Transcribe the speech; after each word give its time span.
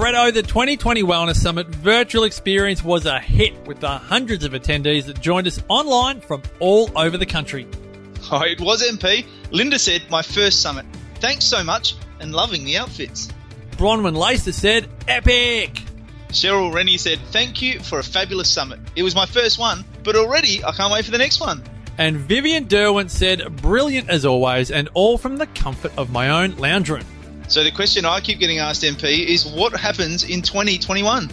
Bretto, 0.00 0.28
oh, 0.28 0.30
the 0.30 0.40
2020 0.40 1.02
Wellness 1.02 1.36
Summit 1.36 1.66
virtual 1.66 2.24
experience 2.24 2.82
was 2.82 3.04
a 3.04 3.20
hit 3.20 3.52
with 3.66 3.80
the 3.80 3.98
hundreds 3.98 4.46
of 4.46 4.52
attendees 4.52 5.04
that 5.04 5.20
joined 5.20 5.46
us 5.46 5.62
online 5.68 6.22
from 6.22 6.40
all 6.58 6.90
over 6.96 7.18
the 7.18 7.26
country. 7.26 7.68
Oh, 8.32 8.42
it 8.42 8.60
was 8.60 8.82
MP. 8.82 9.26
Linda 9.50 9.78
said, 9.78 10.02
my 10.10 10.22
first 10.22 10.62
summit. 10.62 10.86
Thanks 11.16 11.44
so 11.44 11.62
much 11.62 11.96
and 12.20 12.32
loving 12.32 12.64
the 12.64 12.78
outfits. 12.78 13.28
Bronwyn 13.72 14.16
Lacer 14.16 14.54
said, 14.54 14.88
epic! 15.08 15.82
Cheryl 16.28 16.72
Rennie 16.72 16.96
said, 16.96 17.18
thank 17.30 17.60
you 17.60 17.80
for 17.80 17.98
a 17.98 18.02
fabulous 18.02 18.48
summit. 18.48 18.78
It 18.96 19.02
was 19.02 19.14
my 19.14 19.26
first 19.26 19.58
one, 19.58 19.84
but 20.02 20.16
already 20.16 20.64
I 20.64 20.72
can't 20.72 20.92
wait 20.92 21.04
for 21.04 21.10
the 21.10 21.18
next 21.18 21.40
one. 21.40 21.62
And 21.98 22.16
Vivian 22.16 22.68
Derwent 22.68 23.10
said, 23.10 23.56
brilliant 23.60 24.08
as 24.08 24.24
always, 24.24 24.70
and 24.70 24.88
all 24.94 25.18
from 25.18 25.36
the 25.36 25.46
comfort 25.48 25.92
of 25.98 26.10
my 26.10 26.30
own 26.42 26.56
lounge 26.56 26.88
room. 26.88 27.04
So 27.50 27.64
the 27.64 27.72
question 27.72 28.04
I 28.04 28.20
keep 28.20 28.38
getting 28.38 28.58
asked, 28.58 28.84
MP, 28.84 29.26
is 29.26 29.44
what 29.44 29.74
happens 29.74 30.22
in 30.22 30.40
2021? 30.40 31.28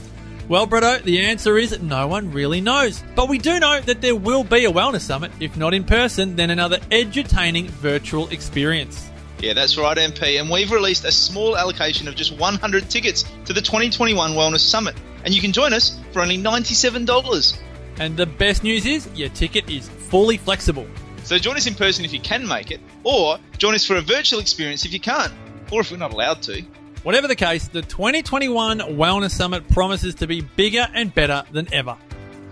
Well, 0.49 0.65
Bretto, 0.65 1.03
the 1.03 1.19
answer 1.19 1.59
is 1.59 1.79
no 1.79 2.07
one 2.07 2.31
really 2.31 2.59
knows. 2.59 3.03
But 3.15 3.29
we 3.29 3.37
do 3.37 3.59
know 3.59 3.79
that 3.81 4.01
there 4.01 4.15
will 4.15 4.43
be 4.43 4.65
a 4.65 4.71
wellness 4.71 5.01
summit, 5.01 5.31
if 5.39 5.55
not 5.55 5.75
in 5.75 5.83
person, 5.83 6.35
then 6.35 6.49
another 6.49 6.79
edutaining 6.89 7.67
virtual 7.67 8.27
experience. 8.29 9.11
Yeah, 9.37 9.53
that's 9.53 9.77
right, 9.77 9.95
MP. 9.95 10.41
And 10.41 10.49
we've 10.49 10.71
released 10.71 11.05
a 11.05 11.11
small 11.11 11.55
allocation 11.55 12.07
of 12.07 12.15
just 12.15 12.35
100 12.35 12.89
tickets 12.89 13.23
to 13.45 13.53
the 13.53 13.61
2021 13.61 14.31
Wellness 14.31 14.61
Summit. 14.61 14.95
And 15.23 15.35
you 15.35 15.41
can 15.41 15.51
join 15.51 15.71
us 15.71 15.99
for 16.13 16.23
only 16.23 16.39
$97. 16.39 17.59
And 17.99 18.17
the 18.17 18.25
best 18.25 18.63
news 18.63 18.87
is 18.87 19.07
your 19.13 19.29
ticket 19.29 19.69
is 19.69 19.87
fully 19.87 20.37
flexible. 20.37 20.87
So 21.25 21.37
join 21.37 21.57
us 21.57 21.67
in 21.67 21.75
person 21.75 22.05
if 22.05 22.11
you 22.11 22.21
can 22.21 22.47
make 22.47 22.71
it, 22.71 22.79
or 23.03 23.37
join 23.59 23.75
us 23.75 23.85
for 23.85 23.97
a 23.97 24.01
virtual 24.01 24.39
experience 24.39 24.83
if 24.83 24.93
you 24.93 24.99
can't 24.99 25.31
or 25.71 25.81
if 25.81 25.91
we're 25.91 25.97
not 25.97 26.13
allowed 26.13 26.41
to. 26.43 26.63
Whatever 27.03 27.27
the 27.27 27.35
case, 27.35 27.67
the 27.67 27.81
2021 27.81 28.79
Wellness 28.79 29.31
Summit 29.31 29.69
promises 29.69 30.15
to 30.15 30.27
be 30.27 30.41
bigger 30.41 30.87
and 30.93 31.13
better 31.13 31.43
than 31.51 31.71
ever. 31.73 31.97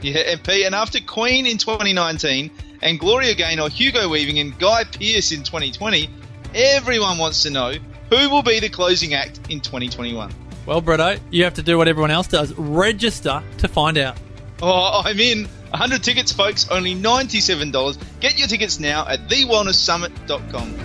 Yeah, 0.01 0.35
MP, 0.35 0.65
and 0.65 0.75
after 0.75 0.99
Queen 1.01 1.45
in 1.45 1.57
2019 1.57 2.51
and 2.81 2.99
Gloria 2.99 3.33
Gaynor, 3.33 3.69
Hugo 3.69 4.07
Weaving, 4.09 4.39
and 4.39 4.57
Guy 4.57 4.83
Pearce 4.83 5.31
in 5.31 5.43
2020, 5.43 6.09
everyone 6.53 7.17
wants 7.17 7.43
to 7.43 7.49
know 7.49 7.73
who 8.09 8.29
will 8.29 8.43
be 8.43 8.59
the 8.59 8.69
closing 8.69 9.13
act 9.13 9.39
in 9.49 9.61
2021. 9.61 10.31
Well, 10.65 10.81
Bretto, 10.81 11.19
you 11.31 11.43
have 11.43 11.55
to 11.55 11.63
do 11.63 11.77
what 11.77 11.87
everyone 11.87 12.11
else 12.11 12.27
does 12.27 12.53
register 12.53 13.41
to 13.57 13.67
find 13.67 13.97
out. 13.97 14.17
Oh, 14.61 15.01
I'm 15.03 15.19
in. 15.19 15.45
100 15.71 16.03
tickets, 16.03 16.31
folks, 16.31 16.69
only 16.69 16.95
$97. 16.95 17.97
Get 18.21 18.39
your 18.39 18.47
tickets 18.47 18.79
now 18.79 19.07
at 19.07 19.27
thewellnesssummit.com. 19.27 20.84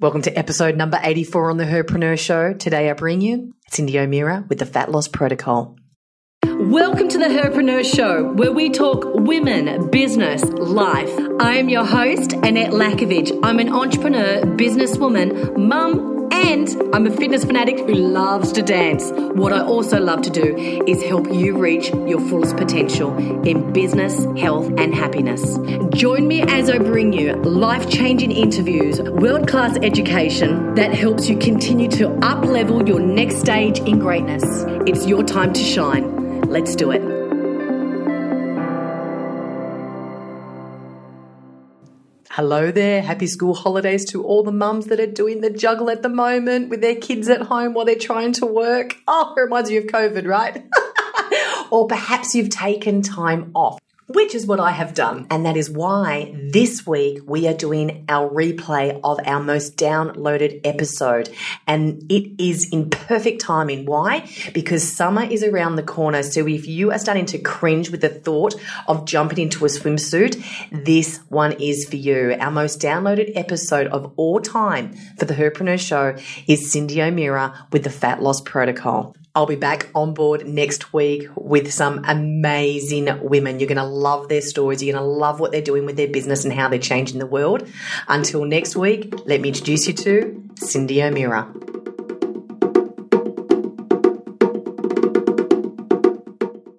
Welcome 0.00 0.22
to 0.22 0.38
episode 0.38 0.76
number 0.76 1.00
84 1.02 1.50
on 1.50 1.56
the 1.56 1.64
Herpreneur 1.64 2.16
Show. 2.16 2.54
Today 2.54 2.88
I 2.88 2.92
bring 2.92 3.20
you 3.20 3.52
Cyndi 3.72 3.96
O'Meara 3.96 4.44
with 4.48 4.60
the 4.60 4.64
Fat 4.64 4.92
Loss 4.92 5.08
Protocol. 5.08 5.74
Welcome 6.46 7.08
to 7.08 7.18
the 7.18 7.24
Herpreneur 7.24 7.84
Show, 7.84 8.32
where 8.34 8.52
we 8.52 8.70
talk 8.70 9.02
women, 9.04 9.90
business, 9.90 10.44
life. 10.44 11.10
I 11.40 11.56
am 11.56 11.68
your 11.68 11.84
host, 11.84 12.32
Annette 12.32 12.70
Lakovich. 12.70 13.36
I'm 13.42 13.58
an 13.58 13.72
entrepreneur, 13.72 14.42
businesswoman, 14.42 15.56
mum, 15.56 16.17
and 16.46 16.94
I'm 16.94 17.06
a 17.06 17.10
fitness 17.10 17.44
fanatic 17.44 17.78
who 17.80 17.94
loves 17.94 18.52
to 18.52 18.62
dance. 18.62 19.10
What 19.12 19.52
I 19.52 19.60
also 19.60 20.00
love 20.00 20.22
to 20.22 20.30
do 20.30 20.56
is 20.86 21.02
help 21.02 21.32
you 21.32 21.58
reach 21.58 21.90
your 21.90 22.20
fullest 22.20 22.56
potential 22.56 23.16
in 23.44 23.72
business, 23.72 24.24
health, 24.40 24.68
and 24.78 24.94
happiness. 24.94 25.58
Join 25.90 26.28
me 26.28 26.42
as 26.42 26.70
I 26.70 26.78
bring 26.78 27.12
you 27.12 27.34
life 27.42 27.90
changing 27.90 28.32
interviews, 28.32 29.00
world 29.02 29.48
class 29.48 29.76
education 29.82 30.74
that 30.74 30.94
helps 30.94 31.28
you 31.28 31.36
continue 31.36 31.88
to 31.92 32.08
up 32.24 32.44
level 32.44 32.86
your 32.88 33.00
next 33.00 33.38
stage 33.40 33.80
in 33.80 33.98
greatness. 33.98 34.44
It's 34.86 35.06
your 35.06 35.24
time 35.24 35.52
to 35.52 35.60
shine. 35.60 36.42
Let's 36.42 36.76
do 36.76 36.92
it. 36.92 37.17
Hello 42.38 42.70
there. 42.70 43.02
Happy 43.02 43.26
school 43.26 43.52
holidays 43.52 44.04
to 44.12 44.22
all 44.22 44.44
the 44.44 44.52
mums 44.52 44.86
that 44.86 45.00
are 45.00 45.08
doing 45.08 45.40
the 45.40 45.50
juggle 45.50 45.90
at 45.90 46.02
the 46.02 46.08
moment 46.08 46.68
with 46.68 46.80
their 46.80 46.94
kids 46.94 47.28
at 47.28 47.42
home 47.42 47.74
while 47.74 47.84
they're 47.84 47.96
trying 47.96 48.32
to 48.34 48.46
work. 48.46 48.94
Oh, 49.08 49.34
it 49.36 49.40
reminds 49.40 49.72
you 49.72 49.80
of 49.80 49.86
COVID, 49.86 50.24
right? 50.24 50.64
or 51.72 51.88
perhaps 51.88 52.36
you've 52.36 52.50
taken 52.50 53.02
time 53.02 53.50
off 53.56 53.80
which 54.08 54.34
is 54.34 54.46
what 54.46 54.58
I 54.58 54.72
have 54.72 54.94
done. 54.94 55.26
And 55.30 55.44
that 55.44 55.56
is 55.56 55.70
why 55.70 56.34
this 56.34 56.86
week 56.86 57.20
we 57.26 57.46
are 57.46 57.54
doing 57.54 58.06
our 58.08 58.28
replay 58.28 58.98
of 59.04 59.20
our 59.24 59.40
most 59.40 59.76
downloaded 59.76 60.62
episode. 60.64 61.28
And 61.66 62.10
it 62.10 62.42
is 62.42 62.68
in 62.70 62.88
perfect 62.90 63.42
timing. 63.42 63.84
Why? 63.84 64.28
Because 64.54 64.90
summer 64.90 65.22
is 65.22 65.44
around 65.44 65.76
the 65.76 65.82
corner. 65.82 66.22
So 66.22 66.46
if 66.48 66.66
you 66.66 66.90
are 66.90 66.98
starting 66.98 67.26
to 67.26 67.38
cringe 67.38 67.90
with 67.90 68.00
the 68.00 68.08
thought 68.08 68.54
of 68.86 69.04
jumping 69.04 69.38
into 69.38 69.64
a 69.66 69.68
swimsuit, 69.68 70.42
this 70.72 71.18
one 71.28 71.52
is 71.52 71.86
for 71.86 71.96
you. 71.96 72.34
Our 72.40 72.50
most 72.50 72.80
downloaded 72.80 73.32
episode 73.36 73.88
of 73.88 74.12
all 74.16 74.40
time 74.40 74.94
for 75.18 75.26
the 75.26 75.34
Herpreneur 75.34 75.78
Show 75.78 76.16
is 76.46 76.72
Cyndi 76.72 77.06
O'Meara 77.06 77.66
with 77.72 77.84
the 77.84 77.90
Fat 77.90 78.22
Loss 78.22 78.40
Protocol. 78.42 79.14
I'll 79.38 79.46
be 79.46 79.54
back 79.54 79.88
on 79.94 80.14
board 80.14 80.48
next 80.48 80.92
week 80.92 81.28
with 81.36 81.72
some 81.72 82.04
amazing 82.08 83.08
women. 83.22 83.60
You're 83.60 83.68
going 83.68 83.76
to 83.76 83.84
love 83.84 84.28
their 84.28 84.40
stories. 84.40 84.82
You're 84.82 84.94
going 84.94 85.04
to 85.04 85.08
love 85.08 85.38
what 85.38 85.52
they're 85.52 85.62
doing 85.62 85.86
with 85.86 85.96
their 85.96 86.08
business 86.08 86.42
and 86.42 86.52
how 86.52 86.68
they're 86.68 86.80
changing 86.80 87.20
the 87.20 87.26
world. 87.26 87.64
Until 88.08 88.44
next 88.44 88.74
week, 88.74 89.14
let 89.26 89.40
me 89.40 89.50
introduce 89.50 89.86
you 89.86 89.94
to 89.94 90.42
Cyndi 90.56 91.08
O'Meara. 91.08 91.44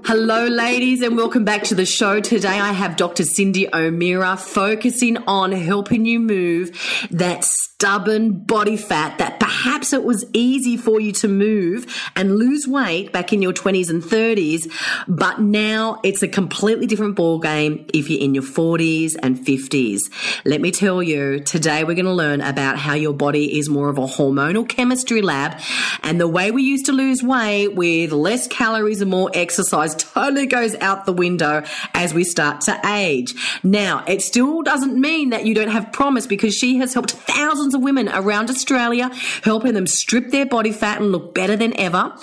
Hello, 0.04 0.48
ladies, 0.48 1.02
and 1.02 1.16
welcome 1.16 1.46
back 1.46 1.64
to 1.64 1.76
the 1.76 1.86
show. 1.86 2.20
Today 2.20 2.60
I 2.60 2.74
have 2.74 2.98
Dr. 2.98 3.24
Cyndi 3.24 3.74
O'Meara 3.74 4.36
focusing 4.36 5.16
on 5.16 5.54
helping 5.54 6.06
you 6.06 6.20
move 6.20 7.08
that 7.12 7.46
stubborn 7.80 8.34
body 8.34 8.76
fat 8.76 9.18
that 9.20 9.40
perhaps 9.40 9.94
it 9.94 10.04
was 10.04 10.26
easy 10.34 10.76
for 10.76 11.00
you 11.00 11.14
to 11.14 11.30
move 11.30 11.86
and 12.18 12.36
lose 12.36 12.68
weight 12.68 13.14
back 13.14 13.32
in 13.32 13.42
your 13.42 13.54
20s 13.54 13.90
and 13.90 14.04
30s, 14.04 14.70
but 15.08 15.40
now 15.40 15.98
it's 16.04 16.22
a 16.22 16.28
completely 16.28 16.86
different 16.86 17.16
ball 17.16 17.40
game 17.40 17.86
if 17.94 18.10
you're 18.10 18.20
in 18.20 18.36
your 18.36 18.44
40s 18.44 19.16
and 19.24 19.38
50s. 19.38 20.02
Let 20.44 20.60
me 20.60 20.72
tell 20.72 21.02
you, 21.02 21.40
today 21.40 21.86
we're 21.86 21.96
going 21.96 22.04
to 22.04 22.12
learn 22.12 22.42
about 22.42 22.78
how 22.78 22.96
your 22.96 23.14
body 23.14 23.58
is 23.58 23.70
more 23.70 23.88
of 23.88 23.98
a 23.98 24.08
hormonal 24.08 24.68
chemistry 24.68 25.22
lab 25.22 25.58
and 26.04 26.20
the 26.20 26.28
way 26.28 26.52
we 26.52 26.64
used 26.64 26.88
to 26.88 26.92
lose 26.92 27.24
weight 27.24 27.76
with 27.76 28.12
less 28.12 28.46
calories 28.50 29.00
and 29.00 29.10
more 29.10 29.32
exercise 29.34 29.96
totally 29.96 30.48
goes 30.48 30.76
out 30.82 31.06
the 31.06 31.14
window 31.14 31.64
as 31.94 32.14
we 32.14 32.26
start 32.26 32.60
to 32.60 32.78
age. 32.88 33.34
Now, 33.64 34.04
it 34.06 34.22
still 34.22 34.64
doesn't 34.64 35.00
mean 35.00 35.30
that 35.30 35.46
you 35.46 35.56
don't 35.56 35.70
have 35.70 35.94
promise 35.94 36.28
because 36.28 36.54
she 36.54 36.76
has 36.80 36.94
helped 36.94 37.12
thousands 37.12 37.69
thousands 37.70 37.76
of 37.76 37.84
women 37.84 38.10
around 38.10 38.50
Australia, 38.50 39.10
helping 39.44 39.74
them 39.74 39.86
strip 39.88 40.32
their 40.32 40.46
body 40.46 40.72
fat 40.72 41.00
and 41.02 41.12
look 41.12 41.34
better 41.36 41.56
than 41.56 41.78
ever. 41.78 42.14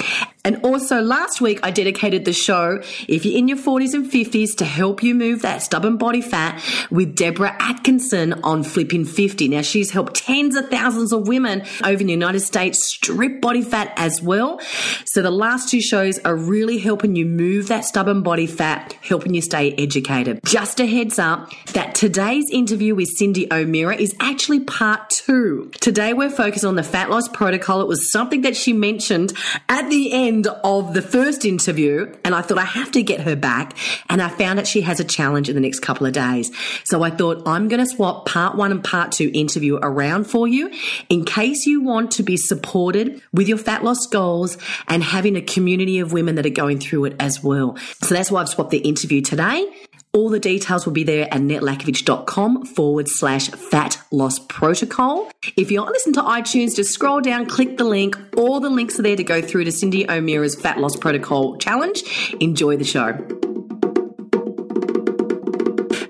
And 0.47 0.65
also 0.65 1.01
last 1.01 1.41
week, 1.41 1.59
I 1.65 1.73
dedicated 1.73 2.25
the 2.25 2.33
show, 2.33 2.81
if 3.09 3.27
you're 3.27 3.37
in 3.37 3.49
your 3.49 3.57
40s 3.57 3.95
and 3.95 4.09
50s, 4.09 4.57
to 4.59 4.65
help 4.65 5.03
you 5.03 5.13
move 5.13 5.43
that 5.43 5.61
stubborn 5.61 5.97
body 5.97 6.21
fat 6.21 6.63
with 6.89 7.17
Deborah 7.17 7.57
Atkinson 7.59 8.33
on 8.45 8.63
Flipping 8.63 9.05
50. 9.05 9.49
Now, 9.49 9.63
she's 9.63 9.91
helped 9.91 10.15
tens 10.15 10.55
of 10.55 10.71
thousands 10.71 11.13
of 11.13 11.27
women 11.27 11.65
over 11.83 12.01
in 12.01 12.07
the 12.07 12.13
United 12.13 12.41
States 12.41 12.87
strip 12.87 13.41
body 13.41 13.61
fat 13.61 13.93
as 13.97 14.23
well. 14.23 14.61
So 15.05 15.21
the 15.21 15.33
last 15.33 15.69
two 15.69 15.81
shows 15.81 16.21
are 16.21 16.37
really 16.37 16.79
helping 16.79 17.17
you 17.17 17.27
move 17.27 17.67
that 17.67 17.85
stubborn 17.85 18.23
body 18.23 18.47
fat, 18.47 18.93
helping 19.03 19.35
you 19.35 19.43
stay 19.43 19.73
educated. 19.73 20.39
Just 20.45 20.79
a 20.79 20.87
heads 20.87 21.19
up 21.19 21.51
that 21.73 21.97
today's 21.97 22.49
interview 22.53 22.95
with 22.95 23.11
Cyndi 23.21 23.53
O'Meara 23.53 23.97
is 23.97 24.15
actually 24.21 24.61
part 24.61 25.11
two. 25.11 25.73
Today, 25.81 26.13
we're 26.13 26.31
focused 26.31 26.65
on 26.65 26.77
the 26.77 26.85
fat 26.85 27.11
loss 27.11 27.27
protocol. 27.27 27.81
It 27.81 27.89
was 27.89 28.13
something 28.13 28.43
that 28.43 28.57
she 28.57 28.73
mentioned 28.73 29.33
at 29.69 29.91
the 29.91 30.13
end 30.13 30.36
end 30.37 30.47
of 30.65 30.95
the 30.95 31.03
first 31.03 31.45
interview 31.45 32.13
and 32.25 32.35
I 32.35 32.43
thought 32.43 32.59
I 32.59 32.65
have 32.65 32.93
to 32.93 33.03
get 33.03 33.21
her 33.21 33.37
back. 33.37 33.77
And 34.09 34.21
I 34.21 34.29
found 34.29 34.59
that 34.59 34.67
she 34.67 34.83
has 34.83 35.01
a 35.01 35.05
challenge 35.05 35.49
in 35.49 35.55
the 35.55 35.61
next 35.61 35.81
couple 35.81 36.07
of 36.07 36.13
days. 36.13 36.51
So 36.85 37.03
I 37.03 37.11
thought 37.11 37.43
I'm 37.47 37.69
going 37.69 37.81
to 37.81 37.87
swap 37.87 38.27
part 38.27 38.57
one 38.57 38.71
and 38.71 38.85
part 38.85 39.13
two 39.13 39.31
interview 39.33 39.79
around 39.83 40.25
for 40.25 40.47
you 40.47 40.71
in 41.09 41.25
case 41.25 41.67
you 41.67 41.81
want 41.81 42.11
to 42.13 42.23
be 42.23 42.37
supported 42.37 43.23
with 43.33 43.49
your 43.49 43.59
fat 43.59 43.83
loss 43.83 44.07
goals 44.07 44.59
and 44.89 45.03
having 45.03 45.37
a 45.37 45.43
community 45.43 45.99
of 46.01 46.13
women 46.13 46.35
that 46.35 46.47
are 46.47 46.51
going 46.51 46.79
through 46.79 47.07
it 47.07 47.17
as 47.19 47.43
well. 47.43 47.77
So 48.03 48.15
that's 48.15 48.31
why 48.31 48.43
I've 48.43 48.49
swapped 48.49 48.71
the 48.71 48.79
interview 48.79 49.23
today. 49.23 49.67
All 50.17 50.31
the 50.31 50.41
details 50.41 50.87
will 50.87 50.95
be 50.95 51.05
there 51.05 51.25
at 51.25 51.43
netlakovich.com 51.43 52.65
forward 52.65 53.07
slash 53.07 53.51
fat 53.51 53.99
loss 54.11 54.39
protocol. 54.39 55.31
If 55.59 55.71
you're 55.71 55.85
listening 55.85 56.15
to 56.15 56.23
iTunes, 56.23 56.75
just 56.75 56.95
scroll 56.95 57.21
down, 57.21 57.45
click 57.45 57.77
the 57.77 57.85
link. 57.85 58.17
All 58.35 58.59
the 58.59 58.71
links 58.71 58.99
are 58.99 59.03
there 59.03 59.17
to 59.17 59.23
go 59.23 59.43
through 59.43 59.65
to 59.65 59.71
Cyndi 59.71 60.09
O'Meara's 60.09 60.59
fat 60.59 60.79
loss 60.79 60.97
protocol 60.97 61.59
challenge. 61.59 62.03
Enjoy 62.41 62.79
the 62.79 62.85
show. 62.85 63.13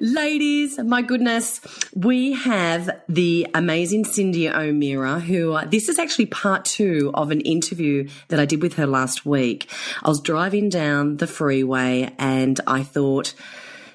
Ladies, 0.00 0.78
my 0.78 1.02
goodness, 1.02 1.60
we 1.92 2.34
have 2.34 2.88
the 3.08 3.48
amazing 3.54 4.04
Cyndi 4.04 4.48
O'Meara, 4.54 5.18
who 5.18 5.54
uh, 5.54 5.64
this 5.64 5.88
is 5.88 5.98
actually 5.98 6.26
part 6.26 6.64
two 6.64 7.10
of 7.12 7.32
an 7.32 7.40
interview 7.40 8.08
that 8.28 8.38
I 8.38 8.44
did 8.44 8.62
with 8.62 8.74
her 8.74 8.86
last 8.86 9.26
week. 9.26 9.68
I 10.04 10.08
was 10.08 10.20
driving 10.20 10.68
down 10.68 11.16
the 11.16 11.26
freeway 11.26 12.14
and 12.20 12.60
I 12.68 12.84
thought, 12.84 13.34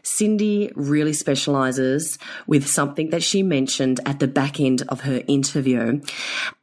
Cyndi 0.03 0.71
really 0.75 1.13
specializes 1.13 2.17
with 2.47 2.67
something 2.67 3.09
that 3.11 3.23
she 3.23 3.43
mentioned 3.43 3.99
at 4.05 4.19
the 4.19 4.27
back 4.27 4.59
end 4.59 4.83
of 4.89 5.01
her 5.01 5.21
interview. 5.27 6.01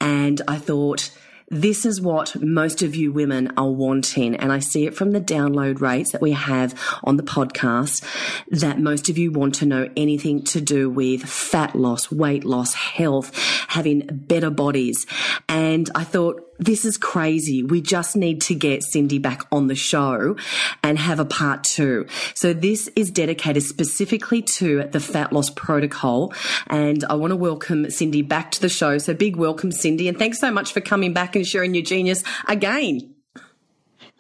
And 0.01 0.43
I 0.49 0.59
thought, 0.59 1.11
this 1.51 1.87
is 1.87 2.01
what 2.01 2.41
most 2.43 2.83
of 2.83 2.95
you 2.95 3.11
women 3.11 3.53
are 3.57 3.71
wanting. 3.71 4.37
And 4.37 4.53
I 4.53 4.59
see 4.59 4.87
it 4.87 4.95
from 4.95 5.13
the 5.13 5.21
download 5.21 5.81
rates 5.81 6.13
that 6.13 6.21
we 6.21 6.33
have 6.33 6.79
on 7.05 7.17
the 7.17 7.23
podcast 7.23 8.05
that 8.49 8.79
most 8.79 9.09
of 9.09 9.17
you 9.17 9.33
want 9.33 9.55
to 9.57 9.67
know 9.67 9.89
anything 9.97 10.45
to 10.45 10.61
do 10.61 10.91
with 10.91 11.23
fat 11.23 11.75
loss, 11.75 12.11
weight 12.11 12.45
loss, 12.45 12.75
health, 12.75 13.35
having 13.69 14.07
better 14.11 14.51
bodies. 14.51 15.07
And 15.49 15.89
I 15.95 16.05
thought, 16.05 16.45
this 16.59 16.85
is 16.85 16.97
crazy. 16.97 17.63
We 17.63 17.81
just 17.81 18.17
need 18.17 18.41
to 18.43 18.55
get 18.55 18.83
Cyndi 18.83 19.21
back 19.21 19.43
on 19.53 19.69
the 19.69 19.75
show 19.75 20.37
and 20.83 20.99
have 20.99 21.21
a 21.21 21.25
part 21.25 21.65
two. 21.65 22.07
So 22.35 22.53
this 22.53 22.89
is 22.97 23.11
dedicated 23.11 23.63
specifically 23.63 24.43
to 24.43 24.85
the 24.85 25.01
fat 25.01 25.33
loss 25.33 25.51
protocol. 25.51 26.33
And 26.67 27.05
I 27.05 27.15
want 27.15 27.31
to 27.31 27.37
welcome 27.37 27.87
Cyndi 27.87 28.27
back 28.27 28.51
to 28.53 28.61
the 28.61 28.69
show. 28.69 28.99
So 28.99 29.15
big 29.15 29.37
welcome, 29.37 29.71
Cyndi. 29.71 30.09
And 30.09 30.19
thanks 30.19 30.41
so 30.41 30.51
much 30.51 30.73
for 30.73 30.81
coming 30.81 31.13
back 31.13 31.37
and 31.37 31.47
sharing 31.47 31.75
your 31.75 31.85
genius 31.85 32.23
again. 32.47 33.18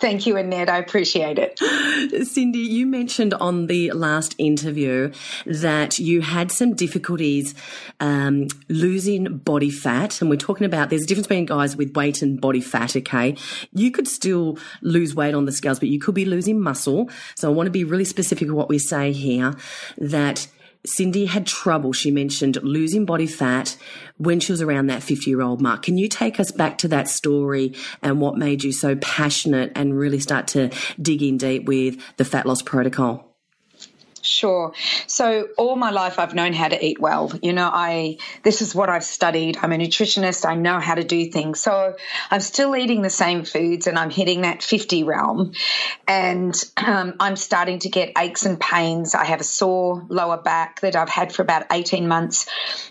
Thank 0.01 0.27
you, 0.27 0.37
Annette. 0.37 0.69
I 0.69 0.79
appreciate 0.79 1.39
it. 1.41 1.57
Cyndi, 1.61 2.65
you 2.65 2.87
mentioned 2.87 3.35
on 3.35 3.67
the 3.67 3.91
last 3.91 4.37
interview 4.39 5.13
that 5.45 5.99
you 5.99 6.21
had 6.21 6.53
some 6.53 6.75
difficulties 6.75 7.55
um, 7.99 8.47
losing 8.69 9.39
body 9.39 9.71
fat. 9.71 10.21
And 10.21 10.31
we're 10.31 10.37
talking 10.37 10.67
about 10.67 10.91
there's 10.91 11.03
a 11.03 11.07
difference 11.07 11.27
between 11.27 11.47
guys 11.47 11.77
with 11.77 11.97
weight 11.97 12.23
and 12.23 12.41
body 12.41 12.61
fat, 12.61 12.95
okay? 12.95 13.37
You 13.73 13.91
could 13.91 14.07
still 14.07 14.59
lose 14.83 15.17
weight 15.17 15.35
on 15.35 15.47
the 15.47 15.53
scales, 15.53 15.81
but 15.81 15.89
you 15.89 15.99
could 15.99 16.15
be 16.15 16.25
losing 16.25 16.61
muscle. 16.61 17.11
So 17.35 17.51
I 17.51 17.53
want 17.53 17.67
to 17.67 17.73
be 17.73 17.83
really 17.83 18.05
specific 18.05 18.49
what 18.53 18.69
we 18.69 18.79
say 18.79 19.11
here 19.11 19.55
that 19.97 20.47
Cyndi 20.87 21.27
had 21.27 21.47
trouble, 21.47 21.93
she 21.93 22.11
mentioned, 22.11 22.57
losing 22.63 23.05
body 23.05 23.27
fat 23.27 23.77
when 24.19 24.41
she 24.41 24.53
was 24.53 24.61
around 24.61 24.89
that 24.89 25.03
50 25.03 25.31
year 25.31 25.41
old 25.41 25.61
mark. 25.61 25.83
Can 25.83 25.97
you 25.99 26.09
take 26.09 26.39
us 26.39 26.51
back 26.51 26.79
to 26.79 26.89
that 26.89 27.09
story 27.09 27.75
and 28.03 28.21
what 28.21 28.37
made 28.37 28.63
you 28.63 28.73
so 28.73 28.97
passionate 28.97 29.73
and 29.75 29.99
really 29.99 30.21
start 30.21 30.49
to 30.49 30.71
dig 31.01 31.23
in 31.23 31.39
deep 31.39 31.65
with 31.65 31.99
the 32.17 32.25
fat 32.25 32.47
loss 32.47 32.63
protocol? 32.63 33.28
Sure. 34.29 34.75
So 35.07 35.49
all 35.57 35.75
my 35.75 35.91
life 35.91 36.19
I've 36.19 36.35
known 36.35 36.53
how 36.53 36.69
to 36.69 36.85
eat 36.85 37.01
well. 37.01 37.33
You 37.43 37.55
know, 37.55 37.71
I 37.73 38.19
this 38.43 38.61
is 38.61 38.75
what 38.75 38.91
I've 38.91 39.05
studied. 39.05 39.57
I'm 39.63 39.73
a 39.73 39.79
nutritionist. 39.79 40.45
I 40.47 40.55
know 40.55 40.79
how 40.81 40.95
to 40.95 41.03
do 41.03 41.31
things. 41.31 41.61
So 41.61 41.97
I'm 42.31 42.41
still 42.41 42.77
eating 42.77 43.01
the 43.01 43.11
same 43.11 43.45
foods 43.45 43.87
and 43.87 43.99
I'm 43.99 44.11
hitting 44.11 44.43
that 44.43 44.63
50 44.63 45.05
realm 45.05 45.53
and 46.07 46.55
um, 46.77 47.15
I'm 47.19 47.37
starting 47.37 47.79
to 47.81 47.89
get 47.89 48.13
aches 48.19 48.45
and 48.45 48.61
pains. 48.61 49.15
I 49.15 49.25
have 49.25 49.41
a 49.41 49.45
sore 49.45 50.05
lower 50.11 50.37
back 50.37 50.81
that 50.83 50.95
I've 50.95 51.09
had 51.09 51.33
for 51.33 51.41
about 51.41 51.65
18 51.73 52.07
months. 52.07 52.47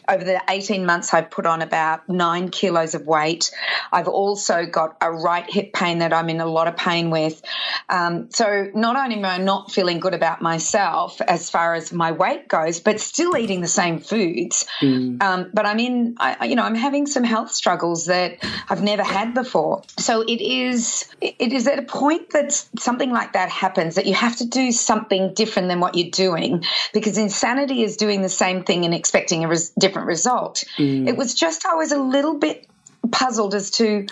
Over 0.10 0.24
the 0.24 0.42
18 0.50 0.88
months 0.88 1.14
I've 1.14 1.30
put 1.30 1.46
on 1.46 1.62
about 1.62 2.10
9 2.10 2.50
kilos 2.50 2.96
of 2.96 3.06
weight. 3.06 3.52
I've 3.92 4.08
also 4.08 4.66
got 4.66 4.98
a 5.02 5.12
right 5.12 5.48
hip 5.48 5.72
pain 5.74 6.00
that 6.00 6.14
I'm 6.14 6.30
in 6.30 6.42
a 6.42 6.48
lot 6.48 6.68
of 6.68 6.76
pain 6.76 7.12
with. 7.12 7.44
Um, 7.90 8.32
so 8.32 8.72
not 8.74 8.96
only 8.96 9.18
am 9.18 9.26
I 9.26 9.38
not 9.38 9.72
feeling 9.72 10.00
good 10.00 10.16
about 10.16 10.42
myself 10.42 11.22
as 11.28 11.50
far 11.50 11.74
as 11.74 11.92
my 11.92 12.12
weight 12.12 12.48
goes, 12.48 12.80
but 12.80 13.00
still 13.00 13.38
eating 13.38 13.62
the 13.62 13.68
same 13.68 14.00
foods. 14.00 14.66
Mm. 14.82 15.22
Um, 15.22 15.50
but 15.54 15.66
I'm 15.66 15.80
in, 15.80 16.16
I, 16.20 16.46
you 16.46 16.56
know, 16.56 16.64
I'm 16.64 16.76
having 16.76 17.08
some 17.08 17.24
health 17.24 17.52
struggles 17.52 18.06
that 18.06 18.38
I've 18.70 18.84
never 18.84 19.04
had 19.04 19.34
before. 19.34 19.84
So 19.98 20.22
it 20.22 20.42
is, 20.42 21.06
it 21.22 21.54
is 21.54 21.68
at 21.68 21.80
a 21.80 21.84
point 21.84 22.32
that 22.32 22.52
something 22.78 23.12
like 23.12 23.34
that 23.34 23.50
happens 23.50 23.96
that 23.96 24.06
you 24.06 24.14
have 24.14 24.36
to 24.38 24.46
do 24.46 24.72
something 24.72 25.34
different 25.34 25.68
than 25.68 25.80
what 25.80 25.96
you're 25.96 26.12
doing 26.12 26.64
because 26.94 27.18
insanity 27.18 27.84
is 27.84 27.98
doing 27.98 28.22
the 28.22 28.30
same 28.30 28.64
thing 28.64 28.86
and 28.86 28.94
expecting 28.94 29.44
a 29.44 29.48
res- 29.48 29.70
different 29.72 30.08
result. 30.08 30.64
Mm. 30.78 31.08
It 31.08 31.18
was 31.18 31.34
just 31.34 31.66
I 31.66 31.76
was 31.76 31.92
a 31.92 32.02
little 32.02 32.38
bit 32.38 32.68
puzzled 33.12 33.56
as 33.56 33.72
to 33.72 34.06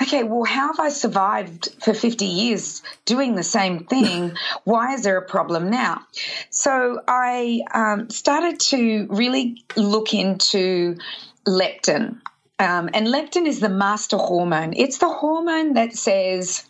okay, 0.00 0.22
well, 0.22 0.44
how 0.44 0.68
have 0.68 0.80
I 0.80 0.88
survived 0.90 1.68
for 1.82 1.94
50 1.94 2.24
years 2.24 2.82
doing 3.04 3.34
the 3.34 3.42
same 3.42 3.84
thing? 3.84 4.36
Why 4.64 4.94
is 4.94 5.02
there 5.02 5.16
a 5.16 5.22
problem 5.22 5.70
now? 5.70 6.02
So 6.50 7.00
I 7.06 7.62
um, 7.72 8.10
started 8.10 8.60
to 8.60 9.06
really 9.10 9.62
look 9.76 10.14
into 10.14 10.98
leptin. 11.46 12.20
Um, 12.58 12.88
and 12.94 13.06
leptin 13.06 13.46
is 13.46 13.60
the 13.60 13.68
master 13.68 14.16
hormone. 14.16 14.72
It's 14.74 14.98
the 14.98 15.08
hormone 15.08 15.74
that 15.74 15.94
says 15.94 16.64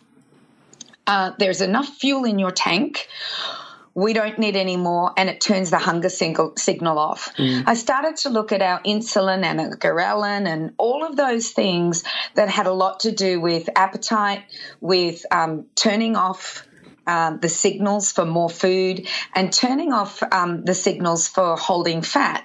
uh, 1.05 1.31
there's 1.39 1.61
enough 1.61 1.87
fuel 1.87 2.25
in 2.25 2.39
your 2.39 2.51
tank 2.51 3.07
we 3.97 4.13
don't 4.13 4.37
need 4.37 4.55
any 4.55 4.77
more, 4.77 5.11
and 5.17 5.27
it 5.27 5.41
turns 5.41 5.71
the 5.71 5.79
hunger 5.79 6.09
signal 6.09 6.99
off. 6.99 7.33
Mm. 7.35 7.63
I 7.65 7.73
started 7.73 8.17
to 8.17 8.29
look 8.29 8.51
at 8.51 8.61
our 8.61 8.79
insulin 8.83 9.43
and 9.43 9.59
our 9.59 9.75
ghrelin 9.75 10.47
and 10.47 10.75
all 10.77 11.03
of 11.03 11.15
those 11.15 11.49
things 11.49 12.03
that 12.35 12.47
had 12.47 12.67
a 12.67 12.71
lot 12.71 12.99
to 13.01 13.11
do 13.11 13.41
with 13.41 13.67
appetite, 13.75 14.43
with 14.81 15.25
um, 15.31 15.65
turning 15.73 16.15
off 16.15 16.67
um, 17.07 17.39
the 17.39 17.49
signals 17.49 18.11
for 18.11 18.23
more 18.23 18.51
food 18.51 19.07
and 19.33 19.51
turning 19.51 19.91
off 19.91 20.21
um, 20.31 20.63
the 20.63 20.75
signals 20.75 21.27
for 21.27 21.57
holding 21.57 22.03
fat. 22.03 22.43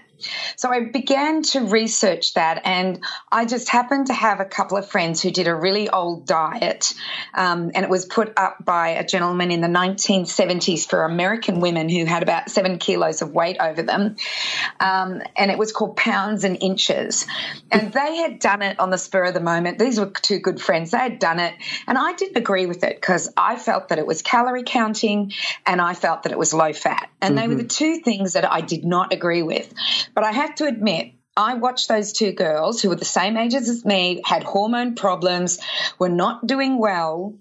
So 0.56 0.70
I 0.70 0.84
began 0.84 1.42
to 1.42 1.60
research 1.60 2.34
that, 2.34 2.62
and 2.64 3.02
I 3.30 3.44
just 3.44 3.68
happened 3.68 4.06
to 4.06 4.14
have 4.14 4.40
a 4.40 4.44
couple 4.44 4.76
of 4.76 4.88
friends 4.88 5.22
who 5.22 5.30
did 5.30 5.48
a 5.48 5.54
really 5.54 5.88
old 5.88 6.26
diet, 6.26 6.94
um, 7.34 7.70
and 7.74 7.84
it 7.84 7.90
was 7.90 8.04
put 8.04 8.32
up 8.36 8.64
by 8.64 8.90
a 8.90 9.06
gentleman 9.06 9.50
in 9.50 9.60
the 9.60 9.68
1970s 9.68 10.88
for 10.88 11.04
American 11.04 11.60
women 11.60 11.88
who 11.88 12.04
had 12.04 12.22
about 12.22 12.50
seven 12.50 12.78
kilos 12.78 13.22
of 13.22 13.32
weight 13.32 13.56
over 13.60 13.82
them, 13.82 14.16
um, 14.80 15.22
and 15.36 15.50
it 15.50 15.58
was 15.58 15.72
called 15.72 15.96
Pounds 15.96 16.44
and 16.44 16.58
Inches, 16.60 17.26
and 17.70 17.92
they 17.92 18.16
had 18.16 18.38
done 18.38 18.62
it 18.62 18.78
on 18.78 18.90
the 18.90 18.98
spur 18.98 19.24
of 19.24 19.34
the 19.34 19.40
moment. 19.40 19.78
These 19.78 19.98
were 19.98 20.06
two 20.06 20.38
good 20.38 20.60
friends; 20.60 20.90
they 20.90 20.98
had 20.98 21.18
done 21.18 21.40
it, 21.40 21.54
and 21.86 21.98
I 21.98 22.12
didn't 22.14 22.36
agree 22.36 22.66
with 22.66 22.84
it 22.84 22.96
because 22.96 23.28
I 23.36 23.56
felt 23.56 23.88
that 23.88 23.98
it 23.98 24.06
was 24.06 24.22
calorie 24.22 24.64
counting, 24.64 25.32
and 25.66 25.80
I 25.80 25.94
felt 25.94 26.24
that 26.24 26.32
it 26.32 26.38
was 26.38 26.54
low 26.54 26.72
fat, 26.72 27.08
and 27.20 27.36
mm-hmm. 27.36 27.42
they 27.42 27.54
were 27.54 27.62
the 27.62 27.68
two 27.68 28.00
things 28.00 28.34
that 28.34 28.50
I 28.50 28.60
did 28.60 28.84
not 28.84 29.12
agree 29.12 29.42
with. 29.42 29.72
But 30.14 30.24
I 30.24 30.32
have 30.32 30.54
to 30.56 30.66
admit, 30.66 31.12
I 31.36 31.54
watched 31.54 31.88
those 31.88 32.12
two 32.12 32.32
girls 32.32 32.82
who 32.82 32.88
were 32.88 32.96
the 32.96 33.04
same 33.04 33.36
ages 33.36 33.68
as 33.68 33.84
me, 33.84 34.22
had 34.24 34.42
hormone 34.42 34.94
problems, 34.94 35.58
were 35.98 36.10
not 36.10 36.46
doing 36.46 36.78
well, 36.78 37.34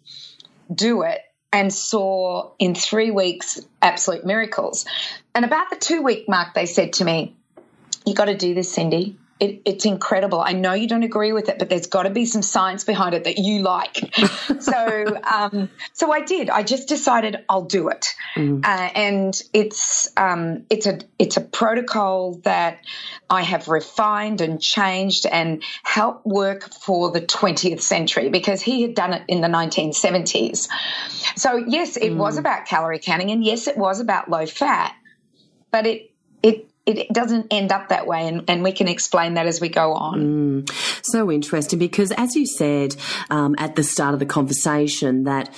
do 0.74 1.02
it, 1.02 1.20
and 1.52 1.74
saw 1.74 2.52
in 2.60 2.76
three 2.76 3.12
weeks 3.12 3.60
absolute 3.82 4.26
miracles. 4.26 4.86
And 5.36 5.44
about 5.44 5.70
the 5.70 5.76
two 5.76 6.02
week 6.02 6.30
mark, 6.30 6.54
they 6.54 6.66
said 6.66 6.94
to 6.94 7.06
me, 7.06 7.36
You 8.06 8.14
got 8.14 8.26
to 8.26 8.38
do 8.38 8.54
this, 8.54 8.74
Cyndi 8.74 9.16
it, 9.42 9.64
it's 9.66 9.86
incredible. 9.86 10.40
I 10.40 10.54
know 10.54 10.74
you 10.74 10.88
don't 10.88 11.02
agree 11.02 11.34
with 11.34 11.50
it, 11.50 11.58
but 11.58 11.68
there's 11.68 11.88
got 11.88 12.04
to 12.04 12.12
be 12.12 12.26
some 12.26 12.44
science 12.44 12.84
behind 12.84 13.16
it 13.16 13.24
that 13.24 13.40
you 13.40 13.64
like. 13.64 14.14
so, 14.60 15.20
um, 15.24 15.68
so 15.94 16.12
I 16.12 16.22
did. 16.22 16.52
I 16.52 16.62
just 16.62 16.88
decided 16.88 17.44
I'll 17.50 17.66
do 17.66 17.90
it, 17.90 18.14
mm. 18.36 18.64
uh, 18.64 18.68
and 18.68 19.42
it's 19.52 20.10
um, 20.16 20.68
it's 20.70 20.86
a 20.86 21.00
it's 21.18 21.38
a 21.38 21.42
protocol 21.42 22.36
that 22.44 22.82
I 23.32 23.42
have 23.42 23.68
refined 23.68 24.42
and 24.42 24.62
changed 24.62 25.26
and 25.26 25.64
helped 25.82 26.24
work 26.24 26.72
for 26.72 27.10
the 27.10 27.22
20th 27.22 27.82
century 27.82 28.30
because 28.30 28.62
he 28.62 28.84
had 28.84 28.94
done 28.94 29.14
it 29.14 29.24
in 29.28 29.42
the 29.42 29.48
1970s. 29.48 30.68
So 31.36 31.56
yes, 31.56 31.98
it 31.98 32.12
mm. 32.12 32.18
was 32.18 32.38
about 32.38 32.68
calorie 32.68 33.00
counting, 33.00 33.32
and 33.32 33.44
yes, 33.44 33.68
it 33.68 33.76
was 33.76 34.00
about 34.00 34.30
low 34.30 34.46
fat, 34.46 34.94
but 35.72 35.88
it 35.88 36.12
it 36.44 36.71
it 36.86 37.14
doesn't 37.14 37.48
end 37.52 37.72
up 37.72 37.90
that 37.90 38.08
way, 38.08 38.28
and, 38.28 38.50
and 38.50 38.64
we 38.64 38.72
can 38.72 38.88
explain 38.88 39.36
that 39.36 39.46
as 39.46 39.62
we 39.62 39.70
go 39.70 39.94
on. 39.94 40.66
Mm, 40.66 41.04
so 41.04 41.32
interesting 41.32 41.80
because, 41.80 42.12
as 42.12 42.36
you 42.36 42.46
said 42.46 42.96
um, 43.30 43.56
at 43.58 43.76
the 43.76 43.84
start 43.84 44.14
of 44.14 44.20
the 44.20 44.26
conversation, 44.26 45.26
that 45.26 45.54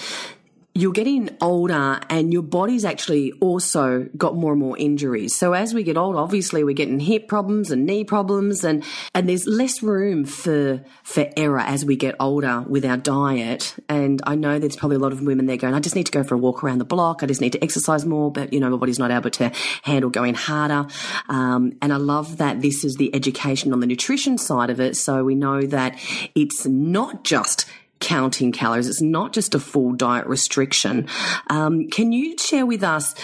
you're 0.76 0.92
getting 0.92 1.30
older 1.40 2.00
and 2.10 2.34
your 2.34 2.42
body's 2.42 2.84
actually 2.84 3.32
also 3.34 4.08
got 4.18 4.36
more 4.36 4.54
and 4.54 4.60
more 4.60 4.76
injuries. 4.76 5.36
So 5.36 5.54
as 5.54 5.72
we 5.72 5.84
get 5.84 5.98
older, 5.98 6.18
obviously 6.18 6.64
we're 6.64 6.74
getting 6.74 7.00
hip 7.00 7.28
problems 7.28 7.70
and 7.70 7.86
knee 7.86 8.04
problems 8.04 8.64
and, 8.64 8.84
and 9.14 9.30
there's 9.30 9.46
less 9.46 9.84
room 9.84 10.26
for, 10.26 10.84
for 11.04 11.30
error 11.38 11.60
as 11.60 11.86
we 11.86 11.96
get 11.96 12.16
older 12.20 12.62
with 12.68 12.86
our 12.86 12.98
diet. 12.98 13.76
And 13.88 14.20
I 14.26 14.34
know 14.34 14.58
there's 14.58 14.76
probably 14.76 14.96
a 14.96 15.00
lot 15.00 15.12
of 15.12 15.22
women 15.22 15.46
there 15.46 15.58
going, 15.58 15.76
I 15.76 15.80
just 15.80 15.96
need 15.96 16.08
to 16.08 16.12
go 16.12 16.24
for 16.24 16.34
a 16.34 16.40
walk 16.40 16.64
around 16.64 16.80
the 16.80 16.86
block. 16.86 17.22
I 17.22 17.28
just 17.28 17.42
need 17.42 17.54
to 17.54 17.64
exercise 17.64 18.04
more, 18.04 18.32
but 18.32 18.52
you 18.52 18.60
know, 18.60 18.72
my 18.72 18.78
body's 18.78 19.00
not 19.00 19.12
able 19.12 19.30
to 19.30 19.52
handle 19.84 20.10
going 20.10 20.34
harder. 20.34 20.88
Um, 21.30 21.74
and 21.84 21.94
I 21.94 21.98
love 21.98 22.38
that 22.38 22.62
this 22.62 22.84
is 22.84 22.96
the 22.96 23.14
education 23.14 23.74
on 23.74 23.80
the 23.80 23.88
nutrition 23.88 24.40
side 24.40 24.72
of 24.72 24.80
it. 24.80 24.98
So 24.98 25.24
we 25.24 25.36
know 25.36 25.62
that 25.62 26.00
it's 26.34 26.66
not 26.66 27.24
just 27.24 27.68
counting 28.04 28.52
calories. 28.52 28.88
It's 28.88 29.02
not 29.02 29.34
just 29.34 29.56
a 29.56 29.60
full 29.60 29.94
diet 29.94 30.28
restriction. 30.28 31.08
Um, 31.50 31.90
can 31.90 32.12
you 32.12 32.38
share 32.38 32.66
with 32.66 32.84
us, 32.84 33.16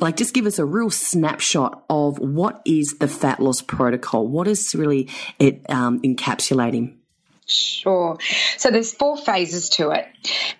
like, 0.00 0.16
just 0.16 0.34
give 0.34 0.46
us 0.46 0.58
a 0.58 0.66
real 0.66 0.90
snapshot 0.90 1.82
of 1.88 2.18
what 2.18 2.60
is 2.66 2.98
the 2.98 3.08
fat 3.08 3.40
loss 3.40 3.62
protocol? 3.62 4.28
What 4.28 4.46
is 4.46 4.74
really 4.74 5.08
it 5.38 5.68
um, 5.70 6.00
encapsulating? 6.02 6.96
Sure. 7.52 8.18
So 8.56 8.70
there's 8.70 8.92
four 8.92 9.16
phases 9.16 9.68
to 9.70 9.90
it. 9.90 10.06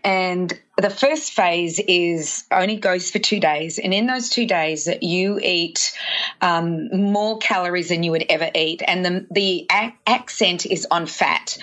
And 0.05 0.53
the 0.77 0.91
first 0.91 1.33
phase 1.33 1.79
is 1.79 2.45
only 2.51 2.77
goes 2.77 3.11
for 3.11 3.19
two 3.19 3.41
days. 3.41 3.79
And 3.79 3.95
in 3.95 4.07
those 4.07 4.29
two 4.29 4.47
days, 4.47 4.89
you 5.01 5.39
eat 5.43 5.93
um, 6.41 6.89
more 7.13 7.39
calories 7.39 7.89
than 7.89 8.03
you 8.03 8.11
would 8.11 8.27
ever 8.29 8.51
eat. 8.55 8.83
And 8.87 9.05
the, 9.05 9.27
the 9.31 9.67
accent 10.07 10.67
is 10.67 10.87
on 10.91 11.07
fat. 11.07 11.57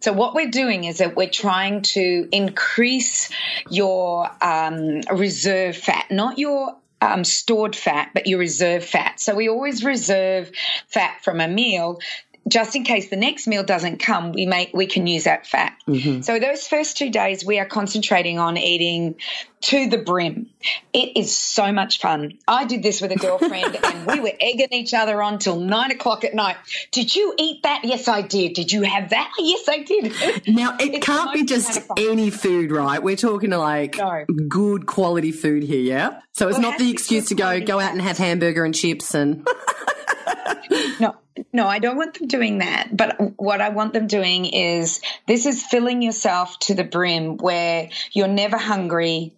So 0.00 0.12
what 0.12 0.34
we're 0.34 0.50
doing 0.50 0.84
is 0.84 0.98
that 0.98 1.16
we're 1.16 1.30
trying 1.30 1.82
to 1.82 2.28
increase 2.30 3.30
your 3.70 4.30
um, 4.42 5.00
reserve 5.10 5.76
fat, 5.76 6.06
not 6.10 6.38
your 6.38 6.76
um, 7.00 7.24
stored 7.24 7.76
fat, 7.76 8.10
but 8.14 8.26
your 8.26 8.38
reserve 8.38 8.84
fat. 8.84 9.20
So 9.20 9.34
we 9.34 9.48
always 9.48 9.84
reserve 9.84 10.50
fat 10.88 11.22
from 11.22 11.40
a 11.40 11.48
meal 11.48 11.98
just 12.48 12.76
in 12.76 12.84
case 12.84 13.10
the 13.10 13.16
next 13.16 13.46
meal 13.46 13.64
doesn't 13.64 13.98
come, 13.98 14.32
we 14.32 14.46
make 14.46 14.70
we 14.72 14.86
can 14.86 15.06
use 15.06 15.24
that 15.24 15.46
fat. 15.46 15.76
Mm-hmm. 15.88 16.20
So 16.22 16.38
those 16.38 16.66
first 16.66 16.96
two 16.96 17.10
days, 17.10 17.44
we 17.44 17.58
are 17.58 17.66
concentrating 17.66 18.38
on 18.38 18.56
eating 18.56 19.16
to 19.62 19.88
the 19.88 19.98
brim. 19.98 20.50
It 20.92 21.16
is 21.16 21.36
so 21.36 21.72
much 21.72 22.00
fun. 22.00 22.38
I 22.46 22.64
did 22.64 22.84
this 22.84 23.00
with 23.00 23.10
a 23.10 23.16
girlfriend, 23.16 23.76
and 23.84 24.06
we 24.06 24.20
were 24.20 24.32
egging 24.40 24.72
each 24.72 24.94
other 24.94 25.20
on 25.20 25.38
till 25.38 25.58
nine 25.58 25.90
o'clock 25.90 26.22
at 26.22 26.34
night. 26.34 26.56
Did 26.92 27.14
you 27.14 27.34
eat 27.36 27.64
that? 27.64 27.84
Yes, 27.84 28.06
I 28.06 28.22
did. 28.22 28.52
Did 28.52 28.70
you 28.70 28.82
have 28.82 29.10
that? 29.10 29.32
Yes, 29.46 29.68
I 29.68 29.82
did. 29.82 30.48
Now 30.48 30.76
it 30.80 30.94
it's 30.94 31.06
can't 31.06 31.32
be 31.32 31.44
just 31.44 31.80
any 31.96 32.30
food, 32.30 32.72
right? 32.72 33.00
We're 33.00 33.16
talking 33.16 33.50
to 33.50 33.58
like 33.58 33.96
no. 33.96 34.24
good 34.48 34.86
quality 34.86 35.30
food 35.30 35.62
here, 35.62 35.80
yeah. 35.80 36.20
So 36.32 36.48
it's 36.48 36.58
well, 36.58 36.70
not 36.70 36.78
the 36.78 36.90
excuse 36.90 37.28
to 37.28 37.36
go 37.36 37.60
go 37.60 37.78
out 37.78 37.92
and 37.92 38.02
have 38.02 38.18
hamburger 38.18 38.64
and 38.64 38.74
chips 38.74 39.14
and. 39.14 39.46
no, 41.00 41.16
no, 41.52 41.66
I 41.66 41.78
don't 41.78 41.96
want 41.96 42.14
them 42.14 42.28
doing 42.28 42.58
that. 42.58 42.96
But 42.96 43.16
what 43.36 43.60
I 43.60 43.70
want 43.70 43.92
them 43.92 44.06
doing 44.06 44.44
is 44.46 45.00
this 45.26 45.46
is 45.46 45.62
filling 45.62 46.02
yourself 46.02 46.58
to 46.60 46.74
the 46.74 46.84
brim 46.84 47.36
where 47.36 47.90
you're 48.12 48.28
never 48.28 48.56
hungry. 48.56 49.32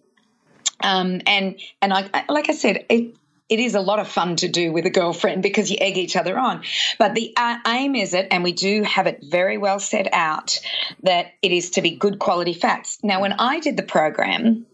Um, 0.81 1.21
and 1.25 1.59
and 1.81 1.93
I, 1.93 2.25
like 2.29 2.49
I 2.49 2.53
said, 2.53 2.85
it 2.89 3.15
it 3.49 3.59
is 3.59 3.73
a 3.73 3.81
lot 3.81 3.99
of 3.99 4.07
fun 4.07 4.35
to 4.37 4.47
do 4.47 4.71
with 4.71 4.85
a 4.85 4.91
girlfriend 4.91 5.41
because 5.41 5.71
you 5.71 5.77
egg 5.81 5.97
each 5.97 6.15
other 6.15 6.37
on. 6.37 6.61
But 6.99 7.15
the 7.15 7.33
uh, 7.35 7.57
aim 7.67 7.95
is 7.95 8.13
it, 8.13 8.27
and 8.29 8.43
we 8.43 8.51
do 8.51 8.83
have 8.83 9.07
it 9.07 9.23
very 9.23 9.57
well 9.57 9.79
set 9.79 10.07
out, 10.13 10.59
that 11.01 11.33
it 11.41 11.51
is 11.51 11.71
to 11.71 11.81
be 11.81 11.95
good 11.95 12.19
quality 12.19 12.53
fats. 12.53 12.99
Now, 13.03 13.21
when 13.21 13.33
I 13.33 13.59
did 13.59 13.75
the 13.75 13.83
program, 13.83 14.67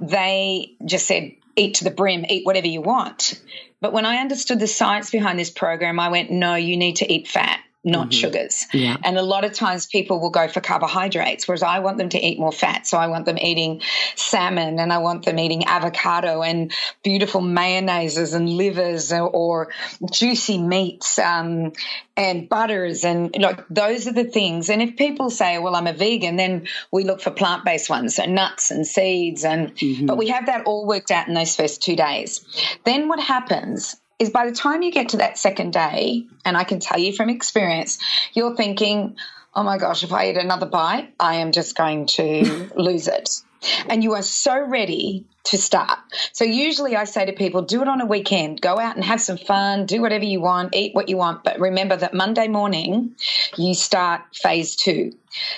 they 0.00 0.76
just 0.84 1.08
said, 1.08 1.32
eat 1.56 1.74
to 1.74 1.84
the 1.84 1.90
brim, 1.90 2.24
eat 2.28 2.46
whatever 2.46 2.68
you 2.68 2.80
want. 2.80 3.40
But 3.80 3.92
when 3.92 4.06
I 4.06 4.18
understood 4.18 4.60
the 4.60 4.66
science 4.66 5.10
behind 5.10 5.38
this 5.38 5.50
program, 5.50 5.98
I 5.98 6.08
went, 6.08 6.30
no, 6.30 6.54
you 6.54 6.76
need 6.76 6.96
to 6.96 7.10
eat 7.10 7.28
fat 7.28 7.60
not 7.82 8.08
mm-hmm. 8.08 8.10
sugars. 8.10 8.66
Yeah. 8.72 8.96
And 9.02 9.16
a 9.16 9.22
lot 9.22 9.44
of 9.44 9.52
times 9.52 9.86
people 9.86 10.20
will 10.20 10.30
go 10.30 10.48
for 10.48 10.60
carbohydrates, 10.60 11.48
whereas 11.48 11.62
I 11.62 11.78
want 11.78 11.96
them 11.96 12.10
to 12.10 12.18
eat 12.18 12.38
more 12.38 12.52
fat. 12.52 12.86
So 12.86 12.98
I 12.98 13.06
want 13.06 13.24
them 13.24 13.38
eating 13.38 13.80
salmon 14.16 14.78
and 14.78 14.92
I 14.92 14.98
want 14.98 15.24
them 15.24 15.38
eating 15.38 15.64
avocado 15.64 16.42
and 16.42 16.72
beautiful 17.02 17.40
mayonnaises 17.40 18.34
and 18.34 18.48
livers 18.50 19.12
or, 19.12 19.30
or 19.30 19.72
juicy 20.12 20.58
meats 20.58 21.18
um, 21.18 21.72
and 22.18 22.48
butters. 22.48 23.04
And 23.04 23.34
like 23.40 23.66
those 23.70 24.06
are 24.06 24.12
the 24.12 24.24
things. 24.24 24.68
And 24.68 24.82
if 24.82 24.96
people 24.96 25.30
say, 25.30 25.58
well, 25.58 25.74
I'm 25.74 25.86
a 25.86 25.94
vegan, 25.94 26.36
then 26.36 26.68
we 26.92 27.04
look 27.04 27.22
for 27.22 27.30
plant 27.30 27.64
based 27.64 27.88
ones, 27.88 28.16
so 28.16 28.26
nuts 28.26 28.70
and 28.70 28.86
seeds. 28.86 29.42
And, 29.42 29.74
mm-hmm. 29.74 30.04
but 30.04 30.18
we 30.18 30.28
have 30.28 30.46
that 30.46 30.66
all 30.66 30.86
worked 30.86 31.10
out 31.10 31.28
in 31.28 31.34
those 31.34 31.56
first 31.56 31.82
two 31.82 31.96
days. 31.96 32.44
Then 32.84 33.08
what 33.08 33.20
happens 33.20 33.96
is 34.20 34.30
by 34.30 34.46
the 34.46 34.54
time 34.54 34.82
you 34.82 34.92
get 34.92 35.08
to 35.08 35.16
that 35.16 35.38
second 35.38 35.72
day, 35.72 36.26
and 36.44 36.56
I 36.56 36.62
can 36.62 36.78
tell 36.78 36.98
you 36.98 37.12
from 37.12 37.30
experience, 37.30 37.98
you're 38.34 38.54
thinking, 38.54 39.16
oh 39.54 39.62
my 39.62 39.78
gosh, 39.78 40.04
if 40.04 40.12
I 40.12 40.28
eat 40.28 40.36
another 40.36 40.66
bite, 40.66 41.12
I 41.18 41.36
am 41.36 41.50
just 41.50 41.76
going 41.76 42.06
to 42.06 42.70
lose 42.76 43.08
it. 43.08 43.42
And 43.88 44.02
you 44.02 44.14
are 44.14 44.22
so 44.22 44.58
ready 44.58 45.26
to 45.44 45.58
start. 45.58 45.98
So 46.32 46.44
usually 46.44 46.96
I 46.96 47.04
say 47.04 47.26
to 47.26 47.32
people, 47.32 47.62
do 47.62 47.82
it 47.82 47.88
on 47.88 48.00
a 48.00 48.06
weekend. 48.06 48.60
Go 48.60 48.78
out 48.78 48.94
and 48.94 49.04
have 49.04 49.20
some 49.20 49.36
fun, 49.36 49.86
do 49.86 50.00
whatever 50.00 50.24
you 50.24 50.40
want, 50.40 50.74
eat 50.74 50.94
what 50.94 51.08
you 51.08 51.16
want. 51.16 51.44
But 51.44 51.60
remember 51.60 51.96
that 51.96 52.14
Monday 52.14 52.48
morning 52.48 53.16
you 53.56 53.74
start 53.74 54.22
phase 54.34 54.76
two. 54.76 55.12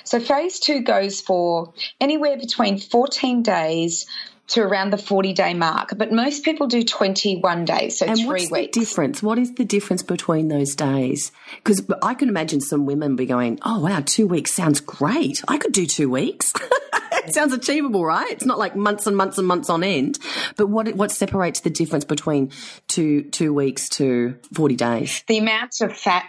So 0.04 0.18
phase 0.20 0.60
two 0.60 0.82
goes 0.82 1.20
for 1.20 1.74
anywhere 2.00 2.36
between 2.36 2.78
14 2.78 3.42
days 3.42 4.06
to 4.48 4.60
around 4.60 4.90
the 4.90 4.98
40 4.98 5.32
day 5.32 5.54
mark, 5.54 5.94
but 5.96 6.12
most 6.12 6.44
people 6.44 6.66
do 6.66 6.82
21 6.82 7.64
days, 7.64 7.98
so 7.98 8.06
and 8.06 8.16
three 8.18 8.26
what's 8.26 8.50
weeks. 8.50 8.76
The 8.76 8.80
difference? 8.80 9.22
What 9.22 9.38
is 9.38 9.54
the 9.54 9.64
difference 9.64 10.02
between 10.02 10.48
those 10.48 10.74
days? 10.74 11.32
Because 11.56 11.82
I 12.02 12.14
can 12.14 12.28
imagine 12.28 12.60
some 12.60 12.86
women 12.86 13.16
be 13.16 13.26
going, 13.26 13.58
"Oh 13.62 13.80
wow, 13.80 14.02
two 14.04 14.26
weeks 14.26 14.52
sounds 14.52 14.80
great. 14.80 15.42
I 15.48 15.58
could 15.58 15.72
do 15.72 15.86
two 15.86 16.10
weeks." 16.10 16.52
it 17.12 17.34
sounds 17.34 17.52
achievable, 17.52 18.04
right? 18.04 18.30
It's 18.30 18.44
not 18.44 18.58
like 18.58 18.76
months 18.76 19.06
and 19.06 19.16
months 19.16 19.38
and 19.38 19.46
months 19.46 19.70
on 19.70 19.84
end. 19.84 20.18
But 20.56 20.68
what 20.68 20.94
what 20.94 21.10
separates 21.10 21.60
the 21.60 21.70
difference 21.70 22.04
between 22.04 22.50
two 22.88 23.22
two 23.22 23.54
weeks 23.54 23.88
to 23.90 24.36
40 24.54 24.76
days? 24.76 25.24
The 25.26 25.38
amount 25.38 25.80
of 25.80 25.96
fat 25.96 26.24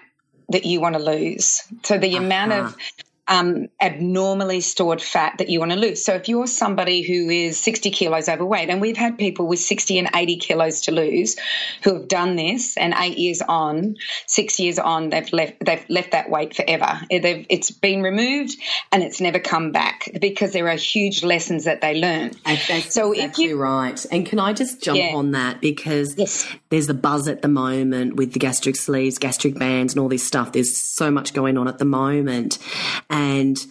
that 0.50 0.66
you 0.66 0.80
want 0.80 0.96
to 0.96 1.02
lose. 1.02 1.64
So 1.84 1.98
the 1.98 2.16
uh-huh. 2.16 2.26
amount 2.26 2.54
of 2.54 2.78
um, 3.28 3.68
abnormally 3.82 4.60
stored 4.60 5.02
fat 5.02 5.38
that 5.38 5.50
you 5.50 5.60
want 5.60 5.72
to 5.72 5.78
lose. 5.78 6.04
So 6.04 6.14
if 6.16 6.28
you're 6.28 6.48
somebody 6.48 7.02
who 7.02 7.30
is 7.30 7.58
60 7.58 7.90
kilos 7.92 8.28
overweight, 8.28 8.70
and 8.70 8.82
we've 8.82 8.98
had 8.98 9.18
people 9.18 9.48
with 9.48 9.60
60 9.60 10.00
and 10.00 10.10
80 10.14 10.38
kilos 10.38 10.82
to 10.82 10.92
lose 10.92 11.38
who 11.84 11.94
have 11.94 12.08
done 12.08 12.36
this, 12.36 12.76
and 12.78 12.94
eight 12.98 13.18
years 13.18 13.42
on, 13.42 13.96
six 14.28 14.60
years 14.60 14.78
on, 14.78 15.10
they've 15.10 15.32
left 15.32 15.54
they've 15.64 15.86
left 15.90 16.12
that 16.12 16.30
weight 16.30 16.56
forever. 16.56 17.00
They've, 17.10 17.46
it's 17.50 17.72
been 17.72 18.02
removed 18.02 18.58
and 18.92 19.04
it's 19.04 19.22
never 19.22 19.40
come 19.40 19.72
back 19.72 20.10
because 20.20 20.52
there 20.52 20.68
are 20.68 20.76
huge 20.76 21.24
lessons 21.24 21.64
that 21.66 21.82
they 21.82 22.00
learn. 22.00 22.32
That's 22.46 22.94
so 22.94 23.14
exactly 23.14 23.46
if 23.46 23.50
you, 23.50 23.58
right. 23.58 24.06
And 24.12 24.26
can 24.26 24.40
I 24.40 24.54
just 24.54 24.82
jump 24.82 25.00
yeah. 25.00 25.14
on 25.16 25.32
that 25.32 25.62
because 25.62 26.16
yes. 26.18 26.48
there's 26.70 26.88
the 26.88 26.94
buzz 26.94 27.28
at 27.28 27.42
the 27.42 27.48
moment 27.48 28.16
with 28.16 28.34
the 28.34 28.40
gastric 28.40 28.76
sleeves, 28.76 29.18
gastric 29.18 29.58
bands, 29.58 29.94
and 29.94 30.02
all 30.02 30.10
this 30.10 30.26
stuff. 30.26 30.52
There's 30.52 30.76
so 30.76 31.10
much 31.10 31.34
going 31.34 31.58
on 31.58 31.68
at 31.68 31.78
the 31.78 31.86
moment 31.86 32.58
and 33.14 33.64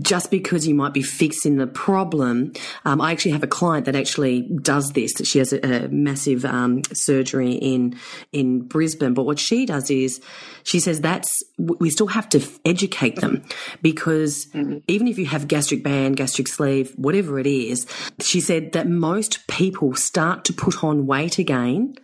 just 0.00 0.30
because 0.30 0.66
you 0.66 0.74
might 0.74 0.94
be 0.94 1.02
fixing 1.02 1.58
the 1.58 1.66
problem, 1.66 2.52
um, 2.84 3.00
I 3.00 3.12
actually 3.12 3.32
have 3.32 3.42
a 3.42 3.48
client 3.48 3.84
that 3.86 3.94
actually 3.94 4.42
does 4.62 4.92
this. 4.92 5.12
She 5.24 5.38
has 5.38 5.52
a, 5.52 5.84
a 5.84 5.88
massive 5.88 6.44
um, 6.44 6.82
surgery 6.92 7.52
in 7.52 7.96
in 8.32 8.62
Brisbane, 8.62 9.14
but 9.14 9.24
what 9.24 9.38
she 9.38 9.66
does 9.66 9.90
is 9.90 10.20
she 10.64 10.80
says 10.80 11.00
that's 11.00 11.44
we 11.58 11.90
still 11.90 12.08
have 12.08 12.28
to 12.30 12.42
educate 12.64 13.16
them 13.16 13.44
because 13.82 14.46
mm-hmm. 14.46 14.78
even 14.88 15.06
if 15.06 15.18
you 15.18 15.26
have 15.26 15.46
gastric 15.46 15.82
band, 15.82 16.16
gastric 16.16 16.48
sleeve, 16.48 16.92
whatever 16.96 17.38
it 17.38 17.46
is, 17.46 17.86
she 18.20 18.40
said 18.40 18.72
that 18.72 18.88
most 18.88 19.46
people 19.46 19.94
start 19.94 20.44
to 20.46 20.52
put 20.52 20.82
on 20.82 21.06
weight 21.06 21.38
again 21.38 21.94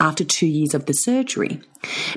after 0.00 0.24
two 0.24 0.46
years 0.46 0.74
of 0.74 0.86
the 0.86 0.92
surgery 0.92 1.60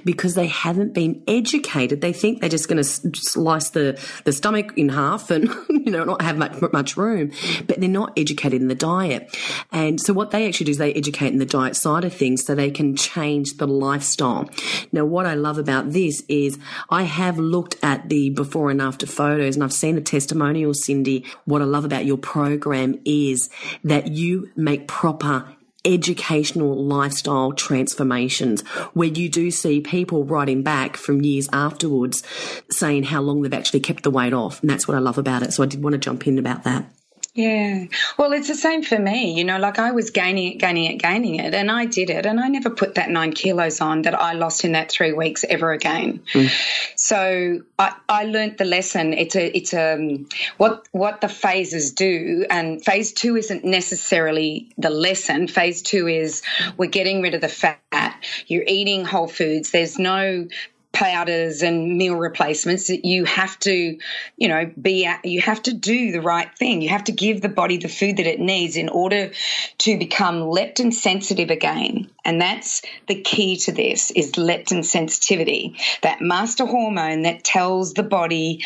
because 0.04 0.36
they 0.36 0.48
haven't 0.48 0.94
been 0.94 1.22
educated. 1.28 2.02
They 2.02 2.14
think 2.14 2.40
they're 2.40 2.50
just 2.50 2.68
going 2.68 2.78
to 2.78 2.84
slice 2.84 3.70
the, 3.70 4.00
the 4.26 4.32
stomach 4.32 4.74
in 4.78 4.90
half 4.90 5.32
and, 5.32 5.48
you 5.70 5.92
know, 5.92 6.04
not 6.04 6.22
have 6.22 6.38
much, 6.38 6.62
much 6.74 6.98
room, 6.98 7.32
but 7.68 7.80
they're 7.80 7.90
not 7.90 8.14
educated 8.18 8.62
in 8.62 8.68
the 8.68 8.76
diet. 8.76 9.36
And 9.72 10.00
so 10.00 10.14
what 10.14 10.32
they 10.32 10.48
actually 10.48 10.66
do 10.66 10.72
is 10.72 10.78
they 10.78 10.94
educate 10.94 11.32
in 11.32 11.40
the 11.40 11.46
diet 11.46 11.76
side 11.76 12.04
of 12.04 12.14
things 12.14 12.46
so 12.46 12.56
they 12.56 12.72
can 12.72 12.96
change 12.96 13.58
the 13.58 13.68
lifestyle. 13.68 14.50
Now, 14.92 15.06
what 15.06 15.26
I 15.26 15.36
love 15.36 15.58
about 15.58 15.92
this 15.92 16.24
is 16.28 16.58
I 16.90 17.04
have 17.04 17.38
looked 17.38 17.78
at 17.84 18.10
the 18.10 18.30
before 18.32 18.70
and 18.70 18.82
after 18.82 19.06
photos 19.06 19.56
and 19.56 19.64
I've 19.64 19.74
seen 19.74 19.96
the 19.96 20.02
testimonials, 20.02 20.84
Cyndi. 20.86 21.26
What 21.46 21.62
I 21.62 21.66
love 21.66 21.86
about 21.86 22.06
your 22.06 22.18
program 22.18 23.00
is 23.06 23.50
that 23.84 24.08
you 24.08 24.52
make 24.56 24.88
proper 24.88 25.56
educational 25.86 26.76
lifestyle 26.76 27.54
transformations 27.54 28.62
where 28.94 29.08
you 29.08 29.30
do 29.30 29.50
see 29.50 29.82
people 29.82 30.26
writing 30.26 30.62
back 30.62 30.98
from 30.98 31.22
years 31.22 31.48
afterwards 31.54 32.24
saying 32.70 33.04
how 33.04 33.22
long 33.22 33.42
they've 33.42 33.54
actually 33.54 33.80
kept 33.80 34.04
the 34.04 34.12
weight 34.12 34.34
off. 34.34 34.62
And 34.62 34.70
that's 34.70 34.88
what 34.88 34.98
I 34.98 35.00
love 35.00 35.18
about 35.18 35.44
it. 35.44 35.54
So 35.54 35.64
I 35.64 35.68
did 35.68 35.82
want 35.82 35.94
to 35.94 35.98
jump 35.98 36.28
in 36.28 36.38
about 36.38 36.64
that. 36.64 36.92
Yeah. 37.40 37.86
Well, 38.18 38.34
it's 38.34 38.50
the 38.50 38.54
same 38.54 38.84
for 38.84 39.00
me. 39.00 39.32
You 39.32 39.46
know, 39.46 39.60
like 39.60 39.80
I 39.80 39.92
was 39.92 40.10
gaining 40.10 40.52
it, 40.52 40.58
gaining 40.58 40.92
it, 40.92 40.98
gaining 40.98 41.36
it, 41.36 41.54
and 41.54 41.72
I 41.72 41.86
did 41.86 42.10
it, 42.10 42.26
and 42.26 42.38
I 42.38 42.50
never 42.50 42.70
put 42.70 42.96
that 42.96 43.10
nine 43.10 43.32
kilos 43.32 43.80
on 43.80 44.02
that 44.02 44.14
I 44.14 44.34
lost 44.34 44.66
in 44.66 44.74
that 44.74 44.92
three 44.92 45.14
weeks 45.14 45.46
ever 45.48 45.72
again. 45.72 46.22
Mm. 46.34 46.52
So 46.98 47.62
I, 47.80 47.96
I 48.10 48.26
learned 48.26 48.58
the 48.58 48.66
lesson. 48.66 49.14
It's 49.14 49.38
a, 49.38 49.56
it's 49.56 49.74
a, 49.74 49.94
um, 49.94 50.28
what, 50.58 50.90
what 50.92 51.22
the 51.22 51.30
phases 51.30 51.94
do, 51.94 52.46
and 52.50 52.84
phase 52.84 53.14
two 53.14 53.38
isn't 53.38 53.64
necessarily 53.64 54.68
the 54.78 54.90
lesson. 54.90 55.48
Phase 55.48 55.82
two 55.82 56.10
is 56.10 56.42
we're 56.76 56.90
getting 56.90 57.22
rid 57.22 57.36
of 57.36 57.40
the 57.40 57.48
fat. 57.48 58.22
You're 58.48 58.66
eating 58.68 59.06
whole 59.06 59.30
foods. 59.30 59.72
There's 59.72 59.98
no 59.98 60.50
powders 60.92 61.62
and 61.62 61.98
meal 61.98 62.16
replacements. 62.16 62.88
That 62.88 63.06
you 63.06 63.26
have 63.26 63.58
to, 63.60 63.98
you 64.38 64.48
know, 64.48 64.72
be 64.82 65.06
at, 65.06 65.26
you 65.26 65.42
have 65.42 65.62
to 65.64 65.74
do 65.74 66.12
the 66.12 66.22
right 66.22 66.50
thing. 66.58 66.82
You 66.82 66.90
have 66.90 67.06
to 67.06 67.12
give 67.12 67.42
the 67.42 67.50
body 67.50 67.78
the 67.78 67.88
food 67.88 68.18
that 68.18 68.28
it 68.28 68.40
needs 68.40 68.76
in 68.76 68.90
order 68.90 69.32
to 69.80 69.98
become 69.98 70.42
leptin 70.42 70.94
sensitive 70.94 71.50
again. 71.50 72.10
And 72.26 72.42
that's 72.42 72.82
the 73.08 73.22
key 73.22 73.58
to 73.58 73.72
this 73.72 74.12
is 74.12 74.34
leptin 74.34 74.84
sensitivity, 74.84 75.76
that 76.02 76.22
master 76.22 76.66
hormone 76.66 77.24
that 77.24 77.44
tells 77.44 77.94
the 77.94 78.04
body 78.04 78.64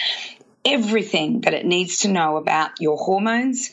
everything 0.65 1.41
that 1.41 1.53
it 1.53 1.65
needs 1.65 2.00
to 2.00 2.08
know 2.08 2.38
about 2.38 2.72
your 2.79 2.98
hormones 2.98 3.72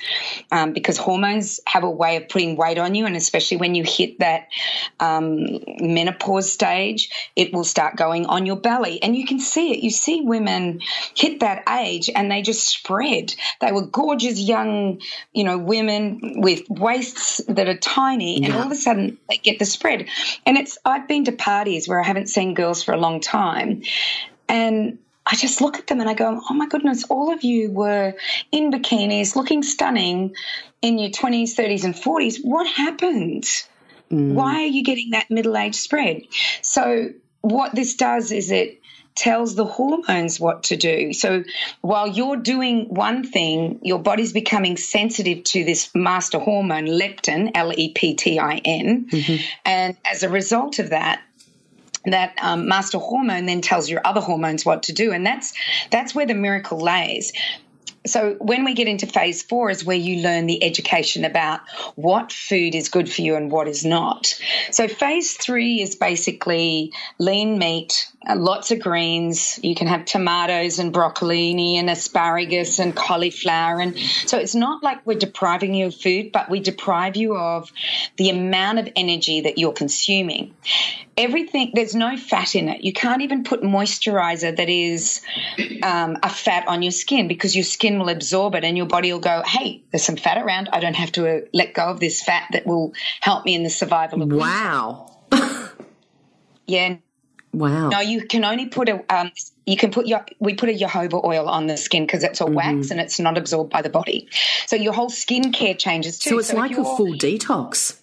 um, 0.50 0.72
because 0.72 0.98
hormones 0.98 1.60
have 1.66 1.84
a 1.84 1.90
way 1.90 2.16
of 2.16 2.28
putting 2.28 2.56
weight 2.56 2.78
on 2.78 2.94
you 2.94 3.06
and 3.06 3.16
especially 3.16 3.56
when 3.56 3.74
you 3.74 3.84
hit 3.84 4.18
that 4.18 4.48
um, 4.98 5.36
menopause 5.80 6.50
stage 6.50 7.10
it 7.36 7.52
will 7.52 7.64
start 7.64 7.96
going 7.96 8.26
on 8.26 8.46
your 8.46 8.56
belly. 8.56 9.02
And 9.02 9.16
you 9.16 9.26
can 9.26 9.38
see 9.38 9.72
it. 9.72 9.80
You 9.80 9.90
see 9.90 10.22
women 10.22 10.80
hit 11.14 11.40
that 11.40 11.62
age 11.68 12.10
and 12.14 12.30
they 12.30 12.42
just 12.42 12.66
spread. 12.66 13.34
They 13.60 13.72
were 13.72 13.86
gorgeous 13.86 14.40
young 14.40 15.00
you 15.32 15.44
know 15.44 15.58
women 15.58 16.40
with 16.40 16.68
waists 16.68 17.40
that 17.48 17.68
are 17.68 17.76
tiny 17.76 18.44
and 18.44 18.54
all 18.54 18.62
of 18.62 18.72
a 18.72 18.76
sudden 18.76 19.18
they 19.28 19.36
get 19.36 19.58
the 19.58 19.64
spread. 19.64 20.08
And 20.46 20.56
it's 20.56 20.78
i've 20.84 21.06
been 21.06 21.24
to 21.24 21.32
parties 21.32 21.88
where 21.88 22.00
i 22.00 22.04
haven't 22.04 22.28
seen 22.28 22.54
girls 22.54 22.82
for 22.82 22.92
a 22.92 22.96
long 22.96 23.20
time 23.20 23.82
and 24.48 24.98
I 25.30 25.36
just 25.36 25.60
look 25.60 25.78
at 25.78 25.86
them 25.86 26.00
and 26.00 26.08
I 26.08 26.14
go, 26.14 26.40
oh 26.48 26.54
my 26.54 26.66
goodness, 26.66 27.04
all 27.04 27.32
of 27.32 27.44
you 27.44 27.70
were 27.70 28.14
in 28.50 28.70
bikinis 28.72 29.36
looking 29.36 29.62
stunning 29.62 30.34
in 30.82 30.98
your 30.98 31.10
20s, 31.10 31.54
30s, 31.54 31.84
and 31.84 31.94
40s. 31.94 32.38
What 32.42 32.66
happened? 32.66 33.44
Mm. 34.10 34.34
Why 34.34 34.62
are 34.62 34.66
you 34.66 34.82
getting 34.82 35.10
that 35.10 35.30
middle 35.30 35.56
age 35.56 35.76
spread? 35.76 36.22
So, 36.62 37.10
what 37.42 37.74
this 37.74 37.94
does 37.94 38.32
is 38.32 38.50
it 38.50 38.80
tells 39.14 39.54
the 39.54 39.64
hormones 39.64 40.40
what 40.40 40.62
to 40.64 40.76
do. 40.76 41.12
So 41.12 41.44
while 41.80 42.06
you're 42.06 42.36
doing 42.36 42.86
one 42.88 43.24
thing, 43.24 43.78
your 43.82 43.98
body's 43.98 44.32
becoming 44.32 44.76
sensitive 44.76 45.44
to 45.44 45.64
this 45.64 45.90
master 45.94 46.38
hormone, 46.38 46.86
leptin, 46.86 47.50
L 47.54 47.72
E 47.76 47.92
P 47.92 48.14
T 48.14 48.38
I 48.38 48.60
N. 48.64 49.08
Mm-hmm. 49.10 49.44
And 49.64 49.96
as 50.04 50.22
a 50.22 50.28
result 50.28 50.78
of 50.78 50.90
that, 50.90 51.20
that 52.06 52.34
um, 52.40 52.66
master 52.66 52.98
hormone 52.98 53.46
then 53.46 53.60
tells 53.60 53.90
your 53.90 54.00
other 54.04 54.20
hormones 54.20 54.64
what 54.64 54.84
to 54.84 54.92
do 54.92 55.12
and 55.12 55.26
that's 55.26 55.52
that's 55.90 56.14
where 56.14 56.26
the 56.26 56.34
miracle 56.34 56.78
lays. 56.78 57.32
So 58.06 58.36
when 58.40 58.64
we 58.64 58.72
get 58.72 58.88
into 58.88 59.06
phase 59.06 59.42
four 59.42 59.70
is 59.70 59.84
where 59.84 59.96
you 59.96 60.22
learn 60.22 60.46
the 60.46 60.64
education 60.64 61.24
about 61.24 61.60
what 61.96 62.32
food 62.32 62.74
is 62.74 62.88
good 62.88 63.12
for 63.12 63.20
you 63.20 63.36
and 63.36 63.50
what 63.50 63.68
is 63.68 63.84
not. 63.84 64.40
So 64.70 64.88
phase 64.88 65.34
three 65.34 65.82
is 65.82 65.96
basically 65.96 66.92
lean 67.18 67.58
meat 67.58 68.10
uh, 68.28 68.36
lots 68.36 68.70
of 68.70 68.80
greens. 68.80 69.58
You 69.62 69.74
can 69.74 69.86
have 69.86 70.04
tomatoes 70.04 70.78
and 70.78 70.92
broccolini 70.92 71.76
and 71.76 71.88
asparagus 71.88 72.78
and 72.78 72.94
cauliflower. 72.94 73.80
And 73.80 73.98
so 73.98 74.38
it's 74.38 74.54
not 74.54 74.82
like 74.82 75.06
we're 75.06 75.18
depriving 75.18 75.74
you 75.74 75.86
of 75.86 75.94
food, 75.94 76.30
but 76.30 76.50
we 76.50 76.60
deprive 76.60 77.16
you 77.16 77.34
of 77.34 77.72
the 78.16 78.28
amount 78.28 78.78
of 78.78 78.88
energy 78.94 79.42
that 79.42 79.56
you're 79.56 79.72
consuming. 79.72 80.54
Everything, 81.16 81.72
there's 81.74 81.94
no 81.94 82.18
fat 82.18 82.54
in 82.54 82.68
it. 82.68 82.82
You 82.82 82.92
can't 82.92 83.22
even 83.22 83.42
put 83.42 83.62
moisturizer 83.62 84.54
that 84.54 84.68
is 84.68 85.22
um, 85.82 86.18
a 86.22 86.28
fat 86.28 86.68
on 86.68 86.82
your 86.82 86.92
skin 86.92 87.26
because 87.26 87.56
your 87.56 87.64
skin 87.64 87.98
will 87.98 88.10
absorb 88.10 88.54
it 88.54 88.64
and 88.64 88.76
your 88.76 88.86
body 88.86 89.12
will 89.12 89.20
go, 89.20 89.42
hey, 89.46 89.82
there's 89.90 90.04
some 90.04 90.16
fat 90.16 90.36
around. 90.36 90.68
I 90.72 90.80
don't 90.80 90.96
have 90.96 91.12
to 91.12 91.26
uh, 91.26 91.40
let 91.54 91.72
go 91.72 91.84
of 91.84 92.00
this 92.00 92.22
fat 92.22 92.48
that 92.52 92.66
will 92.66 92.92
help 93.20 93.46
me 93.46 93.54
in 93.54 93.62
the 93.62 93.70
survival 93.70 94.22
of 94.22 94.30
Wow. 94.30 95.06
yeah 96.66 96.96
Wow. 97.52 97.88
No, 97.88 98.00
you 98.00 98.26
can 98.26 98.44
only 98.44 98.66
put 98.66 98.88
a 98.88 99.02
um, 99.12 99.32
you 99.66 99.76
can 99.76 99.90
put 99.90 100.06
your 100.06 100.24
we 100.38 100.54
put 100.54 100.68
a 100.68 100.72
jojoba 100.72 101.24
oil 101.24 101.48
on 101.48 101.66
the 101.66 101.76
skin 101.76 102.06
because 102.06 102.22
it's 102.22 102.40
a 102.40 102.44
mm-hmm. 102.44 102.54
wax 102.54 102.90
and 102.90 103.00
it's 103.00 103.18
not 103.18 103.36
absorbed 103.36 103.70
by 103.70 103.82
the 103.82 103.90
body. 103.90 104.28
So 104.66 104.76
your 104.76 104.92
whole 104.92 105.10
skin 105.10 105.52
care 105.52 105.74
changes 105.74 106.18
too. 106.18 106.30
So 106.30 106.38
it's 106.38 106.48
so 106.48 106.56
like 106.56 106.72
a 106.72 106.84
full 106.84 107.14
detox. 107.14 107.98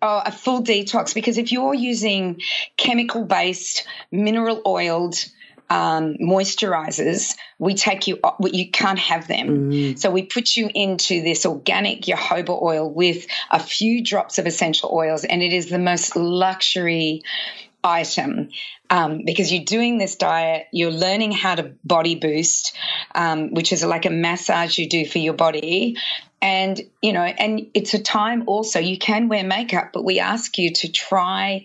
Oh, 0.00 0.22
a 0.24 0.32
full 0.32 0.62
detox 0.62 1.14
because 1.14 1.38
if 1.38 1.52
you're 1.52 1.74
using 1.74 2.40
chemical 2.76 3.24
based 3.24 3.86
mineral 4.10 4.62
oiled 4.64 5.16
um, 5.70 6.14
moisturizers, 6.14 7.36
we 7.58 7.74
take 7.74 8.06
you, 8.06 8.18
you 8.40 8.70
can't 8.70 8.98
have 8.98 9.28
them. 9.28 9.70
Mm. 9.70 9.98
So 9.98 10.10
we 10.10 10.22
put 10.22 10.56
you 10.56 10.70
into 10.74 11.22
this 11.22 11.44
organic 11.44 12.02
jojoba 12.02 12.62
oil 12.62 12.90
with 12.90 13.26
a 13.50 13.60
few 13.60 14.02
drops 14.02 14.38
of 14.38 14.46
essential 14.46 14.90
oils, 14.92 15.24
and 15.24 15.42
it 15.42 15.52
is 15.52 15.68
the 15.68 15.78
most 15.78 16.16
luxury 16.16 17.22
item 17.82 18.50
um, 18.90 19.22
because 19.24 19.52
you're 19.52 19.64
doing 19.64 19.98
this 19.98 20.16
diet, 20.16 20.66
you're 20.72 20.90
learning 20.90 21.32
how 21.32 21.54
to 21.54 21.74
body 21.84 22.14
boost, 22.14 22.76
um, 23.14 23.54
which 23.54 23.72
is 23.72 23.84
like 23.84 24.06
a 24.06 24.10
massage 24.10 24.78
you 24.78 24.88
do 24.88 25.06
for 25.06 25.18
your 25.18 25.34
body. 25.34 25.96
And, 26.40 26.80
you 27.02 27.12
know, 27.12 27.22
and 27.22 27.68
it's 27.74 27.94
a 27.94 27.98
time 27.98 28.44
also, 28.46 28.78
you 28.78 28.98
can 28.98 29.28
wear 29.28 29.44
makeup, 29.44 29.90
but 29.92 30.04
we 30.04 30.20
ask 30.20 30.56
you 30.58 30.72
to 30.74 30.90
try 30.90 31.64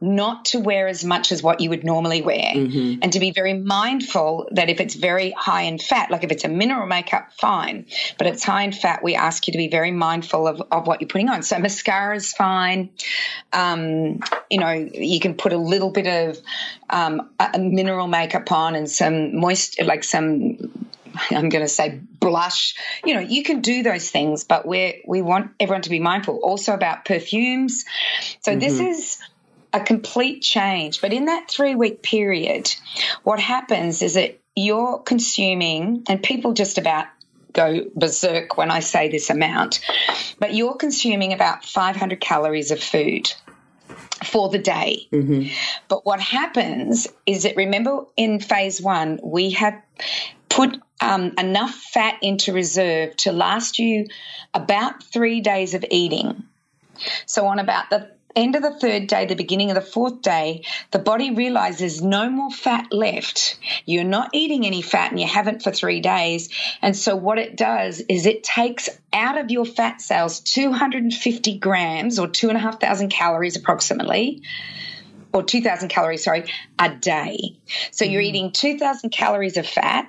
not 0.00 0.46
to 0.46 0.58
wear 0.58 0.88
as 0.88 1.04
much 1.04 1.32
as 1.32 1.42
what 1.42 1.60
you 1.60 1.70
would 1.70 1.84
normally 1.84 2.20
wear 2.20 2.52
mm-hmm. 2.54 2.98
and 3.00 3.12
to 3.12 3.20
be 3.20 3.30
very 3.30 3.54
mindful 3.54 4.48
that 4.50 4.68
if 4.68 4.80
it's 4.80 4.94
very 4.94 5.30
high 5.30 5.62
in 5.62 5.78
fat, 5.78 6.10
like 6.10 6.24
if 6.24 6.30
it's 6.30 6.44
a 6.44 6.48
mineral 6.48 6.86
makeup, 6.86 7.32
fine. 7.40 7.86
But 8.18 8.26
it's 8.26 8.42
high 8.44 8.64
in 8.64 8.72
fat, 8.72 9.02
we 9.02 9.14
ask 9.14 9.46
you 9.46 9.52
to 9.52 9.58
be 9.58 9.68
very 9.68 9.92
mindful 9.92 10.46
of, 10.46 10.62
of 10.70 10.86
what 10.86 11.00
you're 11.00 11.08
putting 11.08 11.28
on. 11.28 11.42
So 11.42 11.58
mascara 11.58 12.16
is 12.16 12.32
fine. 12.32 12.90
Um, 13.52 14.20
you 14.50 14.58
know, 14.58 14.72
you 14.72 15.20
can 15.20 15.34
put 15.34 15.52
a 15.52 15.58
little 15.58 15.90
bit 15.90 16.06
of 16.06 16.38
um, 16.90 17.30
a 17.38 17.58
mineral 17.58 18.08
makeup 18.08 18.50
on 18.52 18.74
and 18.74 18.90
some 18.90 19.36
moist, 19.36 19.80
like 19.82 20.04
some 20.04 20.58
I'm 21.30 21.48
going 21.48 21.64
to 21.64 21.68
say 21.68 22.00
blush. 22.18 22.74
You 23.04 23.14
know, 23.14 23.20
you 23.20 23.44
can 23.44 23.60
do 23.60 23.84
those 23.84 24.10
things, 24.10 24.44
but 24.44 24.66
we 24.66 25.02
we 25.06 25.22
want 25.22 25.52
everyone 25.60 25.82
to 25.82 25.90
be 25.90 26.00
mindful 26.00 26.40
also 26.42 26.74
about 26.74 27.04
perfumes. 27.04 27.84
So 28.40 28.50
mm-hmm. 28.50 28.60
this 28.60 28.80
is 28.80 29.22
a 29.74 29.80
complete 29.80 30.40
change. 30.40 31.00
But 31.00 31.12
in 31.12 31.26
that 31.26 31.50
three 31.50 31.74
week 31.74 32.02
period, 32.02 32.74
what 33.24 33.40
happens 33.40 34.00
is 34.00 34.14
that 34.14 34.40
you're 34.56 35.00
consuming, 35.00 36.04
and 36.08 36.22
people 36.22 36.52
just 36.52 36.78
about 36.78 37.06
go 37.52 37.84
berserk 37.94 38.56
when 38.56 38.70
I 38.70 38.80
say 38.80 39.08
this 39.08 39.30
amount, 39.30 39.80
but 40.38 40.54
you're 40.54 40.76
consuming 40.76 41.32
about 41.32 41.64
500 41.64 42.20
calories 42.20 42.70
of 42.70 42.80
food 42.82 43.32
for 44.24 44.48
the 44.48 44.58
day. 44.58 45.08
Mm-hmm. 45.12 45.52
But 45.88 46.04
what 46.06 46.20
happens 46.20 47.06
is 47.26 47.42
that 47.42 47.56
remember 47.56 48.04
in 48.16 48.40
phase 48.40 48.80
one, 48.80 49.20
we 49.22 49.50
have 49.50 49.80
put 50.48 50.80
um, 51.00 51.32
enough 51.38 51.74
fat 51.74 52.18
into 52.22 52.52
reserve 52.52 53.16
to 53.18 53.32
last 53.32 53.78
you 53.78 54.06
about 54.52 55.02
three 55.02 55.40
days 55.40 55.74
of 55.74 55.84
eating. 55.90 56.44
So, 57.26 57.46
on 57.46 57.58
about 57.58 57.90
the 57.90 58.10
end 58.36 58.56
of 58.56 58.62
the 58.62 58.78
third 58.78 59.06
day, 59.06 59.26
the 59.26 59.34
beginning 59.34 59.70
of 59.70 59.74
the 59.74 59.80
fourth 59.80 60.22
day, 60.22 60.64
the 60.90 60.98
body 60.98 61.30
realizes 61.34 62.02
no 62.02 62.28
more 62.28 62.50
fat 62.50 62.92
left. 62.92 63.58
You're 63.84 64.04
not 64.04 64.30
eating 64.32 64.66
any 64.66 64.82
fat 64.82 65.10
and 65.10 65.20
you 65.20 65.26
haven't 65.26 65.62
for 65.62 65.70
three 65.70 66.00
days. 66.00 66.48
And 66.82 66.96
so 66.96 67.16
what 67.16 67.38
it 67.38 67.56
does 67.56 68.00
is 68.08 68.26
it 68.26 68.42
takes 68.42 68.88
out 69.12 69.38
of 69.38 69.50
your 69.50 69.64
fat 69.64 70.00
cells 70.00 70.40
250 70.40 71.58
grams 71.58 72.18
or 72.18 72.28
two 72.28 72.48
and 72.48 72.56
a 72.56 72.60
half 72.60 72.80
thousand 72.80 73.10
calories 73.10 73.56
approximately 73.56 74.42
or 75.34 75.42
2,000 75.42 75.88
calories, 75.88 76.22
sorry, 76.22 76.44
a 76.78 76.94
day. 76.94 77.56
So 77.90 78.04
you're 78.04 78.22
mm. 78.22 78.26
eating 78.26 78.52
2,000 78.52 79.10
calories 79.10 79.56
of 79.56 79.66
fat 79.66 80.06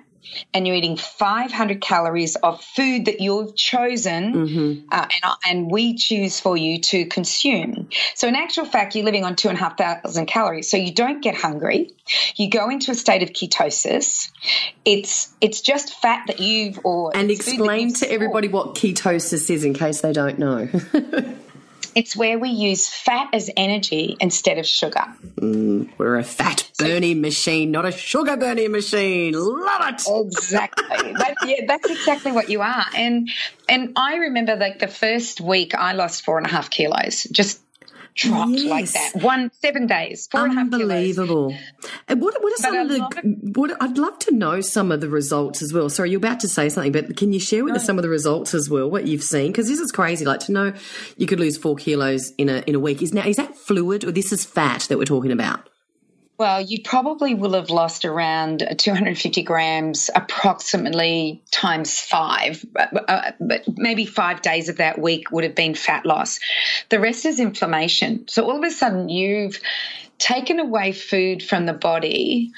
and 0.53 0.67
you're 0.67 0.75
eating 0.75 0.97
500 0.97 1.81
calories 1.81 2.35
of 2.35 2.61
food 2.63 3.05
that 3.05 3.21
you've 3.21 3.55
chosen 3.55 4.33
mm-hmm. 4.33 4.87
uh, 4.91 5.07
and, 5.23 5.33
and, 5.45 5.71
we 5.71 5.95
choose 5.95 6.39
for 6.39 6.55
you 6.55 6.79
to 6.79 7.05
consume. 7.05 7.89
So, 8.13 8.27
in 8.27 8.35
actual 8.35 8.65
fact, 8.65 8.95
you're 8.95 9.05
living 9.05 9.23
on 9.23 9.35
2,500 9.35 10.27
calories. 10.27 10.69
So, 10.69 10.77
you 10.77 10.93
don't 10.93 11.21
get 11.21 11.35
hungry. 11.35 11.91
You 12.35 12.49
go 12.49 12.69
into 12.69 12.91
a 12.91 12.95
state 12.95 13.23
of 13.23 13.29
ketosis. 13.29 14.31
It's 14.85 15.33
it's 15.41 15.61
just 15.61 15.93
fat 16.01 16.27
that 16.27 16.39
you've 16.39 16.79
or. 16.83 17.15
And 17.15 17.31
explain 17.31 17.93
to 17.95 18.11
everybody 18.11 18.47
what 18.47 18.75
ketosis 18.75 19.49
is 19.49 19.63
in 19.63 19.73
case 19.73 20.01
they 20.01 20.13
don't 20.13 20.37
know. 20.37 20.69
It's 21.95 22.15
where 22.15 22.37
we 22.37 22.49
use 22.49 22.89
fat 22.89 23.29
as 23.33 23.49
energy 23.55 24.17
instead 24.19 24.57
of 24.57 24.67
sugar. 24.67 25.05
Mm, 25.39 25.89
we're 25.97 26.17
a 26.17 26.23
fat 26.23 26.69
burning 26.77 27.21
machine, 27.21 27.71
not 27.71 27.85
a 27.85 27.91
sugar 27.91 28.35
burning 28.35 28.71
machine. 28.71 29.33
Love 29.33 29.93
it. 29.93 30.03
Exactly. 30.27 31.13
that, 31.13 31.35
yeah, 31.45 31.65
that's 31.67 31.89
exactly 31.89 32.31
what 32.33 32.49
you 32.49 32.61
are. 32.61 32.85
And 32.95 33.29
and 33.69 33.93
I 33.95 34.17
remember 34.17 34.55
like 34.55 34.79
the 34.79 34.87
first 34.87 35.41
week 35.41 35.73
I 35.73 35.93
lost 35.93 36.25
four 36.25 36.37
and 36.37 36.45
a 36.45 36.49
half 36.49 36.69
kilos. 36.69 37.23
Just 37.23 37.61
dropped 38.15 38.51
yes. 38.51 38.69
like 38.69 38.91
that. 38.91 39.23
One 39.23 39.51
seven 39.61 39.87
days, 39.87 40.27
four 40.27 40.41
Unbelievable. 40.41 41.49
And, 41.49 41.59
and 42.07 42.21
what 42.21 42.41
what 42.41 42.53
are 42.53 42.61
some 42.61 42.75
of 42.75 42.87
the? 42.87 43.51
What 43.53 43.77
I'd 43.81 43.97
love 43.97 44.17
to 44.19 44.33
know 44.33 44.61
some 44.61 44.91
of 44.91 45.01
the 45.01 45.09
results 45.09 45.61
as 45.61 45.73
well. 45.73 45.89
Sorry, 45.89 46.11
you're 46.11 46.17
about 46.17 46.39
to 46.39 46.47
say 46.47 46.69
something, 46.69 46.91
but 46.91 47.17
can 47.17 47.33
you 47.33 47.39
share 47.39 47.63
with 47.63 47.73
no. 47.73 47.77
us 47.77 47.85
some 47.85 47.97
of 47.97 48.03
the 48.03 48.09
results 48.09 48.53
as 48.53 48.69
well? 48.69 48.89
What 48.89 49.07
you've 49.07 49.23
seen? 49.23 49.51
Because 49.51 49.67
this 49.67 49.79
is 49.79 49.91
crazy. 49.91 50.25
Like 50.25 50.39
to 50.41 50.51
know 50.51 50.73
you 51.17 51.27
could 51.27 51.39
lose 51.39 51.57
four 51.57 51.75
kilos 51.75 52.31
in 52.37 52.49
a 52.49 52.63
in 52.65 52.75
a 52.75 52.79
week. 52.79 53.01
Is 53.01 53.13
now 53.13 53.27
is 53.27 53.37
that 53.37 53.55
fluid 53.55 54.03
or 54.03 54.11
this 54.11 54.31
is 54.31 54.45
fat 54.45 54.87
that 54.89 54.97
we're 54.97 55.05
talking 55.05 55.31
about? 55.31 55.69
Well, 56.37 56.59
you 56.59 56.81
probably 56.83 57.33
will 57.33 57.53
have 57.53 57.69
lost 57.69 58.03
around 58.03 58.67
250 58.77 59.43
grams, 59.43 60.09
approximately 60.13 61.41
times 61.49 61.99
five, 61.99 62.65
uh, 62.75 63.31
but 63.39 63.63
maybe 63.77 64.05
five 64.05 64.41
days 64.41 64.67
of 64.67 64.77
that 64.77 64.99
week 64.99 65.31
would 65.31 65.45
have 65.45 65.55
been 65.55 65.75
fat 65.75 66.05
loss. 66.05 66.39
The 66.89 66.99
rest 66.99 67.25
is 67.25 67.39
inflammation. 67.39 68.27
So 68.27 68.43
all 68.43 68.57
of 68.57 68.63
a 68.63 68.71
sudden, 68.71 69.07
you've 69.07 69.61
taken 70.17 70.59
away 70.59 70.91
food 70.91 71.41
from 71.41 71.65
the 71.65 71.73
body 71.73 72.51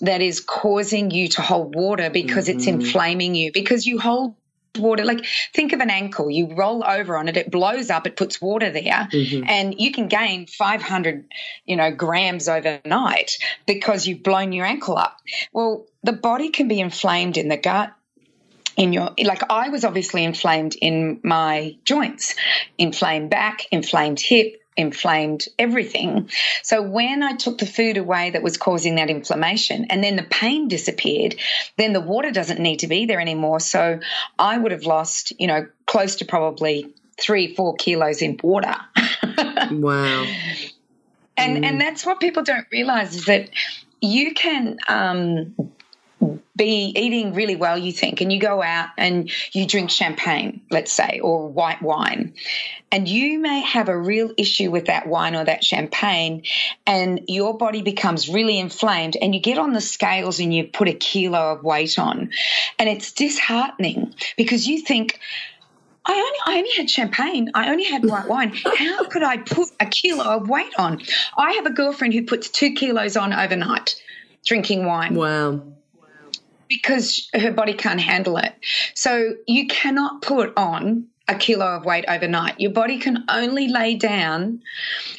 that 0.00 0.20
is 0.20 0.40
causing 0.40 1.10
you 1.10 1.28
to 1.28 1.42
hold 1.42 1.74
water 1.74 2.10
because 2.10 2.46
mm-hmm. 2.46 2.58
it's 2.58 2.68
inflaming 2.68 3.34
you, 3.34 3.50
because 3.52 3.84
you 3.84 3.98
hold 3.98 4.36
water. 4.78 5.04
Like 5.04 5.24
think 5.52 5.72
of 5.72 5.80
an 5.80 5.90
ankle. 5.90 6.30
You 6.30 6.54
roll 6.54 6.84
over 6.84 7.16
on 7.16 7.28
it, 7.28 7.36
it 7.36 7.50
blows 7.50 7.90
up, 7.90 8.06
it 8.06 8.16
puts 8.16 8.40
water 8.40 8.70
there, 8.70 9.08
mm-hmm. 9.12 9.44
and 9.48 9.78
you 9.78 9.92
can 9.92 10.08
gain 10.08 10.46
500, 10.46 11.24
you 11.64 11.76
know, 11.76 11.90
grams 11.90 12.48
overnight 12.48 13.32
because 13.66 14.06
you've 14.06 14.22
blown 14.22 14.52
your 14.52 14.66
ankle 14.66 14.96
up. 14.96 15.16
Well, 15.52 15.86
the 16.02 16.12
body 16.12 16.50
can 16.50 16.68
be 16.68 16.80
inflamed 16.80 17.36
in 17.36 17.48
the 17.48 17.56
gut. 17.56 17.92
In 18.76 18.92
your, 18.92 19.12
like, 19.22 19.48
I 19.48 19.68
was 19.68 19.84
obviously 19.84 20.24
inflamed 20.24 20.74
in 20.74 21.20
my 21.22 21.76
joints, 21.84 22.34
inflamed 22.76 23.30
back, 23.30 23.66
inflamed 23.70 24.18
hip, 24.18 24.63
inflamed 24.76 25.46
everything. 25.58 26.30
So 26.62 26.82
when 26.82 27.22
I 27.22 27.34
took 27.34 27.58
the 27.58 27.66
food 27.66 27.96
away 27.96 28.30
that 28.30 28.42
was 28.42 28.56
causing 28.56 28.96
that 28.96 29.10
inflammation 29.10 29.86
and 29.90 30.02
then 30.02 30.16
the 30.16 30.24
pain 30.24 30.68
disappeared, 30.68 31.36
then 31.76 31.92
the 31.92 32.00
water 32.00 32.30
doesn't 32.30 32.60
need 32.60 32.80
to 32.80 32.86
be 32.86 33.06
there 33.06 33.20
anymore. 33.20 33.60
So 33.60 34.00
I 34.38 34.58
would 34.58 34.72
have 34.72 34.84
lost, 34.84 35.32
you 35.38 35.46
know, 35.46 35.66
close 35.86 36.16
to 36.16 36.24
probably 36.24 36.92
three, 37.20 37.54
four 37.54 37.74
kilos 37.76 38.22
in 38.22 38.38
water. 38.42 38.74
wow. 39.70 40.26
And 41.36 41.58
mm. 41.58 41.64
and 41.64 41.80
that's 41.80 42.06
what 42.06 42.20
people 42.20 42.42
don't 42.42 42.66
realize 42.70 43.14
is 43.14 43.24
that 43.26 43.50
you 44.00 44.34
can 44.34 44.78
um, 44.86 45.54
be 46.56 46.92
eating 46.94 47.34
really 47.34 47.56
well, 47.56 47.76
you 47.76 47.92
think, 47.92 48.20
and 48.20 48.32
you 48.32 48.38
go 48.38 48.62
out 48.62 48.90
and 48.96 49.30
you 49.52 49.66
drink 49.66 49.90
champagne, 49.90 50.60
let's 50.70 50.92
say, 50.92 51.20
or 51.20 51.48
white 51.48 51.82
wine, 51.82 52.34
and 52.92 53.08
you 53.08 53.40
may 53.40 53.60
have 53.62 53.88
a 53.88 53.98
real 53.98 54.32
issue 54.38 54.70
with 54.70 54.86
that 54.86 55.08
wine 55.08 55.34
or 55.34 55.44
that 55.44 55.64
champagne, 55.64 56.44
and 56.86 57.22
your 57.26 57.58
body 57.58 57.82
becomes 57.82 58.28
really 58.28 58.58
inflamed, 58.58 59.16
and 59.20 59.34
you 59.34 59.40
get 59.40 59.58
on 59.58 59.72
the 59.72 59.80
scales 59.80 60.38
and 60.38 60.54
you 60.54 60.64
put 60.64 60.88
a 60.88 60.94
kilo 60.94 61.52
of 61.52 61.64
weight 61.64 61.98
on, 61.98 62.30
and 62.78 62.88
it's 62.88 63.12
disheartening 63.12 64.14
because 64.36 64.66
you 64.66 64.80
think, 64.80 65.18
I 66.06 66.12
only, 66.12 66.38
I 66.46 66.58
only 66.58 66.72
had 66.76 66.90
champagne. 66.90 67.50
I 67.54 67.70
only 67.70 67.84
had 67.84 68.04
white 68.04 68.28
wine. 68.28 68.52
How 68.54 69.04
could 69.04 69.22
I 69.22 69.38
put 69.38 69.70
a 69.80 69.86
kilo 69.86 70.22
of 70.22 70.50
weight 70.50 70.74
on? 70.76 71.00
I 71.34 71.52
have 71.52 71.64
a 71.64 71.70
girlfriend 71.70 72.12
who 72.12 72.26
puts 72.26 72.50
two 72.50 72.74
kilos 72.74 73.16
on 73.16 73.32
overnight 73.32 73.98
drinking 74.44 74.84
wine. 74.84 75.14
Wow 75.14 75.73
because 76.68 77.28
her 77.34 77.52
body 77.52 77.74
can't 77.74 78.00
handle 78.00 78.36
it. 78.36 78.54
So 78.94 79.34
you 79.46 79.66
cannot 79.66 80.22
put 80.22 80.52
on 80.56 81.08
a 81.26 81.34
kilo 81.34 81.64
of 81.64 81.84
weight 81.84 82.04
overnight. 82.06 82.60
Your 82.60 82.72
body 82.72 82.98
can 82.98 83.24
only 83.28 83.68
lay 83.68 83.94
down 83.94 84.62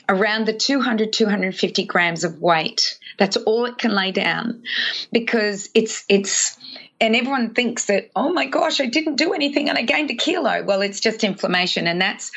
around 0.08 0.46
the 0.46 0.54
200, 0.54 1.12
250 1.12 1.86
grams 1.86 2.24
of 2.24 2.40
weight. 2.40 3.00
That's 3.18 3.38
all 3.38 3.66
it 3.66 3.78
can 3.78 3.96
lay 3.96 4.12
down 4.12 4.64
because 5.12 5.70
it's, 5.74 6.06
it's, 6.08 6.58
and 7.02 7.16
everyone 7.16 7.54
thinks 7.54 7.86
that, 7.86 8.12
oh 8.16 8.32
my 8.32 8.46
gosh, 8.46 8.80
I 8.80 8.86
didn't 8.86 9.16
do 9.16 9.34
anything 9.34 9.68
and 9.70 9.78
I 9.78 9.82
gained 9.82 10.12
a 10.12 10.16
kilo. 10.16 10.64
Well, 10.64 10.82
it's 10.82 11.00
just 11.00 11.24
inflammation. 11.24 11.88
And 11.88 12.00
that's, 12.00 12.32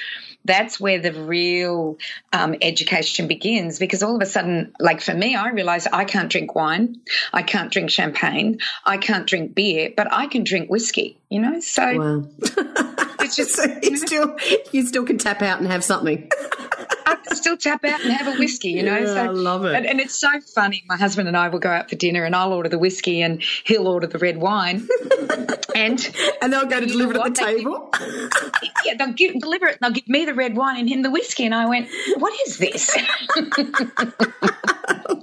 that's 0.45 0.81
where 0.81 0.99
the 0.99 1.13
real 1.13 1.99
um, 2.33 2.57
education 2.63 3.29
begins 3.29 3.79
because 3.79 4.03
all 4.03 4.17
of 4.17 4.23
a 4.23 4.27
sudden, 4.27 4.73
like 4.81 5.01
for 5.01 5.15
me, 5.15 5.35
I 5.35 5.51
realized 5.51 5.89
I 5.93 6.05
can't 6.05 6.31
drink 6.31 6.55
wine, 6.55 7.01
I 7.33 7.43
can't 7.43 7.71
drink 7.71 7.91
champagne, 7.91 8.59
I 8.85 8.97
can't 8.97 9.27
drink 9.27 9.55
beer, 9.55 9.93
but 9.97 10.13
I 10.13 10.27
can 10.27 10.45
drink 10.45 10.71
whiskey, 10.71 11.19
you 11.29 11.41
know? 11.41 11.61
So 11.61 11.99
wow. 11.99 12.25
it's 13.21 13.37
just. 13.37 13.57
so 13.57 13.65
you, 13.83 13.91
know, 13.91 13.97
still, 13.97 14.37
you 14.73 14.87
still 14.87 15.05
can 15.05 15.19
tap 15.19 15.43
out 15.43 15.59
and 15.59 15.69
have 15.71 15.85
something. 15.85 16.31
I 17.07 17.17
can 17.17 17.37
still 17.37 17.57
tap 17.57 17.85
out 17.85 18.03
and 18.03 18.13
have 18.13 18.35
a 18.35 18.39
whiskey, 18.39 18.71
you 18.71 18.83
know. 18.83 18.97
Yeah, 18.97 19.07
so, 19.07 19.25
I 19.25 19.29
love 19.29 19.65
it. 19.65 19.75
And, 19.75 19.87
and, 19.87 20.01
it's 20.01 20.19
so 20.19 20.41
funny. 20.41 20.85
My 20.89 20.97
husband 20.97 21.27
and 21.29 21.37
I 21.37 21.49
will 21.49 21.59
go 21.59 21.71
out 21.71 21.89
for 21.89 21.97
dinner, 21.97 22.25
and 22.25 22.37
I'll 22.37 22.53
order 22.53 22.69
the 22.69 22.79
whiskey, 22.79 23.23
and 23.23 23.43
he'll 23.65 23.89
order 23.89 24.07
the 24.07 24.19
red 24.19 24.39
wine, 24.39 24.87
and 25.75 26.17
and 26.43 26.53
they'll 26.53 26.67
go 26.67 26.81
to 26.81 26.87
deliver 26.87 27.15
it 27.15 27.21
at 27.21 27.35
the 27.35 27.45
table. 27.45 27.91
Give, 27.99 28.71
yeah, 28.85 28.95
they'll 28.99 29.13
give, 29.13 29.41
deliver 29.41 29.67
it. 29.69 29.79
They'll 29.81 29.91
give 29.91 30.09
me 30.09 30.25
the 30.25 30.35
red 30.39 30.57
wine 30.57 30.79
and 30.79 30.89
him 30.89 31.03
the 31.03 31.11
whiskey, 31.11 31.45
and 31.45 31.55
I 31.55 31.67
went, 31.67 31.89
"What 32.17 32.33
is 32.47 32.59
this?" 32.59 32.97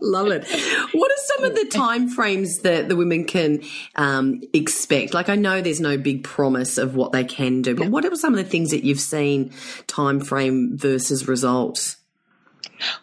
Love 0.02 0.28
it. 0.28 0.46
What 0.94 1.12
are 1.12 1.24
some 1.36 1.44
of 1.46 1.56
the 1.56 1.66
time 1.66 2.08
frames 2.10 2.60
that 2.60 2.90
the 2.90 2.96
women 2.96 3.26
can 3.26 3.64
um, 3.96 4.42
expect? 4.54 5.14
Like, 5.16 5.30
I 5.30 5.36
know 5.36 5.62
there's 5.62 5.80
no 5.80 5.98
big 5.98 6.24
promise 6.24 6.78
of 6.78 6.96
what 6.96 7.12
they 7.12 7.24
can 7.24 7.64
do, 7.64 7.76
but 7.76 7.90
what 7.90 8.06
are 8.06 8.16
some 8.16 8.34
of 8.34 8.38
the 8.38 8.50
things 8.50 8.70
that 8.70 8.84
you've 8.84 9.00
seen 9.00 9.52
time 9.88 10.20
frame 10.20 10.78
versus 10.78 11.28
results? 11.28 11.98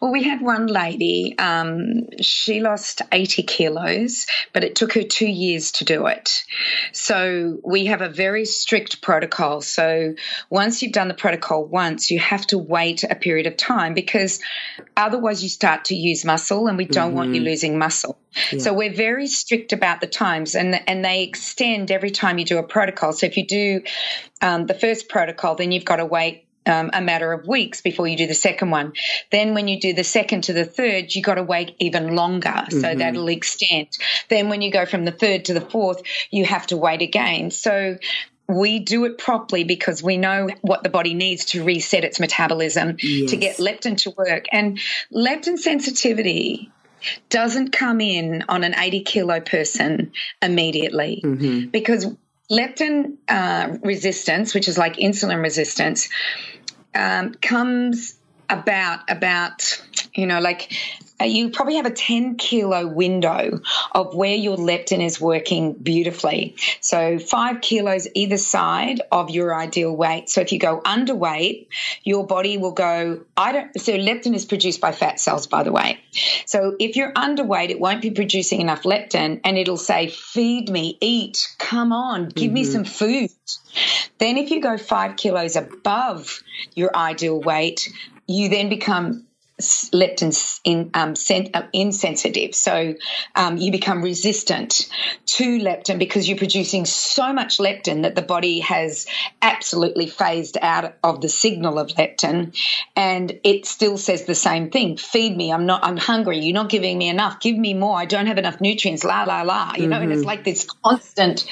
Well, 0.00 0.12
we 0.12 0.22
had 0.22 0.40
one 0.40 0.66
lady, 0.66 1.34
um, 1.38 2.20
she 2.20 2.60
lost 2.60 3.02
80 3.10 3.42
kilos, 3.44 4.26
but 4.52 4.64
it 4.64 4.74
took 4.74 4.92
her 4.94 5.02
two 5.02 5.26
years 5.26 5.72
to 5.72 5.84
do 5.84 6.06
it. 6.06 6.44
So 6.92 7.58
we 7.64 7.86
have 7.86 8.02
a 8.02 8.08
very 8.08 8.44
strict 8.44 9.02
protocol. 9.02 9.60
So 9.60 10.14
once 10.50 10.82
you've 10.82 10.92
done 10.92 11.08
the 11.08 11.14
protocol 11.14 11.64
once, 11.64 12.10
you 12.10 12.18
have 12.20 12.46
to 12.48 12.58
wait 12.58 13.04
a 13.04 13.14
period 13.14 13.46
of 13.46 13.56
time 13.56 13.94
because 13.94 14.40
otherwise 14.96 15.42
you 15.42 15.48
start 15.48 15.86
to 15.86 15.94
use 15.94 16.24
muscle 16.24 16.66
and 16.66 16.76
we 16.76 16.84
don't 16.84 17.08
mm-hmm. 17.08 17.16
want 17.16 17.34
you 17.34 17.40
mm-hmm. 17.40 17.46
losing 17.46 17.78
muscle. 17.78 18.18
Yeah. 18.50 18.58
So 18.60 18.72
we're 18.72 18.92
very 18.92 19.26
strict 19.26 19.72
about 19.72 20.00
the 20.00 20.06
times 20.06 20.54
and, 20.54 20.80
and 20.88 21.04
they 21.04 21.22
extend 21.22 21.90
every 21.90 22.10
time 22.10 22.38
you 22.38 22.44
do 22.44 22.58
a 22.58 22.62
protocol. 22.62 23.12
So 23.12 23.26
if 23.26 23.36
you 23.36 23.46
do 23.46 23.82
um, 24.40 24.66
the 24.66 24.74
first 24.74 25.08
protocol, 25.08 25.54
then 25.54 25.72
you've 25.72 25.84
got 25.84 25.96
to 25.96 26.06
wait 26.06 26.41
um, 26.66 26.90
a 26.92 27.00
matter 27.00 27.32
of 27.32 27.46
weeks 27.46 27.80
before 27.80 28.06
you 28.06 28.16
do 28.16 28.26
the 28.26 28.34
second 28.34 28.70
one. 28.70 28.92
Then 29.30 29.54
when 29.54 29.68
you 29.68 29.80
do 29.80 29.92
the 29.92 30.04
second 30.04 30.44
to 30.44 30.52
the 30.52 30.64
third, 30.64 31.14
you 31.14 31.22
got 31.22 31.34
to 31.34 31.42
wait 31.42 31.76
even 31.78 32.14
longer. 32.14 32.64
So 32.70 32.76
mm-hmm. 32.76 32.98
that'll 32.98 33.28
extend. 33.28 33.88
Then 34.28 34.48
when 34.48 34.62
you 34.62 34.70
go 34.70 34.86
from 34.86 35.04
the 35.04 35.12
third 35.12 35.46
to 35.46 35.54
the 35.54 35.60
fourth, 35.60 36.02
you 36.30 36.44
have 36.44 36.66
to 36.68 36.76
wait 36.76 37.02
again. 37.02 37.50
So 37.50 37.98
we 38.48 38.80
do 38.80 39.04
it 39.04 39.18
properly 39.18 39.64
because 39.64 40.02
we 40.02 40.16
know 40.16 40.48
what 40.60 40.82
the 40.82 40.88
body 40.88 41.14
needs 41.14 41.46
to 41.46 41.64
reset 41.64 42.04
its 42.04 42.20
metabolism 42.20 42.96
yes. 43.00 43.30
to 43.30 43.36
get 43.36 43.56
leptin 43.56 43.96
to 43.98 44.10
work. 44.10 44.46
And 44.52 44.78
leptin 45.12 45.58
sensitivity 45.58 46.70
doesn't 47.30 47.72
come 47.72 48.00
in 48.00 48.44
on 48.48 48.64
an 48.64 48.74
80 48.76 49.04
kilo 49.04 49.40
person 49.40 50.12
immediately 50.40 51.20
mm-hmm. 51.24 51.68
because 51.70 52.06
leptin 52.52 53.16
uh, 53.28 53.78
resistance, 53.82 54.54
which 54.54 54.68
is 54.68 54.76
like 54.76 54.96
insulin 54.96 55.42
resistance, 55.42 56.08
um, 56.94 57.34
comes 57.34 58.16
about 58.50 59.00
about 59.08 59.82
you 60.14 60.26
know 60.26 60.40
like 60.40 60.72
you 61.24 61.50
probably 61.50 61.76
have 61.76 61.86
a 61.86 61.90
10 61.90 62.36
kilo 62.36 62.86
window 62.86 63.60
of 63.92 64.14
where 64.14 64.34
your 64.34 64.56
leptin 64.56 65.04
is 65.04 65.20
working 65.20 65.72
beautifully. 65.74 66.56
So, 66.80 67.18
five 67.18 67.60
kilos 67.60 68.08
either 68.14 68.36
side 68.36 69.02
of 69.10 69.30
your 69.30 69.54
ideal 69.54 69.94
weight. 69.94 70.28
So, 70.28 70.40
if 70.40 70.52
you 70.52 70.58
go 70.58 70.80
underweight, 70.80 71.68
your 72.04 72.26
body 72.26 72.58
will 72.58 72.72
go, 72.72 73.24
I 73.36 73.52
don't, 73.52 73.80
so 73.80 73.92
leptin 73.92 74.34
is 74.34 74.44
produced 74.44 74.80
by 74.80 74.92
fat 74.92 75.20
cells, 75.20 75.46
by 75.46 75.62
the 75.62 75.72
way. 75.72 76.00
So, 76.46 76.76
if 76.78 76.96
you're 76.96 77.12
underweight, 77.12 77.70
it 77.70 77.80
won't 77.80 78.02
be 78.02 78.10
producing 78.10 78.60
enough 78.60 78.82
leptin 78.82 79.40
and 79.44 79.58
it'll 79.58 79.76
say, 79.76 80.08
feed 80.08 80.68
me, 80.68 80.98
eat, 81.00 81.48
come 81.58 81.92
on, 81.92 82.28
give 82.28 82.46
mm-hmm. 82.46 82.54
me 82.54 82.64
some 82.64 82.84
food. 82.84 83.30
Then, 84.18 84.36
if 84.36 84.50
you 84.50 84.60
go 84.60 84.78
five 84.78 85.16
kilos 85.16 85.56
above 85.56 86.42
your 86.74 86.96
ideal 86.96 87.40
weight, 87.40 87.92
you 88.26 88.48
then 88.48 88.68
become 88.68 89.26
leptin 89.92 90.60
in, 90.64 90.90
um, 90.94 91.14
uh, 91.54 91.62
insensitive. 91.72 92.54
So 92.54 92.94
um, 93.34 93.56
you 93.56 93.72
become 93.72 94.02
resistant 94.02 94.88
to 95.26 95.58
leptin 95.58 95.98
because 95.98 96.28
you're 96.28 96.38
producing 96.38 96.84
so 96.84 97.32
much 97.32 97.58
leptin 97.58 98.02
that 98.02 98.14
the 98.14 98.22
body 98.22 98.60
has 98.60 99.06
absolutely 99.40 100.06
phased 100.06 100.58
out 100.60 100.94
of 101.02 101.20
the 101.20 101.28
signal 101.28 101.78
of 101.78 101.88
leptin, 101.88 102.56
and 102.96 103.38
it 103.44 103.66
still 103.66 103.98
says 103.98 104.24
the 104.24 104.34
same 104.34 104.70
thing: 104.70 104.96
"Feed 104.96 105.36
me. 105.36 105.52
I'm 105.52 105.66
not. 105.66 105.84
I'm 105.84 105.96
hungry. 105.96 106.38
You're 106.38 106.54
not 106.54 106.68
giving 106.68 106.98
me 106.98 107.08
enough. 107.08 107.40
Give 107.40 107.56
me 107.56 107.74
more. 107.74 107.98
I 107.98 108.04
don't 108.04 108.26
have 108.26 108.38
enough 108.38 108.60
nutrients." 108.60 109.04
La 109.04 109.24
la 109.24 109.42
la. 109.42 109.72
You 109.76 109.86
know, 109.86 109.96
mm-hmm. 109.96 110.02
and 110.04 110.12
it's 110.12 110.20
mm-hmm. 110.20 110.26
like 110.26 110.44
this 110.44 110.66
constant 110.84 111.44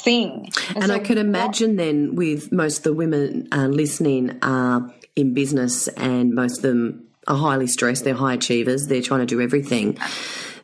thing. 0.00 0.50
And, 0.68 0.76
and 0.76 0.86
so 0.86 0.94
I 0.94 0.98
could 0.98 1.18
imagine 1.18 1.76
then 1.76 2.14
with 2.14 2.52
most 2.52 2.78
of 2.78 2.84
the 2.84 2.94
women 2.94 3.48
uh, 3.52 3.66
listening 3.66 4.38
are 4.42 4.92
in 5.16 5.34
business 5.34 5.88
and 5.88 6.34
most 6.34 6.58
of 6.58 6.62
them 6.62 7.06
are 7.26 7.36
highly 7.36 7.66
stressed, 7.66 8.04
they're 8.04 8.14
high 8.14 8.34
achievers, 8.34 8.86
they're 8.86 9.02
trying 9.02 9.20
to 9.20 9.26
do 9.26 9.40
everything. 9.40 9.98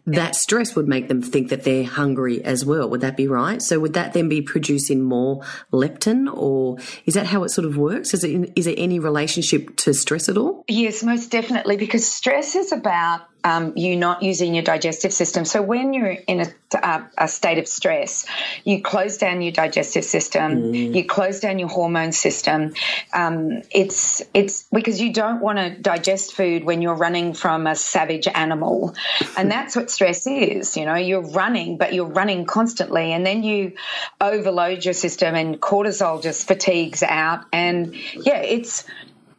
That 0.08 0.36
stress 0.36 0.76
would 0.76 0.86
make 0.86 1.08
them 1.08 1.20
think 1.20 1.48
that 1.48 1.64
they're 1.64 1.82
hungry 1.82 2.44
as 2.44 2.64
well. 2.64 2.88
Would 2.90 3.00
that 3.00 3.16
be 3.16 3.26
right? 3.26 3.60
So 3.60 3.80
would 3.80 3.94
that 3.94 4.12
then 4.12 4.28
be 4.28 4.40
producing 4.40 5.02
more 5.02 5.42
leptin, 5.72 6.32
or 6.32 6.78
is 7.06 7.14
that 7.14 7.26
how 7.26 7.42
it 7.42 7.48
sort 7.48 7.64
of 7.64 7.76
works? 7.76 8.14
Is 8.14 8.22
it 8.22 8.52
is 8.54 8.66
there 8.66 8.74
any 8.76 9.00
relationship 9.00 9.76
to 9.78 9.92
stress 9.92 10.28
at 10.28 10.38
all? 10.38 10.64
Yes, 10.68 11.02
most 11.02 11.32
definitely, 11.32 11.76
because 11.76 12.06
stress 12.06 12.54
is 12.54 12.70
about 12.70 13.22
um, 13.46 13.72
you 13.76 13.96
not 13.96 14.24
using 14.24 14.54
your 14.54 14.64
digestive 14.64 15.12
system. 15.12 15.44
So 15.44 15.62
when 15.62 15.94
you're 15.94 16.16
in 16.26 16.40
a, 16.40 16.46
a, 16.74 17.10
a 17.16 17.28
state 17.28 17.58
of 17.58 17.68
stress, 17.68 18.26
you 18.64 18.82
close 18.82 19.18
down 19.18 19.40
your 19.40 19.52
digestive 19.52 20.04
system, 20.04 20.72
mm. 20.72 20.94
you 20.94 21.04
close 21.04 21.38
down 21.38 21.60
your 21.60 21.68
hormone 21.68 22.10
system. 22.10 22.74
Um, 23.14 23.62
it's 23.70 24.20
it's 24.34 24.64
because 24.72 25.00
you 25.00 25.12
don't 25.12 25.40
want 25.40 25.58
to 25.58 25.70
digest 25.70 26.34
food 26.34 26.64
when 26.64 26.82
you're 26.82 26.96
running 26.96 27.34
from 27.34 27.68
a 27.68 27.76
savage 27.76 28.26
animal, 28.26 28.96
and 29.36 29.48
that's 29.48 29.76
what 29.76 29.92
stress 29.92 30.26
is. 30.26 30.76
You 30.76 30.84
know, 30.84 30.96
you're 30.96 31.30
running, 31.30 31.78
but 31.78 31.94
you're 31.94 32.04
running 32.20 32.46
constantly, 32.46 33.12
and 33.12 33.24
then 33.24 33.44
you 33.44 33.74
overload 34.20 34.84
your 34.84 34.94
system, 34.94 35.36
and 35.36 35.60
cortisol 35.60 36.20
just 36.20 36.48
fatigues 36.48 37.04
out, 37.04 37.44
and 37.52 37.94
yeah, 38.16 38.38
it's 38.38 38.84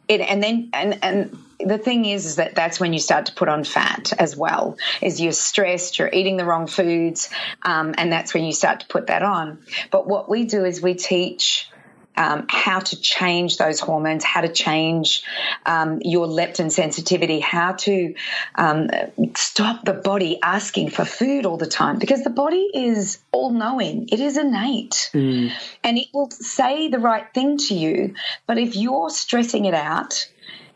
it, 0.08 0.22
and 0.22 0.42
then 0.42 0.70
and 0.72 0.98
and 1.02 1.38
the 1.60 1.78
thing 1.78 2.04
is, 2.04 2.26
is 2.26 2.36
that 2.36 2.54
that's 2.54 2.78
when 2.78 2.92
you 2.92 2.98
start 2.98 3.26
to 3.26 3.32
put 3.32 3.48
on 3.48 3.64
fat 3.64 4.12
as 4.18 4.36
well. 4.36 4.76
Is 5.02 5.20
you're 5.20 5.32
stressed, 5.32 5.98
you're 5.98 6.10
eating 6.12 6.36
the 6.36 6.44
wrong 6.44 6.66
foods, 6.66 7.30
um, 7.62 7.94
and 7.98 8.12
that's 8.12 8.32
when 8.32 8.44
you 8.44 8.52
start 8.52 8.80
to 8.80 8.86
put 8.86 9.08
that 9.08 9.22
on. 9.22 9.58
But 9.90 10.06
what 10.06 10.28
we 10.28 10.44
do 10.44 10.64
is 10.64 10.80
we 10.80 10.94
teach. 10.94 11.68
Um, 12.16 12.46
how 12.48 12.80
to 12.80 13.00
change 13.00 13.58
those 13.58 13.78
hormones, 13.78 14.24
how 14.24 14.40
to 14.40 14.48
change 14.48 15.22
um, 15.64 16.00
your 16.02 16.26
leptin 16.26 16.72
sensitivity, 16.72 17.38
how 17.38 17.74
to 17.74 18.12
um, 18.56 18.90
stop 19.36 19.84
the 19.84 19.92
body 19.92 20.36
asking 20.42 20.90
for 20.90 21.04
food 21.04 21.46
all 21.46 21.56
the 21.56 21.68
time 21.68 22.00
because 22.00 22.24
the 22.24 22.30
body 22.30 22.70
is 22.74 23.20
all 23.30 23.50
knowing, 23.50 24.08
it 24.10 24.18
is 24.18 24.36
innate, 24.36 25.10
mm. 25.14 25.52
and 25.84 25.96
it 25.96 26.08
will 26.12 26.28
say 26.32 26.88
the 26.88 26.98
right 26.98 27.32
thing 27.32 27.56
to 27.56 27.74
you. 27.76 28.16
But 28.48 28.58
if 28.58 28.74
you're 28.74 29.10
stressing 29.10 29.66
it 29.66 29.74
out, 29.74 30.26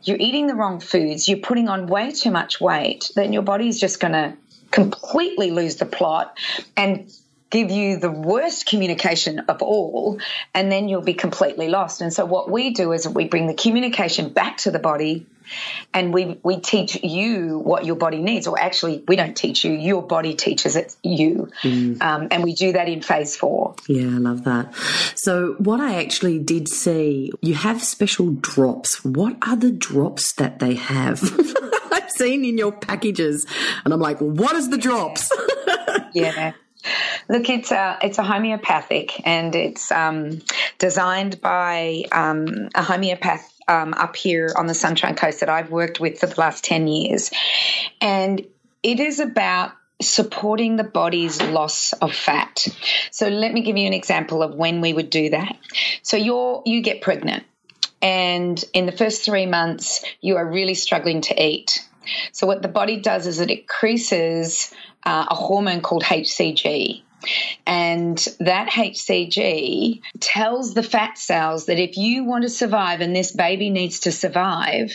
you're 0.04 0.18
eating 0.20 0.46
the 0.46 0.54
wrong 0.54 0.80
foods, 0.80 1.28
you're 1.28 1.38
putting 1.38 1.68
on 1.68 1.86
way 1.86 2.10
too 2.10 2.30
much 2.30 2.60
weight, 2.60 3.10
then 3.14 3.32
your 3.32 3.42
body's 3.42 3.78
just 3.78 4.00
going 4.00 4.12
to 4.12 4.36
completely 4.70 5.50
lose 5.50 5.76
the 5.76 5.86
plot 5.86 6.38
and 6.76 7.12
give 7.52 7.70
you 7.70 7.98
the 7.98 8.10
worst 8.10 8.66
communication 8.66 9.38
of 9.40 9.62
all, 9.62 10.18
and 10.52 10.72
then 10.72 10.88
you'll 10.88 11.02
be 11.02 11.14
completely 11.14 11.68
lost. 11.68 12.00
And 12.00 12.12
so, 12.12 12.24
what 12.24 12.50
we 12.50 12.70
do 12.70 12.90
is 12.92 13.08
we 13.08 13.28
bring 13.28 13.46
the 13.46 13.54
communication 13.54 14.30
back 14.30 14.56
to 14.58 14.72
the 14.72 14.80
body 14.80 15.26
and 15.92 16.12
we 16.12 16.38
we 16.42 16.58
teach 16.58 17.02
you 17.02 17.58
what 17.58 17.84
your 17.84 17.96
body 17.96 18.18
needs. 18.18 18.46
Or 18.46 18.58
actually 18.58 19.04
we 19.06 19.16
don't 19.16 19.36
teach 19.36 19.64
you. 19.64 19.72
Your 19.72 20.02
body 20.02 20.34
teaches 20.34 20.76
it 20.76 20.96
you. 21.02 21.50
Mm. 21.62 22.02
um, 22.02 22.28
and 22.30 22.42
we 22.42 22.54
do 22.54 22.72
that 22.72 22.88
in 22.88 23.02
phase 23.02 23.36
four. 23.36 23.74
Yeah 23.86 24.02
i 24.02 24.18
love 24.18 24.44
that. 24.44 24.74
So 25.14 25.54
what 25.58 25.80
i 25.80 26.02
actually 26.02 26.38
did 26.38 26.68
see 26.68 27.32
you 27.40 27.54
have 27.54 27.82
special 27.82 28.32
drops. 28.32 29.04
What 29.04 29.36
are 29.46 29.56
the 29.56 29.70
drops 29.70 30.32
that 30.34 30.58
they 30.58 30.74
have? 30.74 31.22
I've 31.92 32.10
seen 32.10 32.44
in 32.44 32.56
your 32.58 32.72
packages 32.72 33.46
and 33.84 33.92
i'm 33.92 34.00
like 34.00 34.18
what 34.18 34.56
is 34.56 34.70
the 34.70 34.78
drops? 34.78 35.30
Yeah 36.14 36.52
Look, 37.28 37.48
it's 37.48 37.70
a 37.70 37.98
it's 38.02 38.18
a 38.18 38.22
homeopathic, 38.22 39.26
and 39.26 39.54
it's 39.54 39.90
um, 39.90 40.40
designed 40.78 41.40
by 41.40 42.04
um, 42.12 42.68
a 42.74 42.82
homeopath 42.82 43.52
um, 43.68 43.94
up 43.94 44.16
here 44.16 44.52
on 44.56 44.66
the 44.66 44.74
Sunshine 44.74 45.14
Coast 45.14 45.40
that 45.40 45.48
I've 45.48 45.70
worked 45.70 46.00
with 46.00 46.18
for 46.18 46.26
the 46.26 46.40
last 46.40 46.64
10 46.64 46.86
years. 46.88 47.30
And 48.00 48.44
it 48.82 49.00
is 49.00 49.20
about 49.20 49.72
supporting 50.00 50.76
the 50.76 50.84
body's 50.84 51.40
loss 51.40 51.92
of 51.94 52.12
fat. 52.12 52.66
So 53.10 53.28
let 53.28 53.52
me 53.52 53.62
give 53.62 53.76
you 53.76 53.86
an 53.86 53.92
example 53.92 54.42
of 54.42 54.54
when 54.54 54.80
we 54.80 54.92
would 54.92 55.10
do 55.10 55.30
that. 55.30 55.56
So 56.02 56.16
you're 56.16 56.62
you 56.66 56.82
get 56.82 57.02
pregnant 57.02 57.44
and 58.00 58.62
in 58.72 58.86
the 58.86 58.92
first 58.92 59.24
3 59.24 59.46
months 59.46 60.04
you 60.20 60.36
are 60.36 60.46
really 60.46 60.74
struggling 60.74 61.20
to 61.22 61.40
eat. 61.40 61.86
So 62.32 62.48
what 62.48 62.62
the 62.62 62.68
body 62.68 63.00
does 63.00 63.28
is 63.28 63.38
it 63.38 63.48
increases 63.48 64.74
uh, 65.04 65.26
a 65.30 65.34
hormone 65.36 65.82
called 65.82 66.02
HCG. 66.02 67.02
And 67.66 68.18
that 68.40 68.70
HCG 68.70 70.02
tells 70.20 70.74
the 70.74 70.82
fat 70.82 71.18
cells 71.18 71.66
that 71.66 71.78
if 71.78 71.96
you 71.96 72.24
want 72.24 72.42
to 72.42 72.48
survive 72.48 73.00
and 73.00 73.14
this 73.14 73.32
baby 73.32 73.70
needs 73.70 74.00
to 74.00 74.12
survive, 74.12 74.92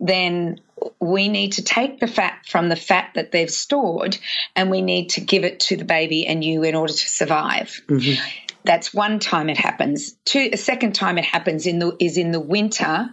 then 0.00 0.60
we 1.00 1.28
need 1.28 1.52
to 1.52 1.62
take 1.62 2.00
the 2.00 2.06
fat 2.06 2.44
from 2.46 2.68
the 2.68 2.76
fat 2.76 3.10
that 3.14 3.32
they've 3.32 3.50
stored 3.50 4.18
and 4.56 4.70
we 4.70 4.82
need 4.82 5.10
to 5.10 5.20
give 5.20 5.44
it 5.44 5.60
to 5.60 5.76
the 5.76 5.84
baby 5.84 6.26
and 6.26 6.44
you 6.44 6.62
in 6.62 6.74
order 6.74 6.92
to 6.92 7.08
survive. 7.08 7.80
Mm-hmm. 7.88 8.22
That's 8.64 8.94
one 8.94 9.18
time 9.18 9.50
it 9.50 9.58
happens. 9.58 10.12
Two, 10.24 10.50
a 10.52 10.56
second 10.56 10.94
time 10.94 11.18
it 11.18 11.24
happens 11.24 11.66
in 11.66 11.78
the 11.78 11.94
is 12.00 12.16
in 12.16 12.30
the 12.30 12.40
winter 12.40 13.12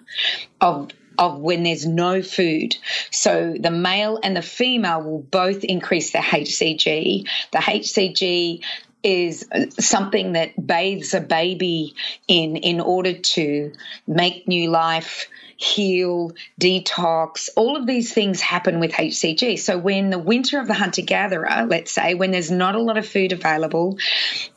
of 0.61 0.91
of 1.17 1.39
when 1.39 1.63
there's 1.63 1.85
no 1.85 2.21
food. 2.21 2.75
So 3.11 3.55
the 3.59 3.71
male 3.71 4.19
and 4.21 4.35
the 4.35 4.41
female 4.41 5.01
will 5.03 5.19
both 5.19 5.63
increase 5.63 6.11
their 6.11 6.21
HCG. 6.21 7.27
The 7.51 7.57
HCG 7.57 8.61
is 9.03 9.47
something 9.79 10.33
that 10.33 10.67
bathes 10.67 11.13
a 11.13 11.21
baby 11.21 11.95
in 12.27 12.55
in 12.57 12.79
order 12.79 13.13
to 13.13 13.73
make 14.07 14.47
new 14.47 14.69
life 14.69 15.27
heal, 15.61 16.33
detox, 16.59 17.49
all 17.55 17.77
of 17.77 17.85
these 17.85 18.11
things 18.11 18.41
happen 18.41 18.79
with 18.79 18.91
HCG. 18.91 19.59
So 19.59 19.77
when 19.77 20.09
the 20.09 20.17
winter 20.17 20.59
of 20.59 20.67
the 20.67 20.73
hunter 20.73 21.03
gatherer, 21.03 21.67
let's 21.67 21.91
say, 21.91 22.15
when 22.15 22.31
there's 22.31 22.49
not 22.49 22.75
a 22.75 22.81
lot 22.81 22.97
of 22.97 23.07
food 23.07 23.31
available 23.31 23.99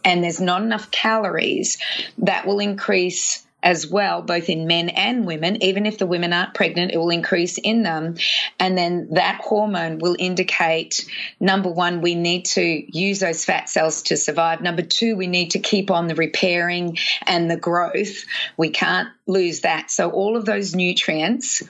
and 0.02 0.24
there's 0.24 0.40
not 0.40 0.62
enough 0.62 0.90
calories, 0.90 1.78
that 2.18 2.46
will 2.46 2.58
increase 2.58 3.43
as 3.64 3.86
well, 3.86 4.20
both 4.20 4.50
in 4.50 4.66
men 4.66 4.90
and 4.90 5.26
women. 5.26 5.62
Even 5.62 5.86
if 5.86 5.96
the 5.96 6.06
women 6.06 6.32
aren't 6.34 6.54
pregnant, 6.54 6.92
it 6.92 6.98
will 6.98 7.10
increase 7.10 7.56
in 7.56 7.82
them. 7.82 8.16
And 8.60 8.76
then 8.76 9.08
that 9.12 9.40
hormone 9.42 9.98
will 9.98 10.16
indicate 10.18 11.06
number 11.40 11.70
one, 11.70 12.02
we 12.02 12.14
need 12.14 12.44
to 12.44 12.62
use 12.62 13.20
those 13.20 13.44
fat 13.44 13.70
cells 13.70 14.02
to 14.02 14.16
survive. 14.18 14.60
Number 14.60 14.82
two, 14.82 15.16
we 15.16 15.26
need 15.26 15.52
to 15.52 15.58
keep 15.58 15.90
on 15.90 16.06
the 16.06 16.14
repairing 16.14 16.98
and 17.26 17.50
the 17.50 17.56
growth. 17.56 18.24
We 18.58 18.68
can't 18.68 19.08
lose 19.26 19.62
that. 19.62 19.90
So 19.90 20.10
all 20.10 20.36
of 20.36 20.44
those 20.44 20.74
nutrients 20.74 21.62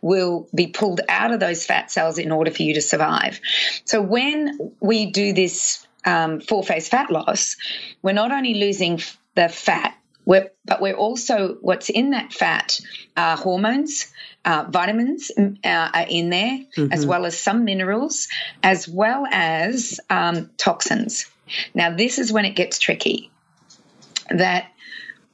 will 0.00 0.48
be 0.54 0.68
pulled 0.68 1.02
out 1.08 1.32
of 1.32 1.40
those 1.40 1.66
fat 1.66 1.90
cells 1.90 2.16
in 2.16 2.32
order 2.32 2.50
for 2.50 2.62
you 2.62 2.74
to 2.74 2.80
survive. 2.80 3.40
So 3.84 4.00
when 4.00 4.72
we 4.80 5.10
do 5.10 5.34
this 5.34 5.86
um, 6.06 6.40
four 6.40 6.64
phase 6.64 6.88
fat 6.88 7.10
loss, 7.10 7.56
we're 8.00 8.12
not 8.12 8.32
only 8.32 8.54
losing 8.54 9.00
the 9.34 9.48
fat 9.48 9.96
we're, 10.24 10.50
but 10.64 10.80
we're 10.80 10.94
also 10.94 11.56
what's 11.60 11.90
in 11.90 12.10
that 12.10 12.32
fat 12.32 12.80
are 13.16 13.36
hormones, 13.36 14.12
uh, 14.44 14.66
vitamins 14.68 15.30
uh, 15.38 15.50
are 15.64 16.06
in 16.08 16.30
there, 16.30 16.58
mm-hmm. 16.76 16.92
as 16.92 17.04
well 17.04 17.26
as 17.26 17.38
some 17.38 17.64
minerals, 17.64 18.28
as 18.62 18.88
well 18.88 19.26
as 19.30 20.00
um, 20.10 20.50
toxins. 20.56 21.26
Now, 21.74 21.94
this 21.94 22.18
is 22.18 22.32
when 22.32 22.44
it 22.44 22.54
gets 22.54 22.78
tricky. 22.78 23.30
That 24.30 24.70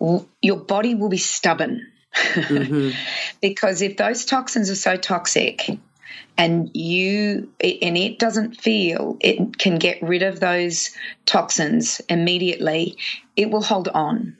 w- 0.01 0.27
your 0.41 0.57
body 0.57 0.95
will 0.95 1.11
be 1.11 1.19
stubborn. 1.19 1.87
Mm-hmm. 2.15 2.91
because 3.41 3.83
if 3.83 3.97
those 3.97 4.25
toxins 4.25 4.71
are 4.71 4.75
so 4.75 4.97
toxic 4.97 5.79
and 6.37 6.71
you 6.75 7.53
and 7.61 7.99
it 7.99 8.19
doesn't 8.19 8.61
feel 8.61 9.17
it 9.21 9.59
can 9.59 9.79
get 9.79 10.03
rid 10.03 10.23
of 10.23 10.41
those 10.41 10.91
toxins 11.27 12.01
immediately 12.09 12.97
it 13.37 13.51
will 13.51 13.63
hold 13.63 13.89
on 13.89 14.37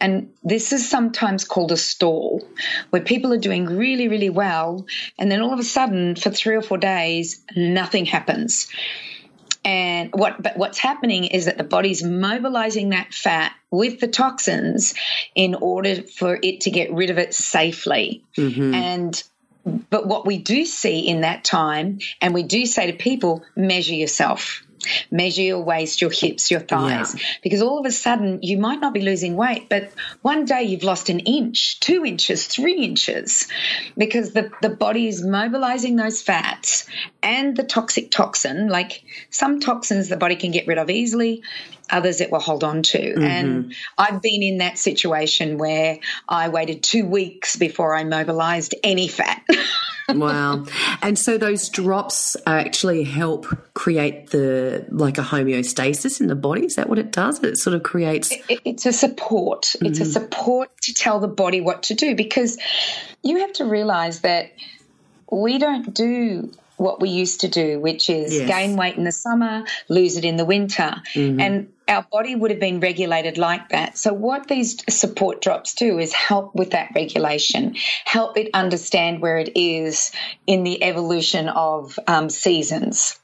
and 0.00 0.32
this 0.42 0.72
is 0.72 0.88
sometimes 0.88 1.44
called 1.44 1.72
a 1.72 1.76
stall, 1.76 2.46
where 2.90 3.02
people 3.02 3.32
are 3.32 3.38
doing 3.38 3.66
really, 3.66 4.08
really 4.08 4.30
well, 4.30 4.86
and 5.18 5.30
then 5.30 5.40
all 5.40 5.52
of 5.52 5.58
a 5.58 5.64
sudden, 5.64 6.16
for 6.16 6.30
three 6.30 6.56
or 6.56 6.62
four 6.62 6.78
days, 6.78 7.42
nothing 7.56 8.06
happens. 8.06 8.68
And 9.64 10.10
what 10.14 10.42
but 10.42 10.56
what's 10.56 10.78
happening 10.78 11.24
is 11.24 11.44
that 11.44 11.58
the 11.58 11.64
body's 11.64 12.02
mobilizing 12.02 12.90
that 12.90 13.12
fat 13.12 13.52
with 13.70 14.00
the 14.00 14.08
toxins 14.08 14.94
in 15.34 15.54
order 15.54 16.02
for 16.02 16.38
it 16.42 16.62
to 16.62 16.70
get 16.70 16.92
rid 16.92 17.10
of 17.10 17.18
it 17.18 17.34
safely. 17.34 18.24
Mm-hmm. 18.36 18.74
And 18.74 19.22
but 19.90 20.06
what 20.06 20.24
we 20.24 20.38
do 20.38 20.64
see 20.64 21.00
in 21.00 21.22
that 21.22 21.44
time, 21.44 21.98
and 22.22 22.32
we 22.32 22.44
do 22.44 22.64
say 22.64 22.90
to 22.90 22.96
people, 22.96 23.44
measure 23.56 23.94
yourself 23.94 24.62
measure 25.10 25.42
your 25.42 25.60
waist, 25.60 26.00
your 26.00 26.10
hips, 26.10 26.50
your 26.50 26.60
thighs, 26.60 27.14
yeah. 27.14 27.26
because 27.42 27.62
all 27.62 27.78
of 27.78 27.86
a 27.86 27.90
sudden 27.90 28.40
you 28.42 28.58
might 28.58 28.80
not 28.80 28.94
be 28.94 29.00
losing 29.00 29.36
weight, 29.36 29.68
but 29.68 29.92
one 30.22 30.44
day 30.44 30.62
you've 30.62 30.82
lost 30.82 31.08
an 31.08 31.20
inch, 31.20 31.80
two 31.80 32.04
inches, 32.04 32.46
three 32.46 32.82
inches, 32.82 33.48
because 33.96 34.32
the, 34.32 34.50
the 34.62 34.70
body 34.70 35.08
is 35.08 35.24
mobilizing 35.24 35.96
those 35.96 36.22
fats 36.22 36.88
and 37.22 37.56
the 37.56 37.64
toxic 37.64 38.10
toxin. 38.10 38.68
Like 38.68 39.02
some 39.30 39.60
toxins 39.60 40.08
the 40.08 40.16
body 40.16 40.36
can 40.36 40.50
get 40.50 40.66
rid 40.66 40.78
of 40.78 40.90
easily, 40.90 41.42
others 41.90 42.20
it 42.20 42.30
will 42.30 42.40
hold 42.40 42.64
on 42.64 42.82
to. 42.82 42.98
Mm-hmm. 42.98 43.22
And 43.22 43.74
I've 43.96 44.22
been 44.22 44.42
in 44.42 44.58
that 44.58 44.78
situation 44.78 45.58
where 45.58 45.98
I 46.28 46.48
waited 46.48 46.82
two 46.82 47.06
weeks 47.06 47.56
before 47.56 47.94
I 47.94 48.04
mobilized 48.04 48.74
any 48.82 49.08
fat. 49.08 49.42
wow. 50.08 50.64
And 51.02 51.18
so 51.18 51.38
those 51.38 51.68
drops 51.68 52.36
actually 52.46 53.04
help 53.04 53.46
create 53.74 54.30
the 54.30 54.86
like 54.90 55.18
a 55.18 55.22
homeostasis 55.22 56.20
in 56.20 56.26
the 56.26 56.36
body. 56.36 56.64
Is 56.64 56.76
that 56.76 56.88
what 56.88 56.98
it 56.98 57.12
does? 57.12 57.42
It 57.42 57.58
sort 57.58 57.74
of 57.74 57.82
creates. 57.82 58.32
It, 58.48 58.60
it's 58.64 58.86
a 58.86 58.92
support. 58.92 59.62
Mm-hmm. 59.62 59.86
It's 59.86 60.00
a 60.00 60.02
mm-hmm. 60.02 60.12
support 60.12 60.70
to 60.82 60.94
tell 60.94 61.20
the 61.20 61.28
body 61.28 61.60
what 61.60 61.84
to 61.84 61.94
do 61.94 62.14
because 62.14 62.58
you 63.22 63.38
have 63.38 63.52
to 63.54 63.64
realize 63.64 64.20
that 64.20 64.52
we 65.30 65.58
don't 65.58 65.92
do 65.92 66.50
what 66.78 67.00
we 67.00 67.10
used 67.10 67.40
to 67.40 67.48
do, 67.48 67.78
which 67.80 68.08
is 68.08 68.32
Yes. 68.32 68.48
gain 68.48 68.76
weight 68.76 68.96
in 68.96 69.04
the 69.04 69.12
summer, 69.12 69.64
lose 69.88 70.16
it 70.16 70.24
in 70.24 70.36
the 70.36 70.44
winter. 70.44 71.02
And 71.14 71.72
our 71.88 72.06
body 72.10 72.34
would 72.34 72.50
have 72.50 72.60
been 72.60 72.80
regulated 72.80 73.38
like 73.38 73.70
that. 73.70 73.96
So, 73.98 74.12
what 74.12 74.48
these 74.48 74.76
support 74.88 75.40
drops 75.40 75.74
do 75.74 75.98
is 75.98 76.12
help 76.12 76.54
with 76.54 76.70
that 76.70 76.90
regulation, 76.94 77.76
help 78.04 78.36
it 78.36 78.50
understand 78.54 79.20
where 79.20 79.38
it 79.38 79.52
is 79.54 80.12
in 80.46 80.64
the 80.64 80.82
evolution 80.82 81.48
of 81.48 81.98
um, 82.06 82.30
seasons. 82.30 83.18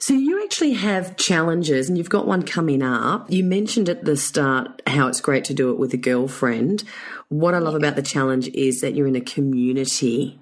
So 0.00 0.14
you 0.14 0.42
actually 0.44 0.74
have 0.74 1.16
challenges, 1.16 1.88
and 1.88 1.96
you've 1.96 2.10
got 2.10 2.26
one 2.26 2.42
coming 2.42 2.82
up. 2.82 3.30
You 3.30 3.44
mentioned 3.44 3.88
at 3.88 4.04
the 4.04 4.16
start 4.16 4.82
how 4.86 5.08
it's 5.08 5.20
great 5.20 5.44
to 5.44 5.54
do 5.54 5.70
it 5.70 5.78
with 5.78 5.94
a 5.94 5.98
girlfriend. 5.98 6.84
What 7.28 7.54
I 7.54 7.58
love 7.58 7.74
about 7.74 7.96
the 7.96 8.02
challenge 8.02 8.48
is 8.48 8.80
that 8.80 8.94
you're 8.94 9.06
in 9.06 9.16
a 9.16 9.20
community. 9.20 10.38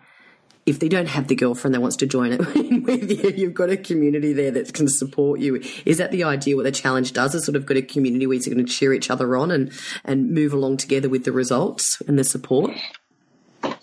If 0.64 0.78
they 0.78 0.88
don't 0.88 1.08
have 1.08 1.28
the 1.28 1.34
girlfriend 1.34 1.74
that 1.74 1.80
wants 1.80 1.96
to 1.96 2.06
join 2.06 2.32
it 2.32 2.38
with 2.84 3.10
you, 3.10 3.30
you've 3.30 3.54
got 3.54 3.70
a 3.70 3.76
community 3.76 4.32
there 4.32 4.52
that 4.52 4.72
can 4.72 4.86
support 4.86 5.40
you. 5.40 5.60
Is 5.84 5.98
that 5.98 6.12
the 6.12 6.24
idea? 6.24 6.54
What 6.54 6.64
the 6.64 6.72
challenge 6.72 7.12
does 7.12 7.34
is 7.34 7.44
sort 7.44 7.56
of 7.56 7.66
got 7.66 7.76
a 7.76 7.82
community 7.82 8.26
where 8.26 8.36
you're 8.36 8.54
going 8.54 8.64
to 8.64 8.72
cheer 8.72 8.92
each 8.92 9.10
other 9.10 9.36
on 9.36 9.50
and 9.50 9.72
and 10.04 10.30
move 10.30 10.52
along 10.52 10.76
together 10.76 11.08
with 11.08 11.24
the 11.24 11.32
results 11.32 12.00
and 12.06 12.18
the 12.18 12.24
support. 12.24 12.72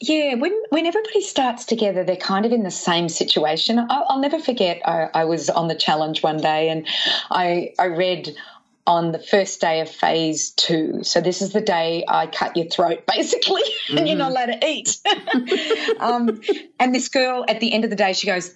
Yeah, 0.01 0.35
when 0.35 0.57
when 0.69 0.85
everybody 0.85 1.21
starts 1.21 1.65
together, 1.65 2.03
they're 2.03 2.15
kind 2.15 2.45
of 2.45 2.51
in 2.51 2.63
the 2.63 2.71
same 2.71 3.09
situation. 3.09 3.79
I'll, 3.79 4.05
I'll 4.09 4.19
never 4.19 4.39
forget. 4.39 4.81
I, 4.85 5.09
I 5.13 5.25
was 5.25 5.49
on 5.49 5.67
the 5.67 5.75
challenge 5.75 6.23
one 6.23 6.37
day, 6.37 6.69
and 6.69 6.87
I 7.29 7.73
I 7.77 7.85
read 7.85 8.29
on 8.87 9.11
the 9.11 9.19
first 9.19 9.61
day 9.61 9.81
of 9.81 9.89
phase 9.89 10.51
two. 10.51 11.03
So 11.03 11.21
this 11.21 11.41
is 11.41 11.53
the 11.53 11.61
day 11.61 12.03
I 12.07 12.27
cut 12.27 12.57
your 12.57 12.67
throat, 12.67 13.03
basically, 13.07 13.61
and 13.89 14.07
you're 14.07 14.17
not 14.17 14.31
allowed 14.31 14.47
to 14.47 14.67
eat. 14.67 14.97
um, 15.99 16.41
and 16.79 16.93
this 16.93 17.09
girl, 17.09 17.45
at 17.47 17.59
the 17.59 17.71
end 17.73 17.83
of 17.83 17.89
the 17.89 17.95
day, 17.95 18.13
she 18.13 18.27
goes, 18.27 18.55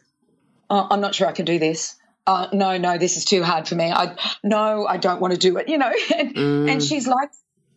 oh, 0.69 0.87
"I'm 0.89 1.01
not 1.01 1.15
sure 1.15 1.27
I 1.27 1.31
can 1.33 1.45
do 1.45 1.59
this." 1.59 1.95
Uh, 2.25 2.47
no, 2.53 2.77
no, 2.77 2.97
this 2.97 3.17
is 3.17 3.25
too 3.25 3.43
hard 3.43 3.67
for 3.67 3.75
me. 3.75 3.91
I 3.91 4.15
no, 4.43 4.87
I 4.87 4.97
don't 4.97 5.19
want 5.19 5.33
to 5.33 5.39
do 5.39 5.57
it. 5.57 5.67
You 5.67 5.77
know, 5.77 5.91
and, 6.17 6.69
and 6.69 6.83
she's 6.83 7.05
like, 7.05 7.29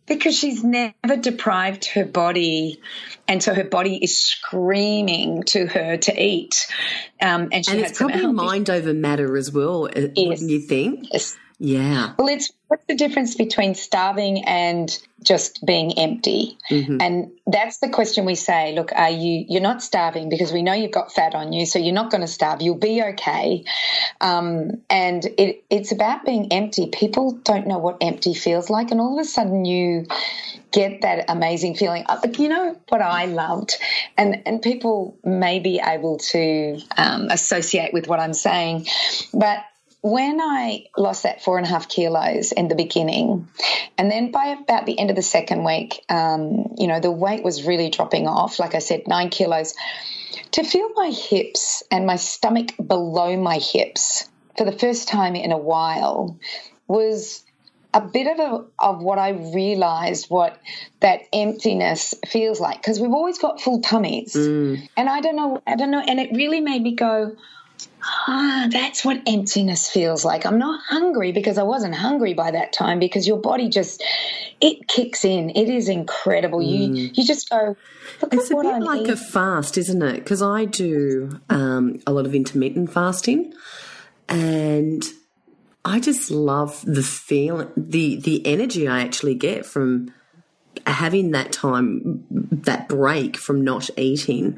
because 0.07 0.37
she's 0.37 0.63
never 0.63 1.17
deprived 1.19 1.85
her 1.89 2.05
body, 2.05 2.81
and 3.27 3.43
so 3.43 3.53
her 3.53 3.65
body 3.65 3.97
is 4.01 4.17
screaming 4.17 5.43
to 5.43 5.67
her 5.67 5.97
to 5.97 6.23
eat. 6.23 6.65
Um, 7.21 7.49
and 7.51 7.65
she 7.65 7.71
And 7.71 7.81
it's 7.81 7.97
probably 7.97 8.25
mind 8.27 8.69
over 8.69 8.93
matter 8.93 9.35
as 9.37 9.51
well, 9.51 9.85
uh, 9.85 10.07
wouldn't 10.15 10.49
you 10.49 10.61
think? 10.61 11.13
issues. 11.13 11.37
Yeah. 11.59 12.13
Well, 12.19 12.27
it's 12.27 12.51
what's 12.67 12.85
the 12.85 12.95
difference 12.95 13.33
between 13.33 13.73
starving 13.73 14.45
and 14.45 14.95
just 15.23 15.65
being 15.65 15.97
empty? 15.97 16.57
And 17.01 17.31
that's 17.47 17.79
the 17.79 17.89
question 17.89 18.25
we 18.25 18.35
say. 18.35 18.75
Look, 18.75 18.91
are 18.93 19.09
you? 19.09 19.43
You're 19.49 19.61
not 19.61 19.81
starving 19.81 20.29
because 20.29 20.53
we 20.53 20.61
know 20.61 20.73
you've 20.73 20.91
got 20.91 21.11
fat 21.11 21.33
on 21.33 21.53
you, 21.53 21.65
so 21.65 21.79
you're 21.79 21.95
not 21.95 22.11
going 22.11 22.21
to 22.21 22.27
starve. 22.27 22.61
You'll 22.61 22.75
be 22.75 23.01
okay. 23.01 23.63
Um, 24.21 24.83
and 24.89 25.25
it, 25.25 25.63
it's 25.71 25.91
about 25.91 26.25
being 26.25 26.53
empty. 26.53 26.87
People 26.87 27.31
don't 27.31 27.65
know 27.65 27.79
what 27.79 27.97
empty 28.01 28.35
feels 28.35 28.69
like, 28.69 28.91
and 28.91 29.01
all 29.01 29.17
of 29.17 29.25
a 29.25 29.27
sudden 29.27 29.65
you 29.65 30.05
get 30.71 31.01
that 31.01 31.25
amazing 31.27 31.73
feeling. 31.73 32.05
Uh, 32.07 32.19
like, 32.23 32.37
You 32.37 32.49
know 32.49 32.79
what 32.89 33.01
I 33.01 33.25
loved, 33.25 33.77
and 34.15 34.43
and 34.45 34.61
people 34.61 35.17
may 35.23 35.57
be 35.57 35.81
able 35.83 36.19
to 36.19 36.79
um, 36.95 37.29
associate 37.31 37.93
with 37.93 38.07
what 38.07 38.19
I'm 38.19 38.33
saying, 38.33 38.85
but 39.33 39.63
when 40.01 40.39
I 40.39 40.85
lost 40.95 41.23
that 41.23 41.43
four 41.43 41.57
and 41.57 41.65
a 41.65 41.69
half 41.69 41.89
kilos 41.89 42.51
in 42.51 42.67
the 42.67 42.75
beginning, 42.75 43.47
and 43.97 44.11
then 44.11 44.31
by 44.31 44.57
about 44.61 44.85
the 44.85 44.97
end 44.97 45.09
of 45.09 45.15
the 45.15 45.21
second 45.21 45.63
week, 45.63 46.03
um, 46.09 46.75
you 46.77 46.87
know, 46.87 46.99
the 46.99 47.11
weight 47.11 47.43
was 47.43 47.65
really 47.65 47.89
dropping 47.89 48.27
off. 48.27 48.59
Like 48.59 48.75
I 48.75 48.79
said, 48.79 49.07
nine 49.07 49.29
kilos. 49.29 49.73
To 50.51 50.63
feel 50.63 50.89
my 50.95 51.09
hips 51.09 51.83
and 51.91 52.05
my 52.05 52.15
stomach 52.15 52.73
below 52.77 53.35
my 53.37 53.57
hips 53.57 54.29
for 54.57 54.65
the 54.65 54.71
first 54.71 55.07
time 55.07 55.35
in 55.35 55.51
a 55.51 55.57
while 55.57 56.39
was 56.87 57.43
a 57.93 58.01
bit 58.01 58.27
of 58.27 58.39
a, 58.39 58.65
of 58.79 59.01
what 59.01 59.17
I 59.17 59.29
realized 59.29 60.29
what 60.29 60.59
that 60.99 61.21
emptiness 61.33 62.13
feels 62.27 62.59
like 62.59 62.77
because 62.77 62.99
we've 62.99 63.11
always 63.13 63.39
got 63.39 63.61
full 63.61 63.81
tummies, 63.81 64.35
and 64.95 65.09
I 65.09 65.21
don't 65.21 65.35
know, 65.35 65.61
I 65.65 65.75
don't 65.75 65.91
know, 65.91 66.03
and 66.05 66.19
it 66.19 66.29
really 66.33 66.59
made 66.61 66.81
me 66.81 66.95
go, 66.95 67.35
ah, 68.03 68.67
that's 68.71 69.03
what 69.03 69.21
emptiness 69.27 69.89
feels 69.89 70.23
like. 70.23 70.45
I'm 70.45 70.59
not 70.59 70.81
hungry 70.87 71.31
because 71.31 71.57
I 71.57 71.63
wasn't 71.63 71.95
hungry 71.95 72.33
by 72.33 72.51
that 72.51 72.73
time 72.73 72.99
because 72.99 73.27
your 73.27 73.37
body 73.37 73.69
just 73.69 74.03
it 74.61 74.87
kicks 74.87 75.23
in. 75.23 75.51
It 75.51 75.69
is 75.69 75.89
incredible. 75.89 76.61
You 76.61 77.09
you 77.13 77.23
just 77.23 77.49
go. 77.49 77.75
It's 78.31 78.51
a 78.51 78.55
bit 78.55 78.65
I'm 78.65 78.81
like 78.81 79.01
eating. 79.01 79.13
a 79.13 79.17
fast, 79.17 79.77
isn't 79.77 80.01
it? 80.01 80.15
Because 80.15 80.41
I 80.41 80.65
do 80.65 81.39
um, 81.49 81.99
a 82.07 82.11
lot 82.11 82.25
of 82.25 82.33
intermittent 82.33 82.91
fasting, 82.91 83.53
and 84.27 85.03
I 85.85 85.99
just 85.99 86.31
love 86.31 86.83
the 86.85 87.03
feel, 87.03 87.71
the 87.77 88.17
the 88.17 88.45
energy 88.45 88.87
I 88.87 89.01
actually 89.01 89.35
get 89.35 89.65
from 89.65 90.13
having 90.85 91.31
that 91.31 91.51
time, 91.51 92.25
that 92.29 92.87
break 92.87 93.37
from 93.37 93.63
not 93.63 93.89
eating. 93.97 94.57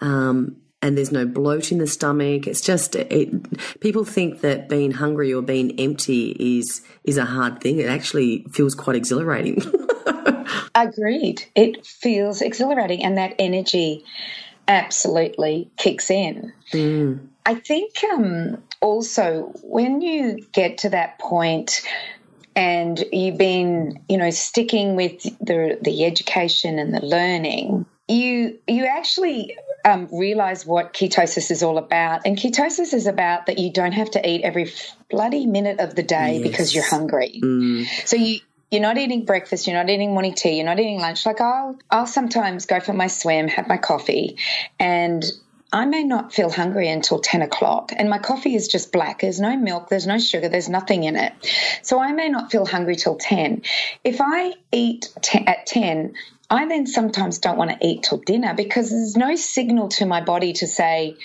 Um, 0.00 0.56
and 0.86 0.96
there's 0.96 1.10
no 1.10 1.26
bloat 1.26 1.72
in 1.72 1.78
the 1.78 1.86
stomach. 1.88 2.46
It's 2.46 2.60
just 2.60 2.94
it. 2.94 3.80
People 3.80 4.04
think 4.04 4.40
that 4.42 4.68
being 4.68 4.92
hungry 4.92 5.34
or 5.34 5.42
being 5.42 5.78
empty 5.80 6.36
is 6.38 6.80
is 7.02 7.18
a 7.18 7.24
hard 7.24 7.60
thing. 7.60 7.80
It 7.80 7.88
actually 7.88 8.46
feels 8.52 8.76
quite 8.76 8.94
exhilarating. 8.94 9.60
Agreed. 10.76 11.44
It 11.56 11.84
feels 11.84 12.40
exhilarating, 12.40 13.02
and 13.02 13.18
that 13.18 13.34
energy 13.40 14.04
absolutely 14.68 15.68
kicks 15.76 16.08
in. 16.08 16.52
I 17.44 17.56
think 17.56 18.04
um, 18.04 18.62
also 18.80 19.52
when 19.64 20.00
you 20.00 20.46
get 20.52 20.78
to 20.78 20.90
that 20.90 21.18
point 21.18 21.82
and 22.54 23.02
you've 23.12 23.38
been, 23.38 24.04
you 24.08 24.18
know, 24.18 24.30
sticking 24.30 24.94
with 24.94 25.20
the 25.40 25.78
the 25.82 26.04
education 26.04 26.78
and 26.78 26.94
the 26.94 27.04
learning, 27.04 27.86
you 28.06 28.60
you 28.68 28.86
actually 28.86 29.56
um, 29.86 30.08
realize 30.12 30.66
what 30.66 30.92
ketosis 30.92 31.50
is 31.50 31.62
all 31.62 31.78
about. 31.78 32.22
And 32.26 32.36
ketosis 32.36 32.92
is 32.92 33.06
about 33.06 33.46
that 33.46 33.58
you 33.58 33.72
don't 33.72 33.92
have 33.92 34.10
to 34.12 34.28
eat 34.28 34.42
every 34.42 34.72
bloody 35.10 35.46
minute 35.46 35.80
of 35.80 35.94
the 35.94 36.02
day 36.02 36.40
because 36.42 36.74
you're 36.74 36.84
hungry. 36.84 37.40
So 38.04 38.16
you 38.16 38.40
you're 38.70 38.82
not 38.82 38.98
eating 38.98 39.24
breakfast, 39.24 39.68
you're 39.68 39.76
not 39.76 39.88
eating 39.88 40.12
morning 40.12 40.34
tea, 40.34 40.56
you're 40.56 40.66
not 40.66 40.80
eating 40.80 40.98
lunch. 40.98 41.24
Like 41.24 41.40
I'll 41.40 41.78
I'll 41.90 42.06
sometimes 42.06 42.66
go 42.66 42.80
for 42.80 42.92
my 42.92 43.06
swim, 43.06 43.46
have 43.48 43.68
my 43.68 43.76
coffee, 43.76 44.38
and 44.80 45.24
I 45.72 45.84
may 45.86 46.04
not 46.04 46.32
feel 46.32 46.50
hungry 46.50 46.88
until 46.88 47.20
10 47.20 47.42
o'clock, 47.42 47.92
and 47.96 48.10
my 48.10 48.18
coffee 48.18 48.54
is 48.56 48.68
just 48.68 48.92
black. 48.92 49.20
There's 49.20 49.40
no 49.40 49.56
milk, 49.56 49.88
there's 49.88 50.06
no 50.06 50.18
sugar, 50.18 50.48
there's 50.48 50.68
nothing 50.68 51.04
in 51.04 51.16
it. 51.16 51.32
So 51.82 52.00
I 52.00 52.12
may 52.12 52.28
not 52.28 52.50
feel 52.50 52.66
hungry 52.66 52.96
till 52.96 53.16
10. 53.16 53.62
If 54.04 54.20
I 54.20 54.54
eat 54.72 55.08
te- 55.22 55.46
at 55.46 55.66
10, 55.66 56.14
I 56.48 56.66
then 56.66 56.86
sometimes 56.86 57.38
don't 57.38 57.56
want 57.56 57.70
to 57.70 57.86
eat 57.86 58.04
till 58.04 58.18
dinner 58.18 58.54
because 58.54 58.90
there's 58.90 59.16
no 59.16 59.34
signal 59.36 59.88
to 59.90 60.06
my 60.06 60.20
body 60.20 60.52
to 60.54 60.66
say, 60.66 61.16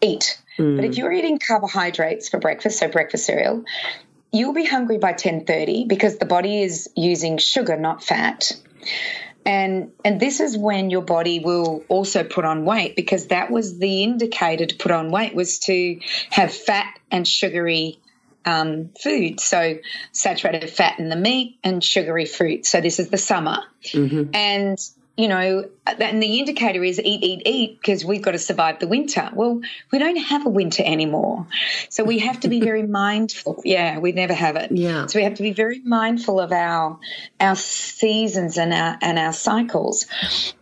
eat. 0.00 0.40
But 0.56 0.84
if 0.84 0.92
mm. 0.92 0.96
you're 0.98 1.12
eating 1.12 1.38
carbohydrates 1.38 2.28
for 2.28 2.38
breakfast, 2.38 2.78
so 2.78 2.88
breakfast 2.88 3.24
cereal, 3.24 3.64
you'll 4.30 4.52
be 4.52 4.66
hungry 4.66 4.98
by 4.98 5.14
10:30 5.14 5.88
because 5.88 6.18
the 6.18 6.26
body 6.26 6.62
is 6.62 6.90
using 6.94 7.38
sugar 7.38 7.76
not 7.76 8.04
fat. 8.04 8.52
And 9.46 9.92
and 10.04 10.20
this 10.20 10.40
is 10.40 10.58
when 10.58 10.90
your 10.90 11.02
body 11.02 11.38
will 11.40 11.82
also 11.88 12.24
put 12.24 12.44
on 12.44 12.66
weight 12.66 12.94
because 12.94 13.28
that 13.28 13.50
was 13.50 13.78
the 13.78 14.02
indicator 14.02 14.66
to 14.66 14.76
put 14.76 14.92
on 14.92 15.10
weight 15.10 15.34
was 15.34 15.60
to 15.60 15.98
have 16.28 16.52
fat 16.52 16.98
and 17.10 17.26
sugary 17.26 17.98
um, 18.44 18.90
food. 19.00 19.40
So 19.40 19.78
saturated 20.12 20.70
fat 20.70 20.98
in 20.98 21.08
the 21.08 21.16
meat 21.16 21.58
and 21.62 21.82
sugary 21.82 22.26
fruit. 22.26 22.66
So 22.66 22.80
this 22.80 22.98
is 22.98 23.10
the 23.10 23.18
summer. 23.18 23.58
And 24.34 24.78
you 25.20 25.28
know, 25.28 25.68
and 25.86 26.22
the 26.22 26.38
indicator 26.38 26.82
is 26.82 26.98
eat, 26.98 27.22
eat, 27.22 27.42
eat 27.44 27.78
because 27.78 28.06
we've 28.06 28.22
got 28.22 28.30
to 28.30 28.38
survive 28.38 28.78
the 28.78 28.88
winter. 28.88 29.28
Well, 29.34 29.60
we 29.92 29.98
don't 29.98 30.16
have 30.16 30.46
a 30.46 30.48
winter 30.48 30.82
anymore. 30.82 31.46
So 31.90 32.04
we 32.04 32.20
have 32.20 32.40
to 32.40 32.48
be 32.48 32.60
very 32.60 32.86
mindful. 32.86 33.60
Yeah, 33.62 33.98
we 33.98 34.12
never 34.12 34.32
have 34.32 34.56
it. 34.56 34.72
Yeah. 34.72 35.06
So 35.06 35.18
we 35.18 35.24
have 35.24 35.34
to 35.34 35.42
be 35.42 35.52
very 35.52 35.80
mindful 35.80 36.40
of 36.40 36.52
our 36.52 36.98
our 37.38 37.56
seasons 37.56 38.56
and 38.56 38.72
our 38.72 38.96
and 39.02 39.18
our 39.18 39.34
cycles. 39.34 40.06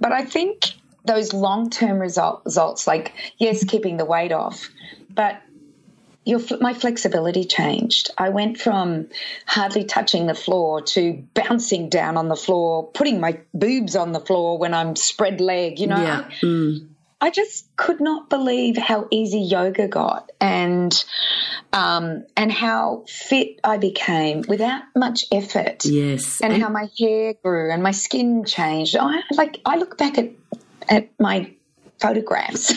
But 0.01 0.11
I 0.11 0.25
think 0.25 0.73
those 1.05 1.33
long 1.33 1.71
term 1.71 2.01
result, 2.01 2.43
results, 2.45 2.87
like 2.89 3.13
yes, 3.39 3.63
keeping 3.63 3.97
the 3.97 4.05
weight 4.05 4.33
off, 4.33 4.69
but 5.09 5.41
your, 6.29 6.41
my 6.61 6.75
flexibility 6.75 7.45
changed. 7.45 8.11
I 8.19 8.29
went 8.29 8.61
from 8.61 9.09
hardly 9.47 9.85
touching 9.85 10.27
the 10.27 10.35
floor 10.35 10.83
to 10.83 11.25
bouncing 11.33 11.89
down 11.89 12.19
on 12.19 12.29
the 12.29 12.37
floor, 12.37 12.91
putting 12.93 13.19
my 13.19 13.41
boobs 13.55 13.97
on 13.97 14.13
the 14.13 14.21
floor 14.21 14.59
when 14.59 14.75
I'm 14.75 14.95
spread 14.95 15.41
leg. 15.41 15.79
You 15.79 15.87
know, 15.87 15.97
yeah. 15.97 16.29
I 17.21 17.31
just 17.31 17.75
could 17.77 18.01
not 18.01 18.29
believe 18.29 18.77
how 18.77 19.09
easy 19.11 19.41
yoga 19.41 19.89
got 19.89 20.31
and 20.39 20.93
um, 21.73 22.27
and 22.37 22.53
how 22.53 23.05
fit 23.09 23.59
I 23.65 23.79
became 23.79 24.45
without 24.47 24.83
much 24.95 25.25
effort. 25.33 25.87
Yes. 25.87 26.43
And, 26.43 26.63
how 26.63 26.69
my 26.69 26.89
hair 26.99 27.35
grew 27.43 27.73
and 27.73 27.83
my 27.83 27.93
skin 27.93 28.45
changed. 28.45 28.97
I 28.97 29.23
like 29.33 29.63
I 29.65 29.79
look 29.79 29.97
back 29.97 30.19
at 30.19 30.31
at 30.91 31.09
my 31.19 31.51
photographs 32.01 32.73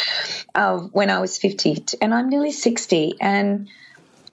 of 0.54 0.92
when 0.92 1.10
I 1.10 1.20
was 1.20 1.38
50, 1.38 1.98
and 2.00 2.14
I'm 2.14 2.28
nearly 2.28 2.52
60. 2.52 3.14
And 3.20 3.68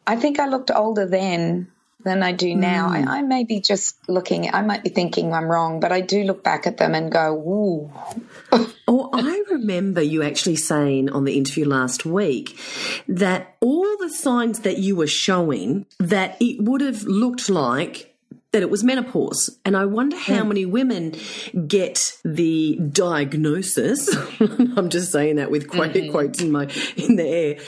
I 0.05 0.15
think 0.15 0.39
I 0.39 0.47
looked 0.47 0.71
older 0.71 1.05
then 1.05 1.71
than 2.03 2.21
I 2.21 2.33
do 2.33 2.55
now. 2.55 2.89
Mm. 2.89 3.07
I, 3.07 3.19
I, 3.19 3.21
may 3.21 3.43
be 3.43 3.61
just 3.61 3.97
looking, 4.09 4.53
I 4.53 4.61
might 4.61 4.83
be 4.83 4.89
thinking 4.89 5.33
I'm 5.33 5.45
wrong, 5.45 5.79
but 5.79 5.91
I 5.91 6.01
do 6.01 6.23
look 6.23 6.43
back 6.43 6.67
at 6.67 6.77
them 6.77 6.95
and 6.95 7.11
go, 7.11 7.33
ooh. 7.33 7.91
oh, 8.87 9.09
I 9.13 9.43
remember 9.49 10.01
you 10.01 10.21
actually 10.21 10.57
saying 10.57 11.09
on 11.09 11.23
the 11.23 11.37
interview 11.37 11.65
last 11.65 12.05
week 12.05 12.59
that 13.07 13.55
all 13.61 13.97
the 13.97 14.09
signs 14.09 14.61
that 14.61 14.79
you 14.79 14.95
were 14.95 15.07
showing, 15.07 15.85
that 15.99 16.37
it 16.41 16.61
would 16.61 16.81
have 16.81 17.03
looked 17.03 17.49
like 17.49 18.12
that 18.53 18.61
it 18.61 18.69
was 18.69 18.83
menopause. 18.83 19.57
And 19.65 19.75
I 19.75 19.85
wonder 19.85 20.15
how 20.15 20.43
mm. 20.43 20.47
many 20.49 20.65
women 20.65 21.15
get 21.67 22.17
the 22.23 22.77
diagnosis. 22.77 24.15
I'm 24.39 24.89
just 24.89 25.11
saying 25.11 25.35
that 25.35 25.51
with 25.51 25.67
quote, 25.67 25.93
mm-hmm. 25.93 26.11
quotes 26.11 26.39
in 26.39 26.51
my 26.51 26.69
in 26.95 27.17
the 27.17 27.27
air 27.27 27.59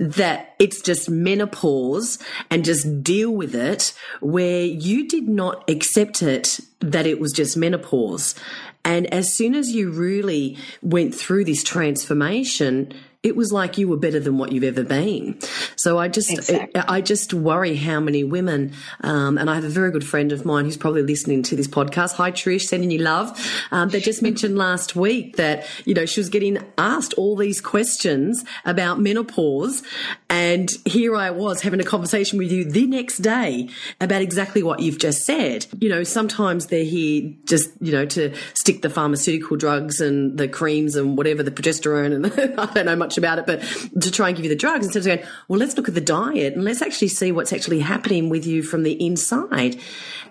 that 0.00 0.54
it's 0.58 0.80
just 0.80 1.08
menopause 1.10 2.18
and 2.50 2.64
just 2.64 3.04
deal 3.04 3.30
with 3.30 3.54
it 3.54 3.92
where 4.20 4.64
you 4.64 5.06
did 5.06 5.28
not 5.28 5.68
accept 5.68 6.22
it 6.22 6.58
that 6.80 7.06
it 7.06 7.20
was 7.20 7.32
just 7.32 7.56
menopause. 7.56 8.34
And 8.82 9.12
as 9.12 9.36
soon 9.36 9.54
as 9.54 9.72
you 9.72 9.90
really 9.90 10.56
went 10.80 11.14
through 11.14 11.44
this 11.44 11.62
transformation, 11.62 12.94
it 13.22 13.36
was 13.36 13.52
like 13.52 13.76
you 13.76 13.86
were 13.86 13.98
better 13.98 14.18
than 14.18 14.38
what 14.38 14.50
you've 14.50 14.64
ever 14.64 14.82
been. 14.82 15.38
So 15.76 15.98
I 15.98 16.08
just, 16.08 16.30
exactly. 16.30 16.80
I 16.80 17.02
just 17.02 17.34
worry 17.34 17.76
how 17.76 18.00
many 18.00 18.24
women, 18.24 18.72
um, 19.02 19.36
and 19.36 19.50
I 19.50 19.56
have 19.56 19.64
a 19.64 19.68
very 19.68 19.90
good 19.90 20.06
friend 20.06 20.32
of 20.32 20.46
mine 20.46 20.64
who's 20.64 20.78
probably 20.78 21.02
listening 21.02 21.42
to 21.44 21.56
this 21.56 21.68
podcast. 21.68 22.14
Hi, 22.14 22.32
Trish, 22.32 22.62
sending 22.62 22.90
you 22.90 23.00
love. 23.00 23.38
Um, 23.72 23.90
they 23.90 24.00
just 24.00 24.22
mentioned 24.30 24.56
last 24.56 24.96
week 24.96 25.36
that, 25.36 25.66
you 25.84 25.92
know, 25.92 26.06
she 26.06 26.18
was 26.18 26.30
getting 26.30 26.64
asked 26.78 27.12
all 27.14 27.36
these 27.36 27.60
questions 27.60 28.42
about 28.64 29.00
menopause. 29.00 29.82
And 30.30 30.70
here 30.86 31.14
I 31.14 31.30
was 31.30 31.60
having 31.60 31.80
a 31.80 31.84
conversation 31.84 32.38
with 32.38 32.50
you 32.50 32.64
the 32.64 32.86
next 32.86 33.18
day 33.18 33.68
about 34.00 34.22
exactly 34.22 34.62
what 34.62 34.80
you've 34.80 34.98
just 34.98 35.26
said. 35.26 35.66
You 35.78 35.90
know, 35.90 36.04
sometimes 36.04 36.68
they're 36.68 36.84
here 36.84 37.34
just, 37.44 37.70
you 37.82 37.92
know, 37.92 38.06
to 38.06 38.34
stick 38.54 38.80
the 38.80 38.88
pharmaceutical 38.88 39.58
drugs 39.58 40.00
and 40.00 40.38
the 40.38 40.48
creams 40.48 40.96
and 40.96 41.18
whatever, 41.18 41.42
the 41.42 41.50
progesterone 41.50 42.14
and 42.14 42.26
I 42.58 42.72
don't 42.72 42.86
know 42.86 42.96
much 42.96 43.09
much 43.10 43.18
about 43.18 43.38
it, 43.38 43.46
but 43.46 43.60
to 44.00 44.10
try 44.10 44.28
and 44.28 44.36
give 44.36 44.44
you 44.44 44.48
the 44.48 44.56
drugs 44.56 44.86
instead 44.86 45.00
of 45.00 45.06
going, 45.06 45.30
well, 45.48 45.58
let's 45.58 45.76
look 45.76 45.88
at 45.88 45.94
the 45.94 46.00
diet 46.00 46.54
and 46.54 46.64
let's 46.64 46.82
actually 46.82 47.08
see 47.08 47.32
what's 47.32 47.52
actually 47.52 47.80
happening 47.80 48.28
with 48.28 48.46
you 48.46 48.62
from 48.62 48.84
the 48.84 48.92
inside. 49.04 49.76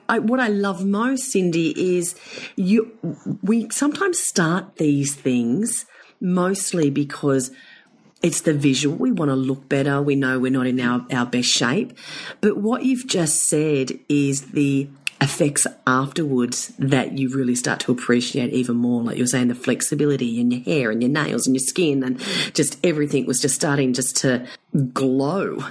I, 0.07 0.19
what 0.19 0.39
I 0.39 0.47
love 0.47 0.85
most, 0.85 1.33
Cyndi, 1.33 1.73
is 1.75 2.15
you. 2.55 2.91
We 3.43 3.69
sometimes 3.69 4.17
start 4.17 4.77
these 4.77 5.13
things 5.13 5.85
mostly 6.21 6.89
because 6.89 7.51
it's 8.21 8.41
the 8.41 8.53
visual. 8.53 8.95
We 8.95 9.11
want 9.11 9.29
to 9.29 9.35
look 9.35 9.69
better. 9.69 10.01
We 10.01 10.15
know 10.15 10.39
we're 10.39 10.51
not 10.51 10.67
in 10.67 10.79
our, 10.79 11.05
our 11.11 11.25
best 11.25 11.49
shape. 11.49 11.97
But 12.41 12.57
what 12.57 12.83
you've 12.83 13.07
just 13.07 13.47
said 13.47 13.91
is 14.09 14.51
the 14.51 14.89
effects 15.21 15.67
afterwards 15.85 16.73
that 16.79 17.17
you 17.17 17.29
really 17.29 17.55
start 17.55 17.81
to 17.81 17.91
appreciate 17.91 18.53
even 18.53 18.77
more. 18.77 19.03
Like 19.03 19.17
you're 19.17 19.27
saying, 19.27 19.49
the 19.49 19.55
flexibility 19.55 20.39
in 20.39 20.51
your 20.51 20.61
hair 20.61 20.91
and 20.91 21.01
your 21.01 21.11
nails 21.11 21.45
and 21.45 21.55
your 21.55 21.65
skin 21.65 22.03
and 22.03 22.19
just 22.53 22.77
everything 22.85 23.25
was 23.25 23.41
just 23.41 23.55
starting 23.55 23.93
just 23.93 24.15
to 24.17 24.47
glow. 24.93 25.63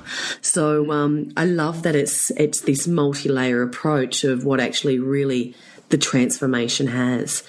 So 0.42 0.90
um, 0.92 1.32
I 1.36 1.44
love 1.44 1.82
that 1.84 1.96
it's 1.96 2.30
it's 2.32 2.60
this 2.62 2.86
multi-layer 2.86 3.62
approach 3.62 4.24
of 4.24 4.44
what 4.44 4.60
actually 4.60 4.98
really 4.98 5.54
the 5.88 5.98
transformation 5.98 6.88
has. 6.88 7.42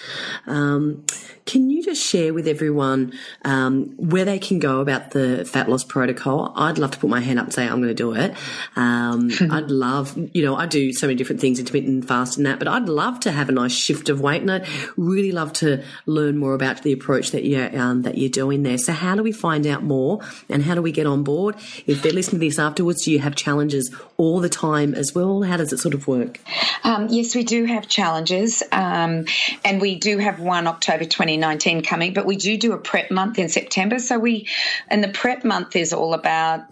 Um, 0.47 1.05
can 1.49 1.71
you 1.71 1.81
just 1.81 2.05
share 2.05 2.31
with 2.31 2.47
everyone 2.47 3.11
um, 3.43 3.95
where 3.97 4.23
they 4.23 4.37
can 4.37 4.59
go 4.59 4.81
about 4.81 5.11
the 5.11 5.43
fat 5.45 5.67
loss 5.67 5.83
protocol? 5.83 6.53
I'd 6.55 6.77
love 6.77 6.91
to 6.91 6.99
put 6.99 7.09
my 7.09 7.21
hand 7.21 7.39
up 7.39 7.45
and 7.45 7.53
say 7.53 7.63
I'm 7.67 7.81
going 7.81 7.87
to 7.87 7.95
do 7.95 8.13
it. 8.13 8.35
Um, 8.75 9.31
I'd 9.51 9.71
love, 9.71 10.15
you 10.31 10.45
know, 10.45 10.55
I 10.55 10.67
do 10.67 10.93
so 10.93 11.07
many 11.07 11.17
different 11.17 11.41
things, 11.41 11.57
intermittent 11.57 12.07
fast 12.07 12.37
and 12.37 12.45
that, 12.45 12.59
but 12.59 12.67
I'd 12.67 12.87
love 12.87 13.19
to 13.21 13.31
have 13.31 13.49
a 13.49 13.51
nice 13.51 13.71
shift 13.71 14.09
of 14.09 14.21
weight, 14.21 14.43
and 14.43 14.51
I'd 14.51 14.67
really 14.95 15.31
love 15.31 15.51
to 15.53 15.83
learn 16.05 16.37
more 16.37 16.53
about 16.53 16.83
the 16.83 16.93
approach 16.93 17.31
that 17.31 17.43
you 17.43 17.67
um, 17.73 18.03
that 18.03 18.19
you're 18.19 18.29
doing 18.29 18.61
there. 18.61 18.77
So, 18.77 18.93
how 18.93 19.15
do 19.15 19.23
we 19.23 19.31
find 19.31 19.65
out 19.65 19.81
more, 19.81 20.19
and 20.49 20.61
how 20.61 20.75
do 20.75 20.83
we 20.83 20.91
get 20.91 21.07
on 21.07 21.23
board? 21.23 21.55
If 21.87 22.03
they're 22.03 22.13
listening 22.13 22.41
to 22.41 22.47
this 22.47 22.59
afterwards, 22.59 23.05
do 23.05 23.11
you 23.11 23.19
have 23.19 23.35
challenges 23.35 23.91
all 24.17 24.39
the 24.39 24.49
time 24.49 24.93
as 24.93 25.15
well? 25.15 25.41
How 25.41 25.57
does 25.57 25.73
it 25.73 25.79
sort 25.79 25.95
of 25.95 26.07
work? 26.07 26.39
Um, 26.83 27.07
yes, 27.09 27.33
we 27.33 27.43
do 27.43 27.65
have 27.65 27.87
challenges, 27.87 28.61
um, 28.71 29.25
and 29.65 29.81
we 29.81 29.95
do 29.95 30.19
have 30.19 30.39
one 30.39 30.67
October 30.67 31.05
29 31.05 31.38
2019 31.39 31.83
coming, 31.83 32.13
but 32.13 32.25
we 32.25 32.35
do 32.35 32.57
do 32.57 32.73
a 32.73 32.77
prep 32.77 33.11
month 33.11 33.39
in 33.39 33.49
September. 33.49 33.99
So 33.99 34.19
we, 34.19 34.47
and 34.87 35.03
the 35.03 35.09
prep 35.09 35.43
month 35.43 35.75
is 35.75 35.93
all 35.93 36.13
about 36.13 36.65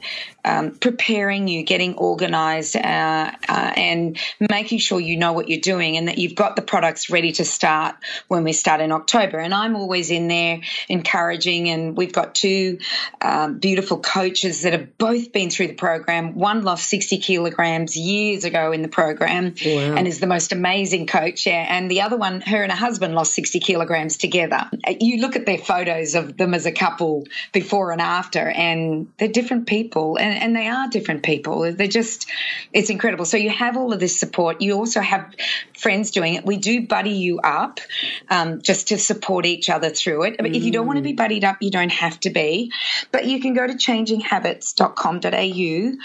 um, 0.47 0.72
preparing 0.72 1.47
you, 1.47 1.63
getting 1.63 1.95
organized, 1.95 2.76
uh, 2.76 2.80
uh, 2.80 3.74
and 3.76 4.18
making 4.39 4.80
sure 4.80 4.99
you 4.99 5.18
know 5.18 5.34
what 5.34 5.49
you're 5.49 5.59
doing 5.59 5.97
and 5.97 6.07
that 6.07 6.18
you've 6.18 6.36
got 6.36 6.55
the 6.55 6.61
products 6.61 7.09
ready 7.09 7.34
to 7.34 7.43
start 7.43 7.95
when 8.28 8.43
we 8.43 8.53
start 8.53 8.80
in 8.80 8.91
October. 8.91 9.39
And 9.39 9.53
I'm 9.53 9.76
always 9.76 10.09
in 10.09 10.28
there 10.28 10.61
encouraging, 10.88 11.70
and 11.70 11.97
we've 11.97 12.13
got 12.13 12.34
two 12.34 12.80
um, 13.22 13.59
beautiful 13.59 13.99
coaches 13.99 14.61
that 14.61 14.74
have 14.74 14.97
both 14.97 15.34
been 15.34 15.49
through 15.49 15.68
the 15.68 15.74
program. 15.74 16.36
One 16.36 16.63
lost 16.63 16.89
60 16.89 17.18
kilograms 17.18 17.97
years 17.97 18.45
ago 18.45 18.72
in 18.72 18.82
the 18.82 18.88
program 18.88 19.55
wow. 19.65 19.95
and 19.95 20.07
is 20.07 20.20
the 20.20 20.28
most 20.28 20.53
amazing 20.53 21.07
coach, 21.07 21.45
yeah. 21.45 21.65
And 21.68 21.91
the 21.91 22.01
other 22.01 22.18
one, 22.18 22.41
her 22.41 22.63
and 22.63 22.72
her 22.72 22.78
husband 22.78 23.15
lost 23.15 23.34
60 23.34 23.59
kilograms 23.59 24.18
together. 24.18 24.57
You 24.99 25.22
look 25.22 25.36
at 25.36 25.45
their 25.45 25.58
photos 25.58 26.16
of 26.16 26.38
them 26.38 26.53
as 26.53 26.66
a 26.66 26.72
couple 26.72 27.26
before 27.53 27.91
and 27.91 28.01
after, 28.01 28.49
and 28.49 29.12
they're 29.18 29.28
different 29.28 29.68
people. 29.68 30.18
And 30.18 30.47
and 30.47 30.55
they 30.55 30.68
are 30.68 30.88
different 30.88 31.24
people. 31.24 31.74
They're 31.74 31.88
just, 31.88 32.30
it's 32.72 32.89
incredible. 32.89 33.26
So 33.26 33.36
you 33.38 33.49
have 33.49 33.76
all 33.76 33.91
of 33.91 33.99
this 33.99 34.18
support. 34.20 34.62
You 34.62 34.76
also 34.76 35.01
have 35.01 35.34
friends 35.78 36.12
doing 36.12 36.36
it. 36.36 36.45
We 36.45 36.55
do 36.58 36.88
buddy 36.88 37.12
you 37.12 37.39
up 37.39 37.82
um, 38.30 38.62
just 38.62 38.88
to 38.89 38.97
support 38.97 39.45
each 39.45 39.70
other 39.70 39.89
through 39.89 40.24
it. 40.24 40.38
Mm. 40.38 40.55
If 40.55 40.64
you 40.64 40.72
don't 40.72 40.88
want 40.88 40.97
to 40.97 41.03
be 41.03 41.14
mm. 41.14 41.18
buddied 41.18 41.43
up, 41.43 41.58
you 41.62 41.70
don't 41.70 41.91
have 41.91 42.20
to 42.22 42.30
be. 42.30 42.72
But 43.12 43.26
you 43.26 43.41
can 43.41 43.53
go 43.53 43.68
to 43.68 43.74
changinghabits.com.au. 43.74 45.97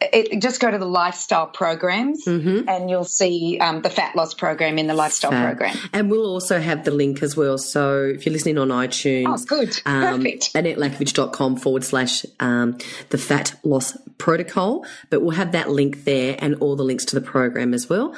It, 0.00 0.40
just 0.40 0.60
go 0.60 0.70
to 0.70 0.78
the 0.78 0.86
lifestyle 0.86 1.46
programs 1.46 2.24
mm-hmm. 2.24 2.68
and 2.68 2.88
you'll 2.88 3.02
see 3.04 3.58
um, 3.60 3.82
the 3.82 3.90
fat 3.90 4.14
loss 4.14 4.34
program 4.34 4.78
in 4.78 4.86
the 4.86 4.94
lifestyle 4.94 5.32
program. 5.32 5.76
And 5.92 6.08
we'll 6.10 6.26
also 6.26 6.60
have 6.60 6.84
the 6.84 6.92
link 6.92 7.22
as 7.22 7.36
well. 7.36 7.58
So 7.58 7.87
if 7.96 8.26
you're 8.26 8.32
listening 8.32 8.58
on 8.58 8.68
iTunes, 8.68 9.26
oh, 9.28 9.44
good. 9.44 9.80
Um, 9.86 10.22
Perfect. 10.22 10.54
AnnetteLakovich.com 10.54 11.56
forward 11.56 11.84
slash 11.84 12.24
um, 12.40 12.78
the 13.10 13.18
fat 13.18 13.54
loss 13.62 13.96
protocol. 14.18 14.86
But 15.10 15.22
we'll 15.22 15.30
have 15.36 15.52
that 15.52 15.70
link 15.70 16.04
there 16.04 16.36
and 16.38 16.56
all 16.56 16.76
the 16.76 16.84
links 16.84 17.04
to 17.06 17.14
the 17.14 17.24
program 17.24 17.74
as 17.74 17.88
well. 17.88 18.14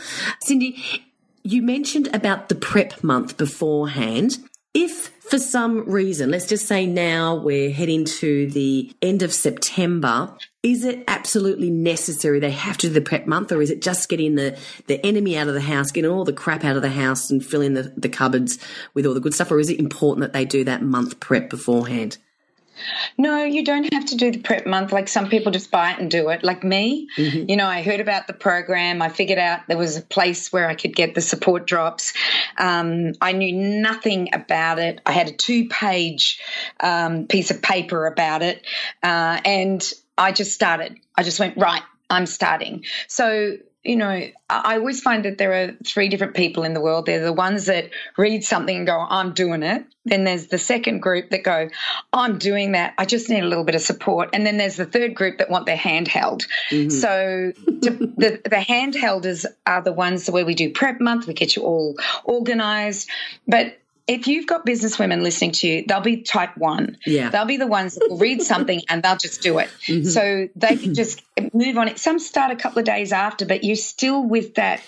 Cyndi, 0.46 0.82
you 1.42 1.62
mentioned 1.62 2.08
about 2.12 2.48
the 2.48 2.54
prep 2.54 3.02
month 3.02 3.36
beforehand. 3.36 4.38
If 4.74 5.10
for 5.30 5.38
some 5.38 5.88
reason, 5.88 6.30
let's 6.30 6.46
just 6.46 6.66
say 6.66 6.86
now 6.86 7.36
we're 7.36 7.70
heading 7.70 8.04
to 8.04 8.50
the 8.50 8.92
end 9.00 9.22
of 9.22 9.32
September, 9.32 10.36
is 10.62 10.84
it 10.84 11.04
absolutely 11.08 11.70
necessary 11.70 12.38
they 12.38 12.50
have 12.50 12.76
to 12.76 12.88
do 12.88 12.92
the 12.92 13.00
prep 13.00 13.26
month 13.26 13.50
or 13.50 13.62
is 13.62 13.70
it 13.70 13.80
just 13.80 14.08
getting 14.08 14.34
the, 14.34 14.58
the 14.88 15.04
enemy 15.04 15.38
out 15.38 15.48
of 15.48 15.54
the 15.54 15.60
house, 15.60 15.90
getting 15.90 16.10
all 16.10 16.24
the 16.24 16.32
crap 16.32 16.64
out 16.64 16.76
of 16.76 16.82
the 16.82 16.90
house 16.90 17.30
and 17.30 17.44
filling 17.44 17.74
the, 17.74 17.94
the 17.96 18.08
cupboards 18.10 18.58
with 18.92 19.06
all 19.06 19.14
the 19.14 19.20
good 19.20 19.32
stuff? 19.32 19.50
Or 19.50 19.58
is 19.58 19.70
it 19.70 19.78
important 19.78 20.20
that 20.20 20.32
they 20.34 20.44
do 20.44 20.64
that 20.64 20.82
month 20.82 21.18
prep 21.18 21.48
beforehand? 21.48 22.18
No, 23.18 23.44
you 23.44 23.64
don't 23.64 23.92
have 23.92 24.06
to 24.06 24.16
do 24.16 24.30
the 24.30 24.38
prep 24.38 24.66
month. 24.66 24.92
Like 24.92 25.08
some 25.08 25.28
people 25.28 25.52
just 25.52 25.70
buy 25.70 25.92
it 25.92 25.98
and 25.98 26.10
do 26.10 26.28
it. 26.30 26.42
Like 26.42 26.64
me, 26.64 27.08
mm-hmm. 27.16 27.48
you 27.48 27.56
know, 27.56 27.66
I 27.66 27.82
heard 27.82 28.00
about 28.00 28.26
the 28.26 28.32
program. 28.32 29.02
I 29.02 29.08
figured 29.08 29.38
out 29.38 29.60
there 29.68 29.76
was 29.76 29.96
a 29.96 30.02
place 30.02 30.52
where 30.52 30.68
I 30.68 30.74
could 30.74 30.94
get 30.94 31.14
the 31.14 31.20
support 31.20 31.66
drops. 31.66 32.14
Um, 32.58 33.12
I 33.20 33.32
knew 33.32 33.52
nothing 33.52 34.30
about 34.32 34.78
it. 34.78 35.00
I 35.04 35.12
had 35.12 35.28
a 35.28 35.32
two 35.32 35.68
page 35.68 36.40
um, 36.80 37.26
piece 37.26 37.50
of 37.50 37.60
paper 37.60 38.06
about 38.06 38.42
it. 38.42 38.64
Uh, 39.02 39.40
and 39.44 39.92
I 40.20 40.32
just 40.32 40.52
started. 40.52 40.98
I 41.16 41.24
just 41.24 41.40
went, 41.40 41.56
right, 41.56 41.82
I'm 42.08 42.26
starting. 42.26 42.84
So 43.08 43.56
you 43.82 43.96
know, 43.96 44.28
I 44.50 44.76
always 44.76 45.00
find 45.00 45.24
that 45.24 45.38
there 45.38 45.54
are 45.54 45.72
three 45.86 46.10
different 46.10 46.34
people 46.34 46.64
in 46.64 46.74
the 46.74 46.82
world. 46.82 47.06
They're 47.06 47.24
the 47.24 47.32
ones 47.32 47.64
that 47.66 47.90
read 48.18 48.44
something 48.44 48.76
and 48.76 48.86
go, 48.86 48.98
I'm 48.98 49.32
doing 49.32 49.62
it. 49.62 49.86
Then 50.04 50.24
there's 50.24 50.48
the 50.48 50.58
second 50.58 51.00
group 51.00 51.30
that 51.30 51.44
go, 51.44 51.70
I'm 52.12 52.36
doing 52.36 52.72
that. 52.72 52.92
I 52.98 53.06
just 53.06 53.30
need 53.30 53.42
a 53.42 53.46
little 53.46 53.64
bit 53.64 53.74
of 53.74 53.80
support. 53.80 54.30
And 54.34 54.44
then 54.44 54.58
there's 54.58 54.76
the 54.76 54.84
third 54.84 55.14
group 55.14 55.38
that 55.38 55.48
want 55.48 55.64
their 55.64 55.78
handheld. 55.78 56.46
Mm-hmm. 56.70 56.90
So 56.90 57.52
the, 57.56 58.40
the 58.44 58.56
handhelders 58.56 59.46
are 59.66 59.80
the 59.80 59.92
ones 59.92 60.30
where 60.30 60.44
we 60.44 60.54
do 60.54 60.70
prep 60.70 61.00
month. 61.00 61.26
We 61.26 61.32
get 61.32 61.56
you 61.56 61.62
all 61.62 61.96
organized. 62.24 63.08
But 63.48 63.79
if 64.10 64.26
you've 64.26 64.46
got 64.46 64.66
business 64.66 64.98
women 64.98 65.22
listening 65.22 65.52
to 65.52 65.68
you, 65.68 65.84
they'll 65.86 66.00
be 66.00 66.22
type 66.22 66.56
one. 66.56 66.98
Yeah. 67.06 67.30
They'll 67.30 67.44
be 67.44 67.58
the 67.58 67.66
ones 67.68 67.94
that 67.94 68.08
will 68.10 68.18
read 68.18 68.42
something 68.52 68.82
and 68.88 69.02
they'll 69.02 69.16
just 69.16 69.40
do 69.40 69.58
it. 69.58 69.70
Mm-hmm. 69.86 70.08
So 70.08 70.48
they 70.56 70.76
can 70.76 70.94
just 70.94 71.22
move 71.52 71.78
on 71.78 71.86
it. 71.86 71.98
Some 72.00 72.18
start 72.18 72.50
a 72.50 72.56
couple 72.56 72.80
of 72.80 72.84
days 72.84 73.12
after, 73.12 73.46
but 73.46 73.62
you're 73.62 73.76
still 73.76 74.22
with 74.24 74.56
that 74.56 74.82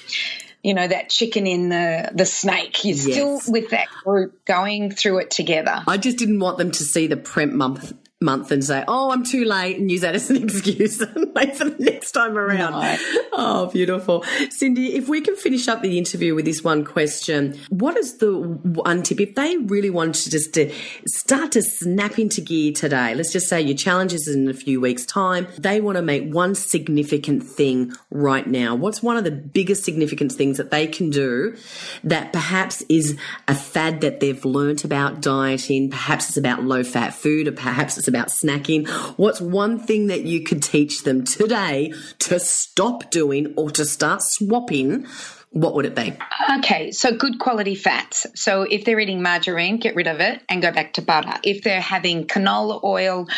you 0.64 0.74
know, 0.74 0.86
that 0.86 1.10
chicken 1.10 1.44
in 1.48 1.70
the, 1.70 2.10
the 2.14 2.24
snake. 2.24 2.84
You're 2.84 2.94
Yes. 2.94 3.02
still 3.02 3.40
with 3.48 3.70
that 3.70 3.88
group 4.04 4.44
going 4.44 4.92
through 4.92 5.18
it 5.18 5.32
together. 5.32 5.82
I 5.88 5.96
just 5.96 6.18
didn't 6.18 6.38
want 6.38 6.58
them 6.58 6.70
to 6.70 6.84
see 6.84 7.08
the 7.08 7.16
prep 7.16 7.48
month 7.48 7.92
month 8.22 8.50
and 8.50 8.64
say, 8.64 8.84
"Oh, 8.88 9.10
I'm 9.10 9.24
too 9.24 9.44
late," 9.44 9.78
and 9.78 9.90
use 9.90 10.00
that 10.02 10.14
as 10.14 10.30
an 10.30 10.36
excuse 10.42 11.00
and 11.00 11.32
wait 11.34 11.56
for 11.56 11.64
the 11.64 11.82
next 11.82 12.12
time 12.12 12.38
around. 12.38 12.72
No. 12.72 12.96
Oh, 13.32 13.66
beautiful, 13.66 14.22
Cyndi. 14.48 14.90
If 14.90 15.08
we 15.08 15.20
can 15.20 15.36
finish 15.36 15.68
up 15.68 15.82
the 15.82 15.98
interview 15.98 16.34
with 16.34 16.44
this 16.44 16.62
one 16.62 16.84
question, 16.84 17.58
what 17.70 17.96
is 17.96 18.18
the 18.18 18.32
one 18.32 19.02
tip 19.02 19.20
if 19.20 19.34
they 19.34 19.56
really 19.56 19.90
wanted 19.90 20.14
to 20.24 20.30
just 20.30 20.54
to 20.54 20.72
start 21.06 21.52
to 21.52 21.62
snap 21.62 22.18
into 22.18 22.40
gear 22.40 22.72
today? 22.72 23.14
Let's 23.14 23.32
just 23.32 23.48
say 23.48 23.60
your 23.60 23.76
challenge 23.76 24.12
is 24.12 24.28
in 24.28 24.48
a 24.48 24.54
few 24.54 24.80
weeks' 24.80 25.04
time. 25.04 25.46
They 25.58 25.80
want 25.80 25.96
to 25.96 26.02
make 26.02 26.32
one 26.32 26.54
significant 26.54 27.42
thing 27.42 27.92
right 28.10 28.46
now. 28.46 28.74
What's 28.74 29.02
one 29.02 29.16
of 29.16 29.24
the 29.24 29.30
biggest 29.30 29.84
significant 29.84 30.32
things 30.32 30.56
that 30.58 30.70
they 30.70 30.86
can 30.86 31.10
do 31.10 31.56
that 32.04 32.32
perhaps 32.32 32.82
is 32.88 33.18
a 33.48 33.54
fad 33.54 34.00
that 34.02 34.20
they've 34.20 34.44
learnt 34.44 34.84
about 34.84 35.20
dieting? 35.20 35.90
Perhaps 35.90 36.28
it's 36.28 36.36
about 36.36 36.64
low 36.64 36.84
fat 36.84 37.14
food, 37.14 37.48
or 37.48 37.52
perhaps 37.52 37.98
it's 37.98 38.08
about 38.12 38.28
snacking. 38.28 38.88
What's 39.16 39.40
one 39.40 39.78
thing 39.78 40.08
that 40.08 40.24
you 40.24 40.42
could 40.42 40.62
teach 40.62 41.02
them 41.04 41.24
today 41.24 41.92
to 42.20 42.38
stop 42.38 43.10
doing 43.10 43.54
or 43.56 43.70
to 43.70 43.84
start 43.84 44.22
swapping? 44.22 45.06
What 45.50 45.74
would 45.74 45.84
it 45.84 45.94
be? 45.94 46.14
Okay, 46.58 46.92
so 46.92 47.14
good 47.14 47.38
quality 47.38 47.74
fats. 47.74 48.26
So 48.34 48.62
if 48.62 48.86
they're 48.86 48.98
eating 48.98 49.20
margarine, 49.20 49.76
get 49.76 49.94
rid 49.94 50.06
of 50.06 50.20
it 50.20 50.40
and 50.48 50.62
go 50.62 50.72
back 50.72 50.94
to 50.94 51.02
butter. 51.02 51.34
If 51.42 51.62
they're 51.62 51.80
having 51.80 52.26
canola 52.26 52.82
oil, 52.82 53.28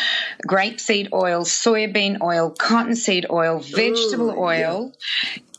grapeseed 0.47 1.11
oil, 1.11 1.43
soybean 1.43 2.21
oil, 2.21 2.51
cottonseed 2.51 3.25
oil, 3.29 3.59
vegetable 3.59 4.33
oil, 4.37 4.93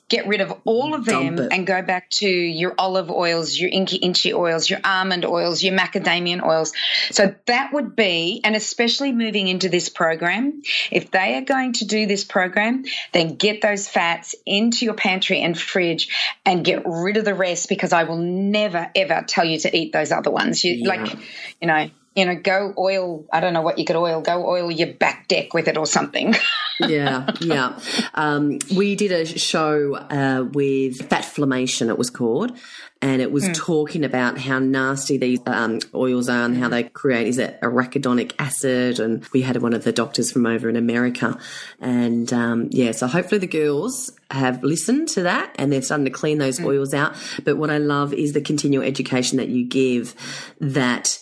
get 0.09 0.29
rid 0.29 0.41
of 0.41 0.53
all 0.65 0.95
of 0.95 1.05
them 1.05 1.39
and 1.51 1.67
go 1.67 1.83
back 1.83 2.09
to 2.11 2.29
your 2.29 2.75
olive 2.79 3.11
oils, 3.11 3.59
your 3.59 3.71
inca 3.71 3.97
inchi 3.97 4.33
oils, 4.33 4.71
your 4.71 4.79
almond 4.85 5.25
oils, 5.25 5.63
your 5.63 5.77
macadamian 5.77 6.45
oils. 6.45 6.73
So 7.11 7.35
that 7.47 7.73
would 7.73 7.97
be, 7.97 8.41
and 8.45 8.55
especially 8.55 9.13
moving 9.13 9.49
into 9.49 9.69
this 9.69 9.89
program, 9.89 10.63
if 10.93 11.11
they 11.11 11.37
are 11.37 11.43
going 11.43 11.73
to 11.75 11.87
do 11.87 12.07
this 12.07 12.23
program, 12.25 12.85
then 13.13 13.35
get 13.35 13.63
those 13.63 13.89
fats 13.89 14.37
into 14.47 14.85
your 14.85 14.95
pantry 14.95 15.43
and 15.43 15.59
fridge 15.59 16.09
and 16.45 16.65
get 16.65 16.83
rid 16.87 17.17
of 17.17 17.25
the 17.25 17.35
rest 17.35 17.69
because 17.69 17.93
I 17.93 18.05
will 18.05 18.19
never 18.19 18.91
ever 18.95 19.25
tell 19.27 19.45
you 19.45 19.59
to 19.61 19.77
eat 19.77 19.93
those 19.93 20.13
other 20.13 20.31
ones. 20.31 20.63
You 20.63 20.75
Yeah. 20.75 20.89
like, 20.89 21.17
you 21.61 21.67
know, 21.67 21.91
you 22.15 22.25
know, 22.27 22.35
go 22.37 22.73
oil. 22.79 23.27
I 23.33 23.41
don't 23.41 23.53
know 23.53 23.63
what 23.63 23.79
you 23.79 23.85
could 23.85 23.97
oil. 23.97 24.21
Go 24.23 24.49
oil 24.49 24.71
your 24.71 24.95
back 24.95 25.29
deck 25.29 25.53
with 25.53 25.69
it 25.69 25.77
or 25.77 25.87
something. 25.87 26.35
yeah, 26.81 27.31
yeah. 27.41 27.79
Um, 28.15 28.59
we 28.75 28.97
did 28.97 29.13
a 29.13 29.27
show 29.27 29.95
uh, 29.95 30.45
with 30.53 31.09
Fatflammation, 31.09 31.89
it 31.89 31.99
was 31.99 32.11
called, 32.11 32.57
and 33.03 33.21
it 33.21 33.31
was 33.31 33.49
talking 33.55 34.05
about 34.05 34.39
how 34.39 34.59
nasty 34.59 35.19
these 35.19 35.41
um, 35.47 35.81
oils 35.95 36.29
are 36.29 36.45
and 36.45 36.57
how 36.57 36.69
they 36.69 36.85
create 36.85 37.27
is 37.27 37.39
it 37.39 37.61
arachidonic 37.61 38.33
acid. 38.39 38.99
And 38.99 39.25
we 39.33 39.43
had 39.43 39.61
one 39.61 39.75
of 39.75 39.85
the 39.85 39.93
doctors 39.93 40.33
from 40.33 40.47
over 40.47 40.69
in 40.69 40.77
America, 40.77 41.39
and 41.81 42.33
um, 42.33 42.69
yeah, 42.71 42.93
so 42.93 43.07
hopefully 43.07 43.39
the 43.39 43.47
girls 43.47 44.11
have 44.31 44.63
listened 44.65 45.09
to 45.09 45.23
that 45.23 45.55
and 45.57 45.73
they're 45.73 45.83
starting 45.83 46.05
to 46.05 46.11
clean 46.11 46.39
those 46.39 46.61
oils 46.61 46.93
out. 46.93 47.15
But 47.45 47.57
what 47.57 47.71
I 47.71 47.79
love 47.79 48.13
is 48.13 48.33
the 48.33 48.41
continual 48.41 48.83
education 48.83 49.39
that 49.39 49.49
you 49.49 49.65
give 49.65 50.15
that 50.61 51.19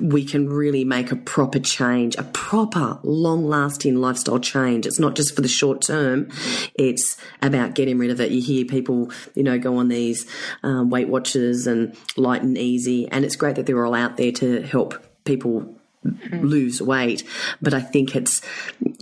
we 0.00 0.24
can 0.24 0.48
really 0.48 0.84
make 0.84 1.12
a 1.12 1.16
proper 1.16 1.58
change, 1.58 2.16
a 2.16 2.22
proper 2.22 2.98
long 3.02 3.46
lasting 3.46 3.96
lifestyle 3.96 4.38
change. 4.38 4.86
It's 4.86 4.98
not 4.98 5.16
just 5.16 5.34
for 5.34 5.42
the 5.42 5.48
short 5.48 5.82
term. 5.82 6.28
It's 6.74 7.18
about 7.42 7.74
getting 7.74 7.98
rid 7.98 8.10
of 8.10 8.20
it. 8.20 8.30
You 8.30 8.40
hear 8.40 8.64
people, 8.64 9.10
you 9.34 9.42
know, 9.42 9.58
go 9.58 9.76
on 9.76 9.88
these 9.88 10.26
um, 10.62 10.88
Weight 10.88 11.08
Watchers 11.08 11.66
and 11.66 11.94
Light 12.16 12.42
and 12.42 12.56
Easy, 12.56 13.06
and 13.08 13.24
it's 13.24 13.36
great 13.36 13.56
that 13.56 13.66
they're 13.66 13.84
all 13.84 13.94
out 13.94 14.16
there 14.16 14.32
to 14.32 14.62
help 14.62 15.04
people 15.24 15.76
lose 16.30 16.80
weight. 16.82 17.24
But 17.62 17.74
I 17.74 17.80
think 17.80 18.14
it's, 18.14 18.40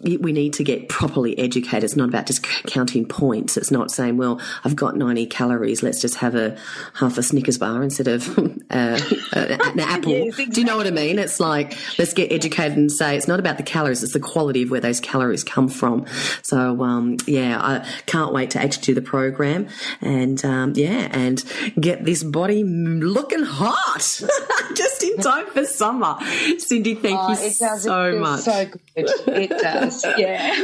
we 0.02 0.32
need 0.32 0.52
to 0.54 0.64
get 0.64 0.88
properly 0.88 1.38
educated. 1.38 1.84
It's 1.84 1.96
not 1.96 2.08
about 2.08 2.26
just 2.26 2.42
counting 2.42 3.06
points. 3.06 3.56
It's 3.56 3.70
not 3.70 3.90
saying, 3.90 4.16
well, 4.16 4.40
I've 4.64 4.76
got 4.76 4.96
90 4.96 5.26
calories. 5.26 5.82
Let's 5.82 6.00
just 6.00 6.16
have 6.16 6.34
a 6.34 6.56
half 6.94 7.18
a 7.18 7.22
Snickers 7.22 7.58
bar 7.58 7.82
instead 7.82 8.08
of 8.08 8.38
uh, 8.70 9.00
an 9.32 9.80
apple. 9.80 10.12
Yes, 10.12 10.36
Do 10.36 10.60
you 10.60 10.66
know 10.66 10.76
what 10.76 10.86
I 10.86 10.90
mean? 10.90 11.18
It's 11.18 11.40
like, 11.40 11.76
let's 11.98 12.12
get 12.12 12.32
educated 12.32 12.76
and 12.76 12.90
say 12.90 13.16
it's 13.16 13.28
not 13.28 13.40
about 13.40 13.56
the 13.56 13.62
calories. 13.62 14.02
It's 14.02 14.12
the 14.12 14.20
quality 14.20 14.62
of 14.62 14.70
where 14.70 14.80
those 14.80 15.00
calories 15.00 15.44
come 15.44 15.68
from. 15.68 16.06
So, 16.42 16.82
um, 16.82 17.16
yeah, 17.26 17.58
I 17.60 17.88
can't 18.06 18.32
wait 18.32 18.50
to 18.50 18.62
actually 18.62 18.82
do 18.82 18.94
the 18.94 19.02
program 19.02 19.68
and, 20.00 20.42
um, 20.44 20.72
yeah, 20.76 21.08
and 21.12 21.42
get 21.80 22.04
this 22.04 22.22
body 22.22 22.64
looking 22.64 23.42
hot 23.42 24.00
just 24.74 25.02
in 25.02 25.16
time 25.18 25.46
for 25.46 25.64
summer. 25.64 26.16
Cyndi, 26.58 26.91
thank 26.94 27.18
Oh, 27.20 27.30
you 27.30 27.50
so 27.50 28.18
much. 28.18 28.40
So 28.40 28.66
good. 28.94 29.08
It 29.26 29.50
does. 29.50 30.04
Yeah. 30.18 30.54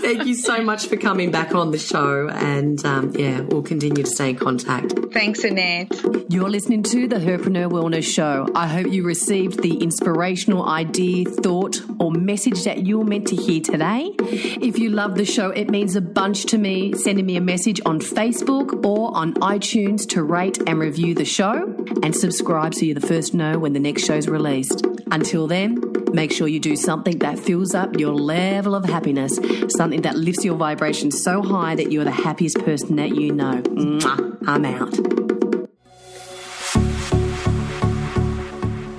Thank 0.00 0.26
you 0.26 0.34
so 0.34 0.62
much 0.62 0.86
for 0.86 0.96
coming 0.96 1.30
back 1.30 1.54
on 1.54 1.70
the 1.70 1.78
show. 1.78 2.28
And 2.28 2.84
um, 2.84 3.12
yeah, 3.16 3.40
we'll 3.40 3.62
continue 3.62 4.02
to 4.02 4.10
stay 4.10 4.30
in 4.30 4.36
contact. 4.36 4.94
Thanks, 5.12 5.44
Annette. 5.44 5.92
You're 6.28 6.50
listening 6.50 6.82
to 6.84 7.06
the 7.06 7.16
Herpreneur 7.16 7.70
Wellness 7.70 8.04
Show. 8.04 8.48
I 8.54 8.66
hope 8.66 8.88
you 8.92 9.04
received 9.04 9.62
the 9.62 9.78
inspirational 9.78 10.66
idea, 10.68 11.26
thought, 11.26 11.80
or 12.00 12.10
message 12.10 12.64
that 12.64 12.86
you're 12.86 13.04
meant 13.04 13.28
to 13.28 13.36
hear 13.36 13.60
today. 13.60 14.10
If 14.18 14.78
you 14.78 14.90
love 14.90 15.14
the 15.14 15.24
show, 15.24 15.50
it 15.50 15.70
means 15.70 15.96
a 15.96 16.00
bunch 16.00 16.46
to 16.46 16.58
me. 16.58 16.92
Sending 16.94 17.26
me 17.26 17.36
a 17.36 17.40
message 17.40 17.80
on 17.86 18.00
Facebook 18.00 18.84
or 18.84 19.16
on 19.16 19.34
iTunes 19.34 20.06
to 20.10 20.22
rate 20.22 20.58
and 20.66 20.78
review 20.78 21.14
the 21.14 21.24
show 21.24 21.74
and 22.02 22.14
subscribe 22.14 22.74
so 22.74 22.84
you're 22.84 22.94
the 22.94 23.06
first 23.06 23.30
to 23.32 23.36
know 23.36 23.58
when 23.58 23.72
the 23.72 23.80
next 23.80 24.04
show's 24.04 24.28
released. 24.28 24.84
Until 25.10 25.46
then, 25.46 25.97
make 26.18 26.32
sure 26.32 26.48
you 26.48 26.58
do 26.58 26.74
something 26.74 27.16
that 27.18 27.38
fills 27.38 27.76
up 27.76 27.96
your 27.96 28.12
level 28.12 28.74
of 28.74 28.84
happiness, 28.84 29.38
something 29.76 30.02
that 30.02 30.16
lifts 30.16 30.44
your 30.44 30.56
vibration 30.56 31.12
so 31.12 31.40
high 31.42 31.76
that 31.76 31.92
you're 31.92 32.02
the 32.02 32.10
happiest 32.10 32.58
person 32.58 32.96
that 32.96 33.14
you 33.14 33.32
know. 33.32 33.62
Mwah. 33.62 34.36
I'm 34.48 34.64
out. 34.64 34.90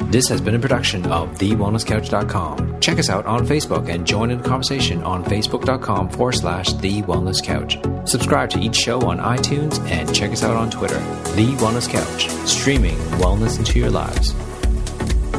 This 0.09 0.29
has 0.29 0.39
been 0.39 0.55
a 0.55 0.59
production 0.59 1.05
of 1.07 1.37
TheWellnessCouch.com. 1.37 2.79
Check 2.79 2.97
us 2.97 3.09
out 3.09 3.25
on 3.25 3.45
Facebook 3.45 3.89
and 3.89 4.07
join 4.07 4.31
in 4.31 4.41
the 4.41 4.47
conversation 4.47 5.03
on 5.03 5.25
Facebook.com 5.25 6.09
forward 6.09 6.31
slash 6.31 6.71
The 6.73 7.01
Wellness 7.03 7.43
Couch. 7.43 7.77
Subscribe 8.09 8.49
to 8.51 8.59
each 8.59 8.77
show 8.77 9.01
on 9.01 9.19
iTunes 9.19 9.77
and 9.91 10.15
check 10.15 10.31
us 10.31 10.43
out 10.43 10.55
on 10.55 10.71
Twitter. 10.71 10.99
The 11.35 11.53
Wellness 11.59 11.89
Couch, 11.89 12.29
streaming 12.47 12.95
wellness 13.19 13.59
into 13.59 13.77
your 13.77 13.91
lives. 13.91 14.33